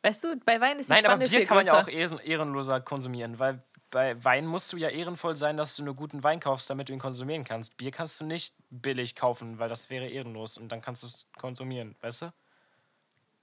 Weißt 0.02 0.24
du, 0.24 0.36
bei 0.44 0.60
Wein 0.60 0.78
ist 0.78 0.88
die 0.88 0.94
Nein, 0.94 1.04
aber 1.04 1.14
Spanne 1.14 1.28
Bier 1.28 1.38
viel 1.38 1.46
kann 1.46 1.56
man 1.58 1.66
ja 1.66 1.82
auch 1.82 1.88
ehren, 1.88 2.18
ehrenloser 2.20 2.80
konsumieren, 2.80 3.38
weil 3.38 3.62
bei 3.90 4.22
Wein 4.24 4.46
musst 4.46 4.72
du 4.72 4.76
ja 4.76 4.88
ehrenvoll 4.88 5.36
sein, 5.36 5.56
dass 5.56 5.76
du 5.76 5.82
einen 5.82 5.96
guten 5.96 6.22
Wein 6.22 6.40
kaufst, 6.40 6.70
damit 6.70 6.88
du 6.88 6.92
ihn 6.92 6.98
konsumieren 6.98 7.44
kannst. 7.44 7.76
Bier 7.76 7.90
kannst 7.90 8.20
du 8.20 8.24
nicht 8.24 8.54
billig 8.70 9.14
kaufen, 9.14 9.58
weil 9.58 9.68
das 9.68 9.90
wäre 9.90 10.06
ehrenlos 10.08 10.58
und 10.58 10.72
dann 10.72 10.80
kannst 10.80 11.02
du 11.02 11.06
es 11.08 11.28
konsumieren, 11.38 11.94
weißt 12.00 12.22
du? 12.22 12.32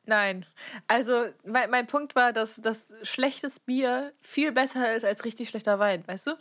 Nein. 0.06 0.46
Also, 0.88 1.28
mein, 1.46 1.70
mein 1.70 1.88
Punkt 1.88 2.16
war, 2.16 2.34
dass, 2.34 2.58
dass 2.58 2.88
schlechtes 3.04 3.60
Bier 3.60 4.14
viel 4.22 4.52
besser 4.52 4.96
ist 4.96 5.06
als 5.06 5.24
richtig 5.24 5.50
schlechter 5.50 5.80
Wein, 5.80 6.04
weißt 6.08 6.28
du? 6.28 6.32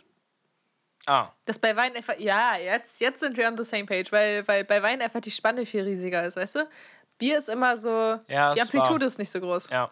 Ah, 1.05 1.29
Dass 1.45 1.59
bei 1.59 1.75
Wein 1.75 1.95
einfach, 1.95 2.17
ja, 2.17 2.55
jetzt, 2.55 3.01
jetzt 3.01 3.19
sind 3.19 3.35
wir 3.35 3.47
on 3.47 3.57
the 3.57 3.63
same 3.65 3.85
page, 3.85 4.11
weil, 4.11 4.47
weil 4.47 4.63
bei 4.63 4.81
Wein 4.81 5.01
einfach 5.01 5.19
die 5.19 5.31
Spanne 5.31 5.65
viel 5.65 5.83
riesiger 5.83 6.25
ist, 6.25 6.37
weißt 6.37 6.55
du? 6.55 6.69
Bier 7.17 7.37
ist 7.37 7.49
immer 7.49 7.77
so, 7.77 8.19
Ja, 8.27 8.53
die. 8.53 8.61
Amplitude 8.61 9.05
ist 9.05 9.19
nicht 9.19 9.29
so 9.31 9.39
groß. 9.39 9.69
ja. 9.69 9.89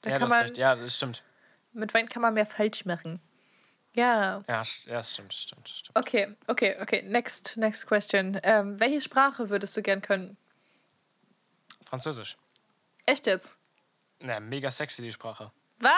Da 0.00 0.10
ja, 0.10 0.18
kann 0.18 0.20
du 0.20 0.24
hast 0.24 0.30
man- 0.38 0.46
recht. 0.46 0.58
Ja, 0.58 0.74
das 0.74 0.96
stimmt. 0.96 1.22
Mit 1.72 1.94
Wein 1.94 2.08
kann 2.08 2.22
man 2.22 2.34
mehr 2.34 2.46
falsch 2.46 2.84
machen. 2.84 3.20
Ja. 3.94 4.42
Ja, 4.48 4.62
ja 4.86 4.92
das 4.94 5.10
stimmt, 5.12 5.32
das 5.32 5.38
stimmt, 5.40 5.68
das 5.68 5.76
stimmt. 5.78 5.96
Okay, 5.98 6.34
okay, 6.48 6.76
okay. 6.80 7.02
Next, 7.02 7.56
next 7.56 7.86
question. 7.86 8.40
Ähm, 8.42 8.80
welche 8.80 9.00
Sprache 9.00 9.48
würdest 9.50 9.76
du 9.76 9.82
gern 9.82 10.02
können? 10.02 10.36
Französisch. 11.84 12.36
Echt 13.06 13.26
jetzt? 13.26 13.56
Na, 14.20 14.40
mega 14.40 14.70
sexy, 14.70 15.02
die 15.02 15.12
Sprache. 15.12 15.52
Was? 15.78 15.90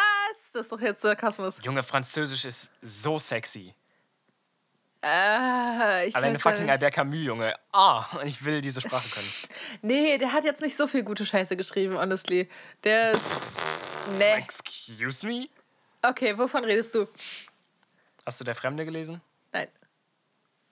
Das 0.53 0.67
ist 0.67 0.73
doch 0.73 0.81
jetzt 0.81 1.03
Sarkasmus. 1.03 1.59
Junge, 1.63 1.83
Französisch 1.83 2.45
ist 2.45 2.73
so 2.83 3.19
sexy. 3.19 3.75
Äh, 5.05 6.09
ich 6.09 6.17
Alleine 6.17 6.39
fucking. 6.39 6.71
Albert 6.71 6.95
Camus, 6.95 7.19
Junge. 7.19 7.55
Ah, 7.73 8.07
und 8.19 8.27
ich 8.27 8.43
will 8.43 8.63
diese 8.63 8.81
Sprache 8.81 9.09
können. 9.11 9.29
Nee, 9.83 10.17
der 10.17 10.33
hat 10.33 10.45
jetzt 10.45 10.63
nicht 10.63 10.77
so 10.77 10.87
viel 10.87 11.03
gute 11.03 11.27
Scheiße 11.27 11.57
geschrieben, 11.59 11.99
honestly. 11.99 12.49
Der 12.85 13.11
ist. 13.11 13.43
Nee. 14.19 14.33
Excuse 14.33 15.27
me? 15.27 15.49
Okay, 16.01 16.39
wovon 16.39 16.65
redest 16.65 16.95
du? 16.95 17.07
Hast 18.25 18.41
du 18.41 18.45
Der 18.45 18.55
Fremde 18.55 18.85
gelesen? 18.87 19.21
Nein. 19.53 19.69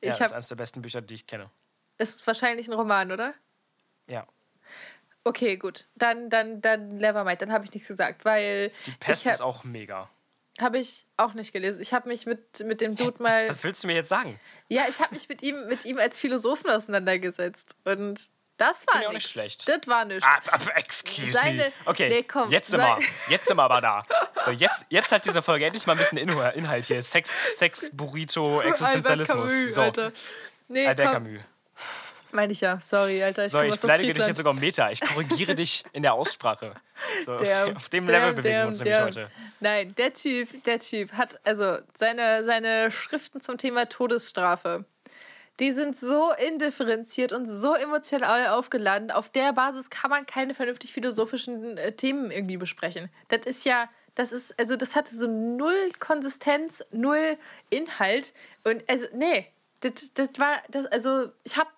Ja, 0.03 0.13
Ich 0.13 0.17
das 0.19 0.29
ist 0.29 0.33
eines 0.33 0.49
der 0.49 0.57
besten 0.57 0.81
Bücher, 0.81 1.03
die 1.03 1.15
ich 1.15 1.27
kenne. 1.27 1.51
Ist 1.99 2.27
wahrscheinlich 2.27 2.69
ein 2.69 2.75
Roman, 2.75 3.13
oder? 3.13 3.35
Ja. 4.07 4.27
Okay, 5.25 5.57
gut. 5.57 5.87
Dann, 5.95 6.31
dann, 6.31 6.61
dann, 6.63 6.97
nevermind. 6.97 7.43
Dann 7.43 7.53
habe 7.53 7.65
ich 7.65 7.73
nichts 7.73 7.89
gesagt, 7.89 8.25
weil. 8.25 8.73
Die 8.87 8.93
Pest 8.93 9.27
ist 9.27 9.43
auch 9.43 9.63
mega. 9.63 10.09
Habe 10.61 10.79
ich 10.79 11.07
auch 11.17 11.35
nicht 11.35 11.53
gelesen. 11.53 11.81
Ich 11.81 11.93
habe 11.95 12.09
mich 12.09 12.27
mit, 12.27 12.61
mit 12.61 12.81
dem 12.81 12.95
Dude 12.95 13.23
mal. 13.23 13.31
Was, 13.33 13.49
was 13.49 13.65
willst 13.65 13.83
du 13.83 13.87
mir 13.87 13.95
jetzt 13.95 14.11
sagen? 14.11 14.39
Ja, 14.69 14.85
ich 14.89 15.01
habe 15.01 15.15
mich 15.15 15.29
mit 15.29 15.43
ihm, 15.43 15.67
mit 15.67 15.85
ihm 15.85 15.99
als 15.99 16.19
Philosophen 16.19 16.69
auseinandergesetzt. 16.71 17.75
Und 17.85 18.29
das 18.59 18.87
war 18.87 19.13
nicht 19.13 19.29
schlecht. 19.29 19.67
Das 19.69 19.87
war 19.87 20.05
nichts. 20.05 20.25
Ah, 20.25 20.39
ah, 20.51 20.59
excuse 20.77 21.27
me. 21.29 21.33
Seine- 21.33 21.73
Okay, 21.87 22.09
Nee, 22.11 22.23
komm, 22.23 22.51
jetzt 22.51 22.69
sind 22.71 22.79
wir, 22.81 22.99
jetzt 23.29 23.47
sind 23.49 23.57
wir 23.57 23.63
aber 23.63 23.81
da. 23.81 24.03
So, 24.45 24.51
jetzt, 24.51 24.85
jetzt 24.91 25.11
hat 25.11 25.25
diese 25.25 25.43
Folge 25.43 25.65
endlich 25.67 25.87
mal 25.87 25.95
ein 25.95 25.99
bisschen 25.99 26.19
Inhalt 26.19 26.85
hier. 26.87 27.03
Sex, 27.03 27.31
Sex 27.57 27.91
Burrito, 27.93 28.59
Albert 28.61 28.73
Existenzialismus. 28.81 29.51
Camus, 29.51 29.75
so, 29.75 29.81
Alter. 29.83 30.13
Nee, 30.69 30.87
Albert 30.87 31.13
komm. 31.13 31.25
Camus. 31.25 31.43
Meine 32.33 32.53
ich 32.53 32.61
ja. 32.61 32.81
Sorry, 32.81 33.23
Alter. 33.23 33.47
Ich 33.47 33.53
So, 33.53 33.59
komm 33.59 33.69
ich 33.69 33.81
beleidige 33.81 34.15
dich 34.15 34.27
jetzt 34.27 34.37
sogar 34.39 34.55
im 34.55 34.61
Meta. 34.61 34.91
Ich 34.91 35.01
korrigiere 35.01 35.55
dich 35.55 35.85
in 35.93 36.03
der 36.03 36.15
Aussprache. 36.15 36.75
So, 37.27 37.35
auf, 37.35 37.43
Der- 37.43 37.67
dem- 37.67 37.77
auf 37.77 37.89
dem 37.91 38.07
Level 38.07 38.31
bewegen 38.33 38.43
der- 38.43 38.63
wir 38.63 38.69
uns 38.69 38.81
nämlich 38.83 39.01
heute. 39.01 39.29
Nein, 39.61 39.95
der 39.97 40.13
Typ, 40.13 40.65
der 40.65 40.79
Typ 40.79 41.13
hat 41.13 41.39
also 41.45 41.77
seine, 41.95 42.45
seine 42.45 42.91
Schriften 42.91 43.41
zum 43.41 43.59
Thema 43.59 43.87
Todesstrafe. 43.89 44.85
Die 45.61 45.71
sind 45.73 45.97
so 45.97 46.33
indifferenziert 46.33 47.33
und 47.35 47.47
so 47.47 47.75
emotional 47.75 48.49
aufgeladen. 48.49 49.11
Auf 49.11 49.29
der 49.29 49.53
Basis 49.53 49.91
kann 49.91 50.11
man 50.11 50.25
keine 50.25 50.55
vernünftig 50.55 50.93
philosophischen 50.93 51.77
äh, 51.77 51.93
Themen 51.93 52.31
irgendwie 52.31 52.57
besprechen. 52.57 53.11
Das 53.29 53.45
ist 53.45 53.65
ja, 53.67 53.89
das 54.15 54.33
ist, 54.33 54.59
also 54.59 54.77
das 54.77 54.97
hatte 54.97 55.15
so 55.15 55.27
null 55.27 55.93
Konsistenz, 56.01 56.83
null 56.91 57.37
Inhalt. 57.69 58.33
Und 58.65 58.83
also, 58.89 59.05
nee, 59.13 59.47
das, 59.81 60.13
das 60.15 60.31
war, 60.39 60.63
das, 60.71 60.87
also 60.87 61.31
ich 61.45 61.59
habe 61.59 61.69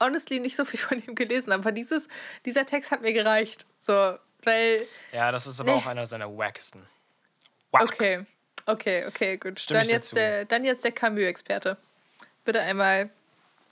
honestly 0.00 0.40
nicht 0.40 0.56
so 0.56 0.64
viel 0.64 0.80
von 0.80 1.02
ihm 1.04 1.14
gelesen, 1.14 1.52
aber 1.52 1.72
dieses, 1.72 2.08
dieser 2.44 2.66
Text 2.66 2.90
hat 2.90 3.02
mir 3.02 3.12
gereicht. 3.12 3.66
So, 3.78 4.16
weil. 4.44 4.80
Ja, 5.12 5.32
das 5.32 5.46
ist 5.46 5.60
aber 5.60 5.72
Nee. 5.72 5.78
auch 5.78 5.86
einer 5.86 6.06
seiner 6.06 6.36
wacksten. 6.36 6.82
Wack. 7.70 7.82
Okay, 7.82 8.24
okay, 8.66 9.06
okay, 9.06 9.36
gut. 9.36 9.60
Stimme 9.60 9.80
dann, 9.80 9.88
jetzt 9.88 10.08
zu. 10.10 10.14
der, 10.14 10.44
dann 10.44 10.64
jetzt 10.64 10.84
der 10.84 10.92
Camus-Experte. 10.92 11.76
Bitte 12.44 12.60
einmal 12.60 13.10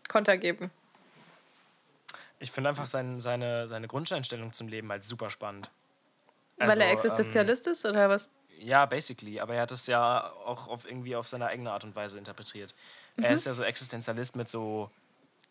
Konter 0.08 0.36
geben. 0.36 0.70
Ich 2.38 2.50
finde 2.50 2.68
einfach 2.70 2.86
sein, 2.86 3.18
seine, 3.20 3.66
seine 3.68 3.88
Grundeinstellung 3.88 4.52
zum 4.52 4.68
Leben 4.68 4.90
halt 4.90 5.04
super 5.04 5.30
spannend. 5.30 5.70
Weil 6.58 6.68
er 6.80 6.88
Also, 6.90 7.08
Existenzialist 7.08 7.66
ist 7.66 7.84
oder 7.86 8.08
was? 8.10 8.24
Ähm, 8.58 8.66
ja, 8.68 8.86
basically. 8.86 9.40
Aber 9.40 9.54
er 9.54 9.62
hat 9.62 9.72
es 9.72 9.86
ja 9.86 10.30
auch 10.44 10.68
auf, 10.68 10.84
irgendwie 10.84 11.16
auf 11.16 11.26
seine 11.26 11.46
eigene 11.46 11.70
Art 11.72 11.84
und 11.84 11.96
Weise 11.96 12.18
interpretiert. 12.18 12.74
Er 13.16 13.30
Mhm. 13.30 13.34
ist 13.34 13.46
ja 13.46 13.52
so 13.54 13.62
Existenzialist 13.62 14.36
mit 14.36 14.48
so 14.48 14.90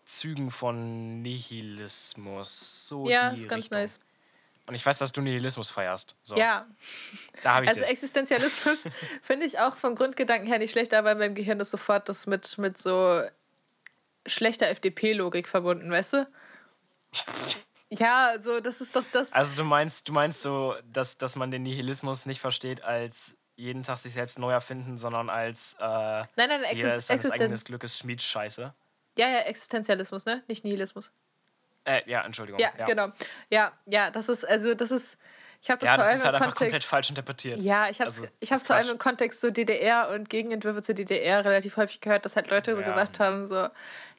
Zügen 0.06 0.52
von 0.52 1.22
Nihilismus. 1.22 2.88
So 2.88 3.08
Ja, 3.10 3.30
die 3.30 3.36
ist 3.36 3.50
ganz 3.50 3.65
Richtung. 3.65 3.80
nice. 3.80 4.00
Und 4.68 4.74
ich 4.74 4.86
weiß, 4.86 4.98
dass 4.98 5.12
du 5.12 5.22
Nihilismus 5.22 5.70
feierst. 5.70 6.15
So, 6.24 6.38
Ja, 6.38 6.65
da 7.44 7.56
habe 7.56 7.65
ich 7.65 7.70
also 7.70 7.82
dich. 7.82 7.89
Existenzialismus 7.89 8.80
finde 9.22 9.46
ich 9.46 9.60
auch 9.60 9.76
vom 9.76 9.96
Grundgedanken 9.96 10.48
her 10.48 10.58
nicht 10.58 10.72
schlecht, 10.72 10.94
aber 10.94 11.13
beim 11.15 11.36
Gehirn 11.36 11.60
ist 11.60 11.72
sofort 11.72 12.10
das 12.10 12.26
mit, 12.26 12.58
mit 12.58 12.78
so 12.78 13.22
schlechter 14.26 14.68
FDP-Logik 14.70 15.48
verbunden, 15.48 15.91
weißt 15.91 16.13
du? 16.13 16.28
Ja, 17.91 18.34
so, 18.41 18.60
das 18.60 18.82
ist 18.82 18.96
doch 18.96 19.06
das. 19.12 19.32
Also 19.32 19.58
du 19.58 19.63
meinst, 19.63 20.10
du 20.10 20.12
meinst 20.12 20.41
so, 20.41 20.76
dass, 20.91 21.20
dass 21.20 21.36
man 21.36 21.52
den 21.52 21.62
Nihilismus 21.62 22.26
nicht 22.26 22.41
versteht 22.41 22.84
als 22.84 23.36
jeden 23.56 23.84
Tag 23.84 24.00
sich 24.00 24.13
selbst 24.13 24.39
neu 24.39 24.52
erfinden, 24.52 24.98
sondern 24.98 25.30
als 25.30 25.76
äh, 25.80 25.84
nein, 25.84 26.28
nein, 26.36 26.62
jeder 26.74 26.96
ist 26.96 27.08
seines 27.08 27.32
eigenen 27.32 27.52
Existenz. 27.52 27.65
Glückes 27.65 28.00
Schmied 28.00 28.22
Scheiße. 28.22 28.74
Ja, 29.17 29.28
ja, 29.30 29.39
Existenzialismus, 29.39 30.25
ne? 30.25 30.43
Nicht 30.47 30.63
Nihilismus. 30.63 31.12
Äh, 31.86 32.01
ja, 32.10 32.23
Entschuldigung. 32.25 32.60
Ja, 32.60 32.71
genau. 32.86 33.10
Ja, 33.49 33.71
ja, 33.86 34.12
das 34.12 34.30
ist, 34.30 34.43
also, 34.47 34.73
das 34.73 34.91
ist. 34.91 35.17
Ich 35.62 35.69
habe 35.71 35.80
das 35.80 35.89
Ja, 35.89 35.95
vor 35.95 36.04
das 36.04 36.10
allem 36.10 36.19
ist 36.19 36.25
halt 36.25 36.36
im 36.36 36.41
einfach 36.41 36.45
Kontext. 36.54 36.60
komplett 36.60 36.84
falsch 36.84 37.10
interpretiert. 37.10 37.62
Ja, 37.62 37.89
ich 37.89 37.99
habe 38.01 38.10
es 38.10 38.19
Also, 38.19 38.30
ich 38.39 38.49
das 38.49 38.60
hab's 38.60 38.67
vor 38.67 38.75
allem 38.75 38.89
im 38.89 38.97
Kontext 38.99 39.41
so 39.41 39.49
DDR 39.49 40.10
und 40.10 40.30
Gegenentwürfe 40.30 40.82
zur 40.82 40.93
DDR 40.95 41.43
relativ 41.45 41.78
häufig 41.78 42.01
gehört, 42.01 42.25
dass 42.25 42.36
halt 42.36 42.49
Leute 42.51 42.75
so 42.75 42.82
Ja. 42.82 42.88
gesagt 42.88 43.19
haben, 43.19 43.47
so, 43.47 43.67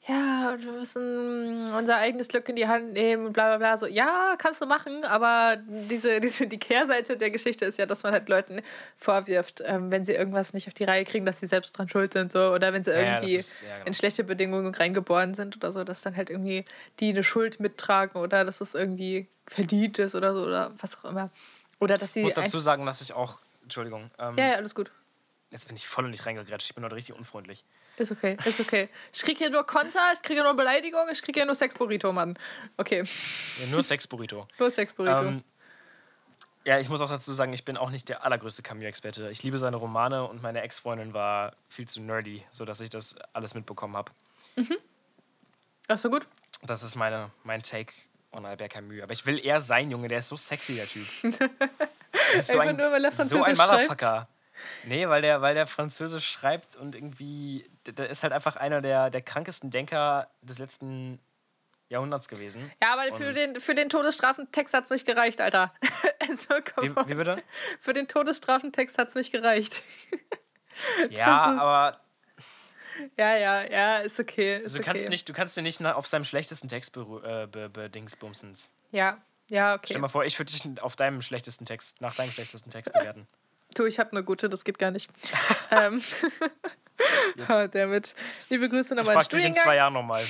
ja, 0.09 0.53
und 0.53 0.65
wir 0.65 0.73
müssen 0.73 1.73
unser 1.75 1.97
eigenes 1.97 2.29
Glück 2.29 2.49
in 2.49 2.55
die 2.57 2.69
Hand 2.69 2.93
nehmen 2.93 3.27
und 3.27 3.33
bla 3.33 3.49
bla 3.49 3.57
bla. 3.59 3.77
So, 3.79 3.87
ja, 3.87 4.37
kannst 4.39 4.61
du 4.61 4.67
machen, 4.67 5.05
aber 5.05 5.57
diese, 5.67 6.21
diese, 6.21 6.47
die 6.47 6.59
Kehrseite 6.59 7.17
der 7.17 7.31
Geschichte 7.31 7.65
ist 7.65 7.79
ja, 7.79 7.87
dass 7.87 8.03
man 8.05 8.13
halt 8.13 8.29
Leuten 8.29 8.63
vorwirft, 8.97 9.63
ähm, 9.67 9.91
wenn 9.91 10.05
sie 10.05 10.13
irgendwas 10.13 10.53
nicht 10.53 10.69
auf 10.69 10.75
die 10.75 10.85
Reihe 10.85 11.05
kriegen, 11.05 11.27
dass 11.27 11.41
sie 11.41 11.47
selbst 11.49 11.77
dran 11.77 11.89
schuld 11.89 12.13
sind, 12.13 12.31
so, 12.33 12.53
oder 12.53 12.73
wenn 12.73 12.85
sie 12.85 12.93
Ja, 12.93 13.01
ja, 13.01 13.15
irgendwie 13.17 13.35
ist- 13.35 13.63
ja, 13.63 13.75
genau. 13.75 13.87
in 13.87 13.95
schlechte 13.95 14.23
Bedingungen 14.23 14.75
reingeboren 14.75 15.35
sind 15.35 15.57
oder 15.57 15.73
so, 15.73 15.83
dass 15.83 16.03
dann 16.03 16.17
halt 16.17 16.31
irgendwie 16.31 16.65
die 17.01 17.11
eine 17.11 17.25
Schuld 17.25 17.59
mittragen 17.59 18.21
oder 18.21 18.45
dass 18.45 18.61
es 18.61 18.75
irgendwie 18.75 19.27
verdient 19.47 19.99
ist 19.99 20.15
oder 20.15 20.33
so, 20.35 20.45
oder 20.45 20.73
was 20.81 20.97
auch 20.99 21.05
immer. 21.11 21.31
Oder 21.81 21.97
dass 21.97 22.13
sie. 22.13 22.21
Ich 22.21 22.25
muss 22.25 22.35
dazu 22.35 22.59
sagen, 22.61 22.87
dass 22.87 23.01
ich 23.01 23.13
auch, 23.13 23.41
Entschuldigung, 23.63 24.11
ähm, 24.19 24.37
ja, 24.39 24.47
ja, 24.51 24.55
alles 24.55 24.75
gut. 24.75 24.91
jetzt 25.51 25.67
bin 25.67 25.77
ich 25.77 25.87
voll 25.89 26.05
und 26.05 26.11
nicht 26.13 26.25
reingegrätscht, 26.27 26.69
ich 26.71 26.75
bin 26.75 26.85
heute 26.85 26.95
richtig 26.97 27.17
unfreundlich. 27.17 27.65
Ist 27.97 28.13
okay, 28.13 28.37
ist 28.45 28.61
okay. 28.61 28.89
Ich 29.13 29.23
kriege 29.23 29.39
hier 29.39 29.51
nur 29.51 29.65
Konter, 29.65 30.13
ich 30.13 30.21
kriege 30.23 30.43
nur 30.43 30.55
Beleidigung, 30.55 31.09
ich 31.11 31.23
kriege 31.23 31.41
hier 31.41 31.47
nur 31.47 31.55
Sex-Burrito, 31.55 32.13
Mann. 32.13 32.39
Okay, 32.77 33.05
Ja, 33.61 33.67
nur 33.71 33.83
Sex-Burrito. 33.83 34.47
nur 34.59 34.71
Sex-Burrito. 34.71 35.25
Ähm, 35.25 35.45
ja, 36.65 36.79
ich 36.79 36.89
muss 36.89 37.01
auch 37.01 37.09
dazu 37.09 37.33
sagen, 37.33 37.53
ich 37.53 37.65
bin 37.65 37.77
auch 37.77 37.91
nicht 37.91 38.09
der 38.09 38.25
allergrößte 38.25 38.63
Camus-Experte. 38.63 39.31
Ich 39.31 39.43
liebe 39.43 39.57
seine 39.57 39.77
Romane 39.77 40.25
und 40.25 40.43
meine 40.43 40.63
Ex-Freundin 40.63 41.15
war 41.15 41.55
viel 41.69 41.87
zu 41.87 42.03
nerdy, 42.03 42.45
sodass 42.51 42.81
ich 42.81 42.91
das 42.91 43.15
alles 43.33 43.55
mitbekommen 43.55 43.97
habe. 43.97 44.13
Ach 45.89 45.99
so, 45.99 46.11
gut. 46.11 46.27
Das 46.63 46.83
ist 46.83 46.97
meine, 46.97 47.31
mein 47.45 47.63
Take 47.63 47.93
on 48.33 48.45
Albert 48.45 48.73
Camus. 48.73 49.03
Aber 49.03 49.13
ich 49.13 49.25
will 49.27 49.39
eher 49.39 49.61
sein, 49.61 49.91
Junge, 49.91 50.09
der 50.09 50.19
ist 50.19 50.29
so 50.29 50.37
sexy, 50.37 50.75
der 50.75 50.87
Typ. 50.87 51.07
Ist 52.37 52.51
so 52.51 52.59
ein, 52.59 52.77
nur, 52.77 52.89
so 52.89 52.95
ein 52.97 53.13
Französisch 53.13 53.59
schreibt. 53.59 54.27
Nee, 54.85 55.09
weil 55.09 55.23
der, 55.23 55.41
weil 55.43 55.55
der 55.55 55.67
Französisch 55.67 56.29
schreibt 56.29 56.77
und 56.77 56.95
irgendwie, 56.95 57.69
der, 57.87 58.09
ist 58.09 58.23
halt 58.23 58.33
einfach 58.33 58.57
einer 58.57 58.81
der, 58.81 59.11
der 59.11 59.23
krankesten 59.23 59.71
Denker 59.71 60.31
des 60.43 60.59
letzten 60.59 61.21
Jahrhunderts 61.89 62.29
gewesen. 62.29 62.71
Ja, 62.83 62.95
aber 62.95 63.17
für 63.17 63.29
Und- 63.29 63.39
den, 63.39 63.61
für 63.61 63.75
den 63.75 63.89
Todesstrafentext 63.89 64.75
hat 64.75 64.85
es 64.85 64.91
nicht 64.91 65.07
gereicht, 65.07 65.41
Alter. 65.41 65.73
also, 66.21 66.55
Wie, 66.81 66.91
wie 67.09 67.15
bitte? 67.15 67.43
Für 67.81 67.93
den 67.93 68.09
Todesstrafentext 68.09 68.99
hat 68.99 69.09
es 69.09 69.15
nicht 69.15 69.33
gereicht. 69.33 69.83
Ja, 71.09 71.55
ist- 71.55 71.61
aber 71.61 72.01
ja, 73.17 73.37
ja, 73.37 73.65
ja, 73.71 73.97
ist 73.99 74.19
okay. 74.21 74.57
Ist 74.57 74.63
also 74.65 74.77
du, 74.77 74.83
okay. 74.83 74.91
kannst 74.93 75.09
nicht, 75.09 75.29
du 75.29 75.33
kannst 75.33 75.57
dir 75.57 75.63
nicht 75.63 75.85
auf 75.85 76.07
seinem 76.07 76.25
schlechtesten 76.25 76.69
Text 76.69 76.97
äh, 76.97 77.47
be, 77.47 77.69
be, 77.69 77.91
Dingsbumsens. 77.91 78.73
Ja, 78.93 79.19
ja, 79.51 79.75
okay. 79.75 79.83
Stell 79.87 79.97
dir 79.97 80.01
mal 80.03 80.09
vor, 80.09 80.25
ich 80.25 80.39
würde 80.39 80.53
dich 80.53 80.83
auf 80.83 80.97
deinem 80.97 81.23
schlechtesten 81.23 81.67
Text, 81.67 82.01
nach 82.01 82.15
deinem 82.15 82.31
schlechtesten 82.31 82.71
Text 82.71 82.93
bewerten. 82.93 83.27
Du, 83.77 83.85
ich 83.85 83.99
habe 83.99 84.11
eine 84.13 84.25
gute, 84.25 84.49
das 84.49 84.65
geht 84.65 84.79
gar 84.79 84.91
nicht. 84.91 85.11
ähm. 85.71 86.03
oh, 87.49 87.67
damit. 87.71 88.15
Liebe 88.49 88.71
Grüße 88.71 88.95
Ich 88.95 88.97
nochmal 88.97 89.17
an 89.17 89.23
frag 89.23 89.29
dich 89.31 89.45
in 89.45 89.55
zwei 89.55 89.77
Jahren 89.77 89.93
nochmal. 89.93 90.25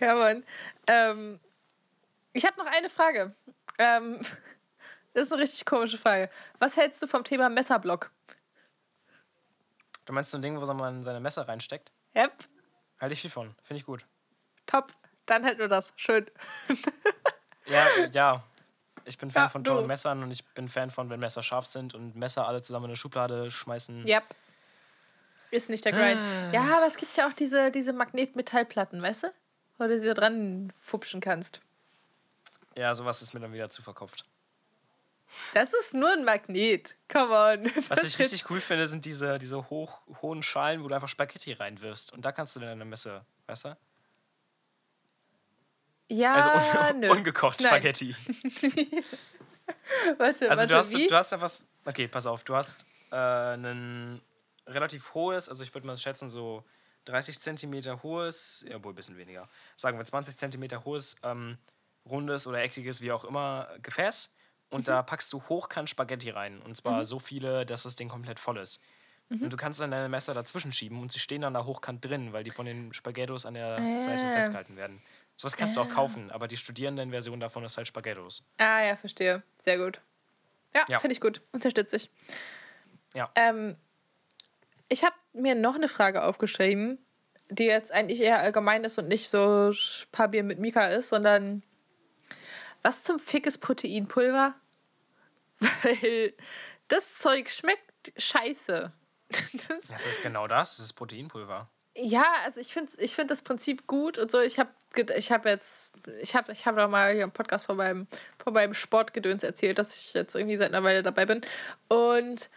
Ja, 0.00 0.14
Mann. 0.16 0.44
Ähm, 0.88 1.38
ich 2.32 2.44
habe 2.44 2.58
noch 2.58 2.66
eine 2.66 2.88
Frage. 2.88 3.34
Ähm, 3.78 4.20
das 5.14 5.24
ist 5.24 5.32
eine 5.32 5.42
richtig 5.42 5.64
komische 5.64 5.96
Frage. 5.96 6.28
Was 6.58 6.76
hältst 6.76 7.00
du 7.02 7.06
vom 7.06 7.22
Thema 7.22 7.48
Messerblock? 7.48 8.10
Du 10.06 10.12
meinst 10.12 10.32
so 10.32 10.38
ein 10.38 10.42
Ding, 10.42 10.60
wo 10.60 10.74
man 10.74 11.04
seine 11.04 11.20
Messer 11.20 11.46
reinsteckt? 11.46 11.92
Yep, 12.16 12.32
Halte 13.00 13.12
ich 13.12 13.20
viel 13.20 13.30
von. 13.30 13.54
Finde 13.62 13.78
ich 13.78 13.86
gut. 13.86 14.04
top. 14.66 14.92
Dann 15.26 15.44
halt 15.44 15.58
nur 15.58 15.68
das. 15.68 15.92
Schön. 15.94 16.26
Ja, 17.66 17.86
ja. 18.12 18.42
Ich 19.04 19.18
bin 19.18 19.30
Fan 19.30 19.44
Ja, 19.44 19.48
von 19.48 19.64
tollen 19.64 19.86
Messern 19.86 20.22
und 20.22 20.30
ich 20.30 20.44
bin 20.46 20.68
Fan 20.68 20.90
von, 20.90 21.10
wenn 21.10 21.20
Messer 21.20 21.42
scharf 21.42 21.66
sind 21.66 21.94
und 21.94 22.16
Messer 22.16 22.46
alle 22.46 22.62
zusammen 22.62 22.86
in 22.86 22.90
eine 22.90 22.96
Schublade 22.96 23.50
schmeißen. 23.50 24.06
Yep. 24.06 24.24
Ist 25.50 25.68
nicht 25.68 25.84
der 25.84 25.92
Grind. 25.92 26.18
Ah. 26.18 26.52
Ja, 26.52 26.76
aber 26.76 26.86
es 26.86 26.96
gibt 26.96 27.16
ja 27.16 27.28
auch 27.28 27.32
diese, 27.32 27.70
diese 27.70 27.92
Magnetmetallplatten, 27.92 29.02
weißt 29.02 29.24
du? 29.24 29.32
Wo 29.78 29.86
du 29.86 29.98
sie 29.98 30.06
da 30.06 30.14
dran 30.14 30.72
fupschen 30.80 31.20
kannst. 31.20 31.60
Ja, 32.76 32.94
sowas 32.94 33.22
ist 33.22 33.34
mir 33.34 33.40
dann 33.40 33.52
wieder 33.52 33.68
zu 33.68 33.82
verkopft. 33.82 34.24
Das 35.54 35.72
ist 35.72 35.94
nur 35.94 36.10
ein 36.12 36.24
Magnet. 36.24 36.96
Come 37.10 37.32
on. 37.32 37.70
Was 37.88 38.04
ich 38.04 38.18
richtig 38.18 38.50
cool 38.50 38.60
finde, 38.60 38.86
sind 38.86 39.04
diese, 39.04 39.38
diese 39.38 39.70
hoch, 39.70 40.02
hohen 40.22 40.42
Schalen, 40.42 40.82
wo 40.82 40.88
du 40.88 40.94
einfach 40.94 41.08
Spaghetti 41.08 41.52
reinwirfst. 41.52 42.12
Und 42.12 42.24
da 42.24 42.32
kannst 42.32 42.56
du 42.56 42.60
dann 42.60 42.70
eine 42.70 42.84
Messe, 42.84 43.24
weißt 43.46 43.66
du? 43.66 43.76
Ja, 46.10 46.34
Also 46.34 46.50
un 46.92 47.00
nö. 47.00 47.10
ungekocht 47.12 47.60
Nein. 47.60 47.68
Spaghetti. 47.70 48.14
Warte, 50.18 50.50
Also 50.50 50.60
warte, 50.62 50.66
du 50.66 50.76
hast, 50.76 50.94
wie? 50.96 51.06
du 51.06 51.14
hast 51.16 51.32
ja 51.32 51.40
was. 51.40 51.66
Okay, 51.84 52.08
pass 52.08 52.26
auf, 52.26 52.44
du 52.44 52.54
hast 52.54 52.86
äh, 53.10 53.16
ein 53.16 54.20
relativ 54.66 55.14
hohes, 55.14 55.48
also 55.48 55.64
ich 55.64 55.72
würde 55.74 55.86
mal 55.86 55.96
schätzen, 55.96 56.28
so 56.30 56.64
30 57.06 57.40
Zentimeter 57.40 58.02
hohes, 58.02 58.64
ja 58.68 58.82
wohl 58.84 58.92
ein 58.92 58.96
bisschen 58.96 59.16
weniger, 59.16 59.48
sagen 59.76 59.98
wir 59.98 60.04
20 60.04 60.36
Zentimeter 60.36 60.84
hohes, 60.84 61.16
ähm, 61.22 61.58
rundes 62.08 62.46
oder 62.46 62.60
eckiges, 62.62 63.00
wie 63.00 63.10
auch 63.12 63.24
immer, 63.24 63.68
Gefäß. 63.82 64.34
Und 64.70 64.86
da 64.86 65.02
packst 65.02 65.32
du 65.32 65.42
hochkant 65.48 65.90
Spaghetti 65.90 66.30
rein. 66.30 66.62
Und 66.62 66.76
zwar 66.76 67.04
so 67.04 67.18
viele, 67.18 67.66
dass 67.66 67.82
das 67.82 67.96
Ding 67.96 68.08
komplett 68.08 68.38
voll 68.38 68.56
ist. 68.58 68.80
Und 69.28 69.52
du 69.52 69.56
kannst 69.56 69.80
dann 69.80 69.90
deine 69.90 70.08
Messer 70.08 70.32
dazwischen 70.34 70.72
schieben 70.72 71.00
und 71.00 71.10
sie 71.12 71.18
stehen 71.20 71.40
dann 71.42 71.54
da 71.54 71.64
hochkant 71.64 72.04
drin, 72.04 72.32
weil 72.32 72.42
die 72.44 72.50
von 72.52 72.66
den 72.66 72.92
Spaghettos 72.92 73.46
an 73.46 73.54
der 73.54 73.76
Seite 74.02 74.24
Ah. 74.26 74.32
festgehalten 74.32 74.76
werden. 74.76 75.02
So 75.40 75.46
was 75.46 75.56
kannst 75.56 75.74
du 75.76 75.80
auch 75.80 75.88
kaufen, 75.88 76.30
aber 76.30 76.48
die 76.48 76.58
Studierendenversion 76.58 77.40
davon 77.40 77.64
ist 77.64 77.78
halt 77.78 77.86
Spaghettos. 77.86 78.44
Ah, 78.58 78.82
ja, 78.84 78.94
verstehe. 78.96 79.42
Sehr 79.56 79.78
gut. 79.78 79.98
Ja, 80.74 80.84
Ja. 80.86 80.98
finde 80.98 81.12
ich 81.14 81.20
gut. 81.22 81.40
Unterstütze 81.52 81.96
ich. 81.96 82.10
Ja. 83.14 83.30
Ähm, 83.36 83.74
ich 84.90 85.02
habe 85.02 85.14
mir 85.32 85.54
noch 85.54 85.76
eine 85.76 85.88
Frage 85.88 86.24
aufgeschrieben, 86.24 86.98
die 87.48 87.64
jetzt 87.64 87.90
eigentlich 87.90 88.20
eher 88.20 88.40
allgemein 88.40 88.84
ist 88.84 88.98
und 88.98 89.08
nicht 89.08 89.30
so 89.30 89.72
Bier 90.30 90.42
mit 90.44 90.58
Mika 90.58 90.88
ist, 90.88 91.08
sondern 91.08 91.62
was 92.82 93.02
zum 93.02 93.18
Fick 93.18 93.46
ist 93.46 93.58
Proteinpulver? 93.60 94.54
Weil 95.82 96.34
das 96.88 97.16
Zeug 97.16 97.48
schmeckt 97.50 98.12
scheiße. 98.18 98.92
Das, 99.68 99.86
Das 99.88 100.06
ist 100.06 100.20
genau 100.22 100.46
das, 100.48 100.76
das 100.76 100.84
ist 100.86 100.92
Proteinpulver. 100.92 101.70
ja, 101.94 102.26
also 102.44 102.60
ich 102.60 102.74
finde 102.74 102.92
ich 102.98 103.14
find 103.14 103.30
das 103.30 103.40
Prinzip 103.40 103.86
gut 103.86 104.18
und 104.18 104.30
so. 104.30 104.38
Ich 104.40 104.58
habe 104.58 104.70
ich 104.96 105.30
hab 105.30 105.46
jetzt, 105.46 105.94
ich 106.20 106.34
habe 106.34 106.52
ich 106.52 106.66
hab 106.66 106.76
doch 106.76 106.88
mal 106.88 107.12
hier 107.12 107.24
im 107.24 107.30
Podcast 107.30 107.66
von 107.66 107.76
meinem, 107.76 108.06
von 108.42 108.52
meinem 108.52 108.74
Sportgedöns 108.74 109.42
erzählt, 109.42 109.78
dass 109.78 109.96
ich 109.96 110.14
jetzt 110.14 110.34
irgendwie 110.34 110.56
seit 110.56 110.68
einer 110.68 110.82
Weile 110.82 111.02
dabei 111.02 111.26
bin. 111.26 111.40
Und 111.88 112.50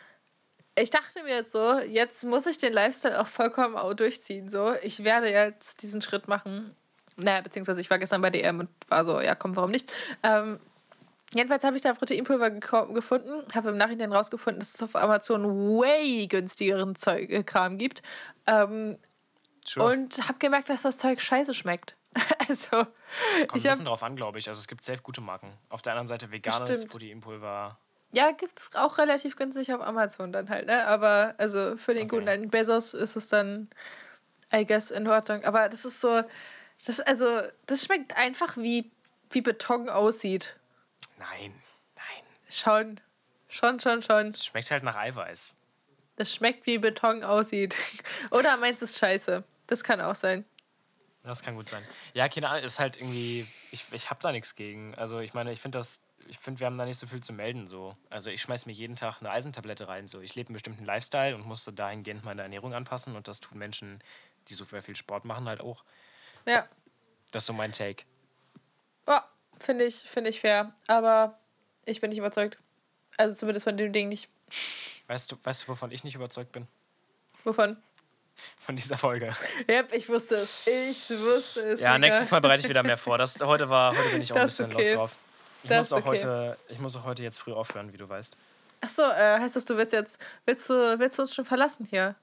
ich 0.75 0.89
dachte 0.89 1.23
mir 1.23 1.35
jetzt 1.35 1.51
so, 1.51 1.79
jetzt 1.79 2.23
muss 2.23 2.47
ich 2.47 2.57
den 2.57 2.73
Lifestyle 2.73 3.19
auch 3.21 3.27
vollkommen 3.27 3.75
auch 3.75 3.93
durchziehen. 3.93 4.49
So, 4.49 4.73
ich 4.81 5.03
werde 5.03 5.29
jetzt 5.29 5.83
diesen 5.83 6.01
Schritt 6.01 6.27
machen. 6.27 6.75
Naja, 7.15 7.41
beziehungsweise 7.41 7.79
ich 7.79 7.89
war 7.91 7.99
gestern 7.99 8.21
bei 8.21 8.31
DM 8.31 8.59
und 8.61 8.69
war 8.87 9.05
so, 9.05 9.21
ja, 9.21 9.35
komm, 9.35 9.55
warum 9.55 9.69
nicht? 9.69 9.93
Ähm, 10.23 10.59
jedenfalls 11.31 11.63
habe 11.63 11.75
ich 11.75 11.83
da 11.83 11.93
Proteinpulver 11.93 12.49
gefunden, 12.49 13.45
habe 13.53 13.69
im 13.69 13.77
Nachhinein 13.77 14.11
rausgefunden, 14.11 14.59
dass 14.59 14.73
es 14.73 14.81
auf 14.81 14.95
Amazon 14.95 15.45
way 15.77 16.25
günstigeren 16.27 16.95
Zeug, 16.95 17.29
äh, 17.29 17.43
Kram 17.43 17.77
gibt. 17.77 18.01
Ähm, 18.47 18.97
Sure. 19.65 19.91
und 19.91 20.27
habe 20.27 20.39
gemerkt, 20.39 20.69
dass 20.69 20.81
das 20.81 20.97
Zeug 20.97 21.21
scheiße 21.21 21.53
schmeckt. 21.53 21.95
also, 22.49 22.69
Kommt 22.69 22.91
ein 22.91 23.43
ich 23.43 23.51
bisschen 23.51 23.71
habe 23.71 23.83
drauf 23.83 24.03
an, 24.03 24.15
glaube 24.15 24.39
ich. 24.39 24.47
Also 24.47 24.59
es 24.59 24.67
gibt 24.67 24.83
safe 24.83 25.01
gute 25.01 25.21
Marken. 25.21 25.51
Auf 25.69 25.81
der 25.81 25.93
anderen 25.93 26.07
Seite 26.07 26.31
veganes 26.31 26.69
Bestimmt. 26.69 26.91
Proteinpulver. 26.91 27.77
Ja, 28.11 28.31
gibt 28.31 28.59
es 28.59 28.75
auch 28.75 28.97
relativ 28.99 29.35
günstig 29.37 29.73
auf 29.73 29.81
Amazon 29.81 30.31
dann 30.31 30.49
halt, 30.49 30.67
ne? 30.67 30.85
Aber 30.85 31.33
also 31.37 31.77
für 31.77 31.93
den 31.93 32.03
Okay. 32.05 32.15
guten 32.17 32.29
alten 32.29 32.49
Bezos 32.49 32.93
ist 32.93 33.15
es 33.15 33.27
dann, 33.27 33.69
I 34.53 34.65
guess, 34.65 34.91
in 34.91 35.07
Ordnung. 35.07 35.43
Aber 35.45 35.67
das 35.67 35.83
ist 35.83 35.99
so, 35.99 36.23
das, 36.85 36.99
also, 36.99 37.41
das 37.65 37.83
schmeckt 37.85 38.15
einfach 38.15 38.55
wie, 38.57 38.91
wie 39.31 39.41
Beton 39.41 39.89
aussieht. 39.89 40.57
Nein, 41.17 41.55
nein. 41.95 42.23
Schon. 42.49 42.99
Schon, 43.47 43.79
schon, 43.79 44.03
schon. 44.03 44.31
Es 44.31 44.45
schmeckt 44.45 44.69
halt 44.69 44.83
nach 44.83 44.95
Eiweiß. 44.95 45.55
Das 46.15 46.33
schmeckt 46.33 46.67
wie 46.67 46.77
Beton 46.77 47.23
aussieht. 47.23 47.75
Oder 48.31 48.57
meinst 48.57 48.81
du 48.81 48.85
es 48.85 48.97
scheiße? 48.99 49.43
Das 49.65 49.83
kann 49.83 50.01
auch 50.01 50.15
sein. 50.15 50.45
Das 51.23 51.41
kann 51.41 51.55
gut 51.55 51.69
sein. 51.69 51.83
Ja, 52.13 52.27
keine 52.27 52.49
Ahnung, 52.49 52.63
ist 52.63 52.79
halt 52.79 52.97
irgendwie. 52.97 53.47
Ich, 53.71 53.85
ich 53.91 54.09
habe 54.09 54.19
da 54.21 54.31
nichts 54.31 54.55
gegen. 54.55 54.93
Also 54.95 55.19
ich 55.19 55.33
meine, 55.33 55.51
ich 55.51 55.61
finde 55.61 55.77
das. 55.77 56.03
Ich 56.27 56.39
finde, 56.39 56.61
wir 56.61 56.67
haben 56.67 56.77
da 56.77 56.85
nicht 56.85 56.97
so 56.97 57.07
viel 57.07 57.21
zu 57.21 57.33
melden. 57.33 57.67
So. 57.67 57.97
Also 58.09 58.29
ich 58.29 58.41
schmeiß 58.41 58.65
mir 58.65 58.71
jeden 58.71 58.95
Tag 58.95 59.19
eine 59.19 59.29
Eisentablette 59.31 59.87
rein. 59.87 60.07
So. 60.07 60.21
Ich 60.21 60.35
lebe 60.35 60.49
einen 60.49 60.53
bestimmten 60.53 60.85
Lifestyle 60.85 61.35
und 61.35 61.45
musste 61.45 61.73
dahingehend 61.73 62.23
meine 62.23 62.41
Ernährung 62.41 62.73
anpassen. 62.73 63.15
Und 63.15 63.27
das 63.27 63.41
tun 63.41 63.57
Menschen, 63.57 63.99
die 64.47 64.53
so 64.53 64.65
viel 64.65 64.95
Sport 64.95 65.25
machen, 65.25 65.47
halt 65.47 65.61
auch. 65.61 65.83
Ja. 66.45 66.67
Das 67.31 67.43
ist 67.43 67.47
so 67.47 67.53
mein 67.53 67.73
Take. 67.73 68.03
Oh, 69.05 69.19
finde 69.57 69.85
ich, 69.85 69.95
finde 69.95 70.29
ich 70.29 70.39
fair. 70.39 70.73
Aber 70.87 71.39
ich 71.85 71.99
bin 71.99 72.09
nicht 72.09 72.19
überzeugt. 72.19 72.57
Also 73.17 73.35
zumindest 73.35 73.65
von 73.65 73.77
dem 73.77 73.91
Ding 73.91 74.07
nicht. 74.07 74.29
Weißt 75.07 75.31
du, 75.31 75.37
weißt 75.43 75.63
du, 75.63 75.67
wovon 75.69 75.91
ich 75.91 76.03
nicht 76.03 76.15
überzeugt 76.15 76.51
bin? 76.51 76.67
Wovon? 77.43 77.77
Von 78.65 78.75
dieser 78.75 78.97
Folge. 78.97 79.33
Yep, 79.69 79.93
ich 79.93 80.07
wusste 80.09 80.37
es. 80.37 80.65
Ich 80.67 81.09
wusste 81.09 81.61
es. 81.61 81.79
Ja, 81.81 81.97
nächstes 81.97 82.31
Mal 82.31 82.39
bereite 82.41 82.63
ich 82.63 82.69
wieder 82.69 82.83
mehr 82.83 82.97
vor. 82.97 83.17
Das, 83.17 83.39
heute, 83.41 83.69
war, 83.69 83.95
heute 83.95 84.09
bin 84.09 84.21
ich 84.21 84.31
auch 84.31 84.37
ein 84.37 84.43
Das 84.43 84.59
ist 84.59 84.67
bisschen 84.67 84.75
okay. 84.75 84.85
lost 84.87 84.95
drauf. 84.97 85.15
Ich 85.63 85.69
Das 85.69 85.91
muss, 85.91 85.93
auch 85.93 85.97
okay. 86.05 86.07
heute, 86.07 86.57
ich 86.69 86.79
muss 86.79 86.95
auch 86.97 87.03
heute 87.03 87.23
jetzt 87.23 87.39
früh 87.39 87.53
aufhören, 87.53 87.91
wie 87.93 87.97
du 87.97 88.07
weißt. 88.07 88.35
Ach 88.81 88.89
so, 88.89 89.01
äh, 89.03 89.39
heißt 89.39 89.55
das, 89.55 89.65
du 89.65 89.77
willst 89.77 89.93
jetzt, 89.93 90.19
willst 90.45 90.69
du, 90.69 90.99
willst 90.99 91.17
du 91.17 91.21
uns 91.21 91.33
schon 91.33 91.45
verlassen 91.45 91.85
hier? 91.85 92.15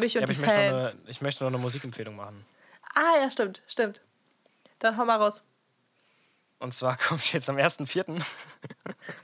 Mich 0.00 0.16
und 0.16 0.20
Ja, 0.22 0.26
die 0.26 0.32
ich 0.32 0.38
möchte, 0.38 0.54
noch 0.54 0.80
Fans. 0.82 0.92
eine, 1.02 1.10
ich 1.10 1.20
möchte 1.20 1.44
noch 1.44 1.50
eine 1.50 1.58
Musikempfehlung 1.58 2.14
machen. 2.16 2.46
Ah, 2.94 3.18
ja, 3.20 3.30
stimmt, 3.30 3.62
stimmt. 3.66 4.00
Dann 4.78 4.96
hau 4.96 5.04
mal 5.04 5.16
raus. 5.16 5.42
Und 6.58 6.74
zwar 6.74 6.96
kommt 7.08 7.32
jetzt 7.32 7.48
am 7.50 7.56
1.4. 7.56 8.22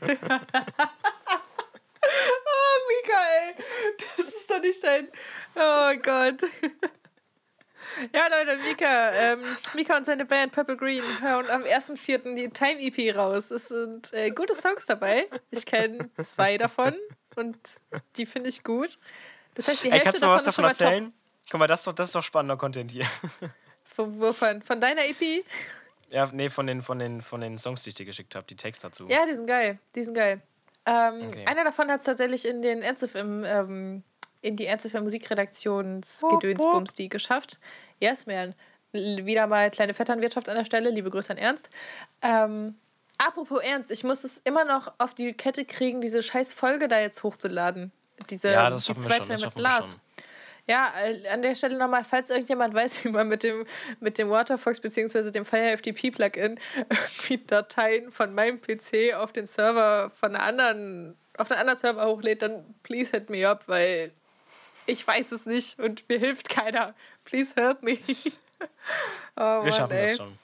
Mika, 3.06 3.20
ey. 3.40 3.54
Das 4.16 4.26
ist 4.26 4.50
doch 4.50 4.60
nicht 4.60 4.82
dein. 4.82 5.08
Oh 5.54 5.94
Gott. 6.02 6.42
Ja, 8.12 8.26
Leute, 8.28 8.62
Mika, 8.62 9.12
ähm, 9.12 9.42
Mika 9.74 9.96
und 9.96 10.04
seine 10.04 10.26
Band 10.26 10.52
Purple 10.52 10.76
Green 10.76 11.02
hören 11.20 11.48
am 11.50 11.62
1.4. 11.62 12.34
die 12.34 12.50
Time 12.50 12.80
EP 12.80 13.16
raus. 13.16 13.50
Es 13.50 13.68
sind 13.68 14.12
äh, 14.12 14.30
gute 14.30 14.54
Songs 14.54 14.86
dabei. 14.86 15.28
Ich 15.50 15.64
kenne 15.64 16.10
zwei 16.20 16.58
davon 16.58 16.94
und 17.36 17.56
die 18.16 18.26
finde 18.26 18.50
ich 18.50 18.64
gut. 18.64 18.98
Das 19.54 19.68
heißt, 19.68 19.84
die 19.84 19.88
Ey, 19.88 19.92
Hälfte 19.92 20.04
kannst 20.04 20.22
du 20.22 20.26
mal 20.26 20.34
was 20.34 20.44
davon 20.44 20.64
ist 20.64 20.80
davon 20.80 20.86
schon 20.86 20.86
mal 20.86 20.92
erzählen? 20.92 21.12
Guck 21.50 21.60
mal, 21.60 21.66
das 21.68 21.80
ist 21.80 21.86
doch, 21.86 21.92
das 21.94 22.08
ist 22.08 22.14
doch 22.14 22.22
spannender 22.22 22.56
Content 22.56 22.90
hier. 22.90 23.06
Von, 23.84 24.20
wovon? 24.20 24.60
Von 24.60 24.80
deiner 24.80 25.06
EP? 25.06 25.44
Ja, 26.10 26.28
nee, 26.32 26.50
von 26.50 26.66
den, 26.66 26.82
von 26.82 26.98
den, 26.98 27.22
von 27.22 27.40
den 27.40 27.56
Songs, 27.56 27.82
die 27.84 27.90
ich 27.90 27.94
dir 27.94 28.04
geschickt 28.04 28.34
habe, 28.34 28.44
die 28.46 28.56
Text 28.56 28.84
dazu. 28.84 29.08
Ja, 29.08 29.24
die 29.24 29.34
sind 29.34 29.46
geil. 29.46 29.78
Die 29.94 30.04
sind 30.04 30.14
geil. 30.14 30.42
Ähm, 30.86 31.28
Okay. 31.30 31.44
Einer 31.46 31.64
davon 31.64 31.90
hat 31.90 31.98
es 32.00 32.04
tatsächlich 32.06 32.46
in 32.46 32.62
den 32.62 32.80
NZFM, 32.80 33.44
ähm, 33.44 34.02
in 34.40 34.56
die 34.56 34.66
NZFM 34.66 35.02
Musikredaktionsgedönsbums 35.02 36.94
die 36.94 37.08
geschafft. 37.08 37.58
Yes, 38.00 38.26
man. 38.26 38.54
Wieder 38.92 39.46
mal 39.46 39.70
kleine 39.70 39.94
Vetternwirtschaft 39.94 40.48
an 40.48 40.56
der 40.56 40.64
Stelle. 40.64 40.90
Liebe 40.90 41.10
Grüße 41.10 41.30
an 41.32 41.38
Ernst. 41.38 41.68
Ähm, 42.22 42.76
apropos 43.18 43.60
Ernst, 43.60 43.90
ich 43.90 44.04
muss 44.04 44.24
es 44.24 44.38
immer 44.38 44.64
noch 44.64 44.92
auf 44.98 45.12
die 45.14 45.32
Kette 45.34 45.64
kriegen, 45.64 46.00
diese 46.00 46.22
scheiß 46.22 46.52
Folge 46.54 46.88
da 46.88 47.00
jetzt 47.00 47.22
hochzuladen. 47.22 47.92
Diese, 48.30 48.52
Ja, 48.52 48.70
das 48.70 48.84
die 48.84 48.86
schaffen 48.88 49.02
wir 49.04 49.10
zweite 49.10 49.24
schon. 49.24 49.28
Das 49.30 49.40
mit 49.40 49.44
schaffen 49.44 49.56
wir 49.58 49.62
Lars. 49.62 49.96
Ja, 50.68 50.92
äh, 51.00 51.28
an 51.28 51.42
der 51.42 51.54
Stelle 51.54 51.78
nochmal, 51.78 52.02
falls 52.04 52.30
irgendjemand 52.30 52.74
weiß, 52.74 53.04
wie 53.04 53.08
man 53.08 53.28
mit 53.28 53.42
dem, 53.44 53.64
mit 54.00 54.18
dem 54.18 54.30
Waterfox 54.30 54.80
bzw. 54.80 55.30
dem 55.30 55.44
FireFTP-Plugin 55.44 56.58
irgendwie 56.74 57.38
Dateien 57.46 58.10
von 58.10 58.34
meinem 58.34 58.60
PC 58.60 59.14
auf 59.14 59.32
den 59.32 59.46
Server 59.46 60.10
von 60.10 60.34
einer 60.34 60.44
anderen, 60.44 61.16
auf 61.38 61.50
einen 61.50 61.60
anderen 61.60 61.78
Server 61.78 62.06
hochlädt, 62.06 62.42
dann 62.42 62.74
please 62.82 63.12
hit 63.12 63.30
me 63.30 63.48
up, 63.48 63.68
weil 63.68 64.12
ich 64.86 65.06
weiß 65.06 65.32
es 65.32 65.46
nicht 65.46 65.78
und 65.78 66.08
mir 66.08 66.18
hilft 66.18 66.48
keiner. 66.48 66.94
Please 67.24 67.54
help 67.56 67.82
me. 67.82 67.98
oh, 69.36 69.40
Wir 69.40 69.62
Mann, 69.62 69.72
schaffen 69.72 69.96
ey. 69.96 70.06
das 70.06 70.16
schon. 70.16 70.38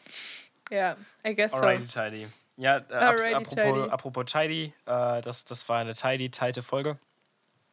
Ja, 0.71 0.97
I 1.27 1.35
guess 1.35 1.53
so. 1.53 1.59
Alrighty, 1.59 1.87
tidy. 1.87 2.27
Ja, 2.57 2.79
äh, 2.79 2.95
Alrighty, 2.95 3.35
apropos, 3.35 3.55
tidy. 3.55 3.91
apropos 3.91 4.25
tidy, 4.27 4.73
äh, 4.87 5.21
das, 5.21 5.45
das 5.45 5.69
war 5.69 5.81
eine 5.81 5.95
tidy, 5.95 6.31
tighte 6.31 6.63
Folge. 6.63 6.97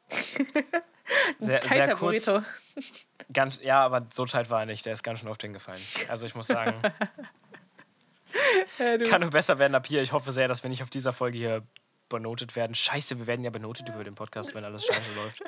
Sehr, 1.40 1.62
sehr 1.62 1.96
kurz. 1.96 2.26
Burrito. 2.26 2.46
Ganz, 3.34 3.60
ja, 3.62 3.82
aber 3.82 4.08
so 4.12 4.26
tight 4.26 4.50
war 4.50 4.62
er 4.62 4.66
nicht. 4.66 4.86
Der 4.86 4.94
ist 4.94 5.04
ganz 5.04 5.20
schön 5.20 5.28
oft 5.28 5.42
hingefallen. 5.42 5.82
Also 6.08 6.26
ich 6.26 6.34
muss 6.36 6.48
sagen, 6.48 6.82
Ja, 8.80 8.98
kann 9.10 9.22
nur 9.22 9.30
besser 9.30 9.60
werden 9.60 9.76
ab 9.76 9.86
hier. 9.88 10.02
Ich 10.02 10.12
hoffe 10.12 10.32
sehr, 10.32 10.48
dass 10.48 10.64
wir 10.64 10.70
nicht 10.70 10.82
auf 10.84 10.90
dieser 10.90 11.14
Folge 11.14 11.38
hier 11.38 11.64
benotet 12.10 12.56
werden. 12.56 12.74
Scheiße, 12.74 13.20
wir 13.20 13.28
werden 13.28 13.44
ja 13.44 13.52
benotet 13.52 13.90
über 13.90 14.04
den 14.04 14.16
Podcast, 14.16 14.56
wenn 14.56 14.64
alles 14.64 14.86
scheiße 14.86 15.14
läuft. 15.16 15.42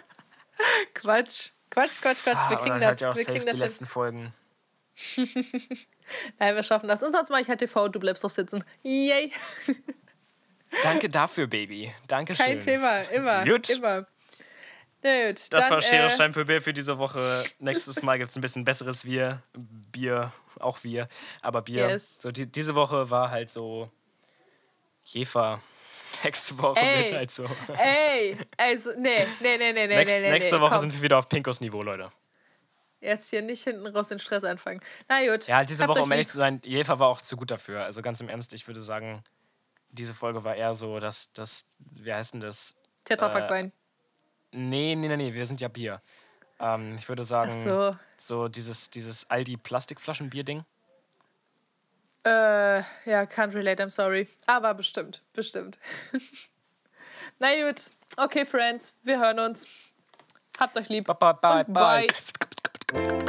Quatsch. 0.94 1.50
Quatsch, 1.72 2.02
Quatsch, 2.02 2.24
Quatsch. 2.24 2.38
Ah, 2.38 2.50
Wir 2.52 2.58
kriegen 2.58 2.80
das. 2.82 3.04
auch 3.04 3.16
Wir 3.16 3.24
safe 3.24 3.40
kriegen 3.40 3.40
die 3.40 3.46
das. 3.46 3.52
hin. 3.52 3.58
letzten 3.60 3.86
Folgen. 3.86 4.34
Nein, 6.40 6.56
wir 6.56 6.64
schaffen 6.64 6.88
das. 6.88 7.02
Und 7.02 7.14
sonst 7.14 7.30
mache 7.30 7.42
ich 7.42 7.48
halt 7.50 7.60
TV, 7.60 7.88
du 7.88 8.00
bleibst 8.00 8.24
drauf 8.24 8.32
sitzen. 8.34 8.64
Yay. 8.84 9.32
Danke 10.84 11.10
dafür, 11.10 11.48
Baby. 11.48 11.94
Dankeschön. 12.08 12.46
Kein 12.46 12.60
Thema. 12.60 13.02
Immer. 13.04 13.46
Gut. 13.46 13.70
Immer. 13.70 14.06
Na 15.04 15.28
Gut, 15.28 15.40
Das 15.40 15.50
dann, 15.50 15.70
war 15.72 15.82
Schere, 15.82 16.08
äh, 16.08 16.10
Stein, 16.10 16.32
Papier 16.32 16.62
für 16.62 16.74
diese 16.74 16.98
Woche. 16.98 17.44
Nächstes 17.60 18.04
Mal 18.04 18.18
gibt 18.18 18.32
es 18.32 18.38
ein 18.38 18.42
bisschen 18.42 18.66
besseres 18.66 19.04
Bier. 19.04 19.42
Bier, 19.54 20.32
auch 20.60 20.84
wir, 20.84 21.08
aber 21.42 21.62
Bier. 21.62 21.90
Yes. 21.90 22.20
So, 22.22 22.32
die, 22.32 22.52
diese 22.52 22.76
Woche 22.76 23.10
war 23.10 23.32
halt 23.32 23.50
so 23.50 23.90
Jefer. 25.04 25.62
Nächste 26.24 26.58
Woche 26.60 26.80
Ey. 26.80 27.00
wird 27.00 27.14
halt 27.16 27.32
so. 27.32 27.46
Ey, 27.78 28.38
also, 28.58 28.92
nee, 28.98 29.26
nee, 29.40 29.58
nee, 29.58 29.74
nee, 29.74 29.88
nee, 29.88 29.88
Nächst, 29.88 30.16
nee, 30.18 30.22
nee. 30.22 30.32
nächste 30.32 30.56
nee, 30.56 30.62
Woche 30.62 30.72
komm. 30.72 30.80
sind 30.80 30.94
wir 30.94 31.02
wieder 31.02 31.18
auf 31.18 31.30
Pinkos 31.30 31.62
Niveau, 31.62 31.82
Leute. 31.82 32.12
Jetzt 33.00 33.32
hier 33.32 33.42
nicht 33.42 33.64
hinten 33.64 33.88
raus 33.88 34.10
den 34.10 34.20
Stress 34.20 34.44
anfangen. 34.44 34.80
Na 35.10 35.26
gut. 35.26 35.48
Ja, 35.48 35.58
halt 35.58 35.70
diese 35.70 35.88
Woche, 35.88 36.04
um 36.04 36.12
ehrlich 36.12 36.28
lieb. 36.28 36.32
zu 36.34 36.38
sein, 36.38 36.62
Jefer 36.64 37.00
war 37.00 37.08
auch 37.08 37.22
zu 37.22 37.36
gut 37.36 37.50
dafür. 37.50 37.84
Also 37.84 38.04
ganz 38.04 38.22
im 38.22 38.30
Ernst, 38.30 38.54
ich 38.54 38.68
würde 38.68 38.82
sagen, 38.82 39.24
diese 39.90 40.14
Folge 40.14 40.44
war 40.44 40.56
eher 40.56 40.76
so, 40.76 41.00
dass 41.00 41.34
das, 41.34 41.72
wie 41.80 42.14
heißt 42.14 42.36
denn 42.36 42.42
das? 42.42 42.76
Tetrapack-Wein. 43.06 43.72
Nee, 44.52 44.96
nee, 44.96 45.08
nee, 45.08 45.18
nee, 45.18 45.34
wir 45.34 45.46
sind 45.46 45.62
ja 45.62 45.68
Bier. 45.68 46.02
Ähm, 46.60 46.96
ich 46.98 47.08
würde 47.10 47.24
sagen, 47.24 47.52
so. 47.64 47.96
so 48.18 48.48
dieses, 48.48 48.90
dieses 48.90 49.30
Aldi-Plastikflaschen-Bier-Ding. 49.30 50.64
Äh, 52.24 52.80
ja, 52.80 53.24
can't 53.24 53.54
relate, 53.56 53.82
I'm 53.82 53.90
sorry. 53.90 54.28
Aber 54.46 54.74
bestimmt, 54.74 55.24
bestimmt. 55.34 55.80
Na 57.40 57.50
gut. 57.66 57.90
Okay, 58.18 58.46
Friends, 58.46 58.94
wir 59.04 59.20
hören 59.20 59.40
uns. 59.40 59.66
Habt 60.60 60.78
euch 60.78 60.90
lieb. 60.90 61.08
Bye, 61.08 61.16
bye, 61.42 61.66
Und 61.66 61.74
bye. 61.74 62.08
bye. 62.94 63.26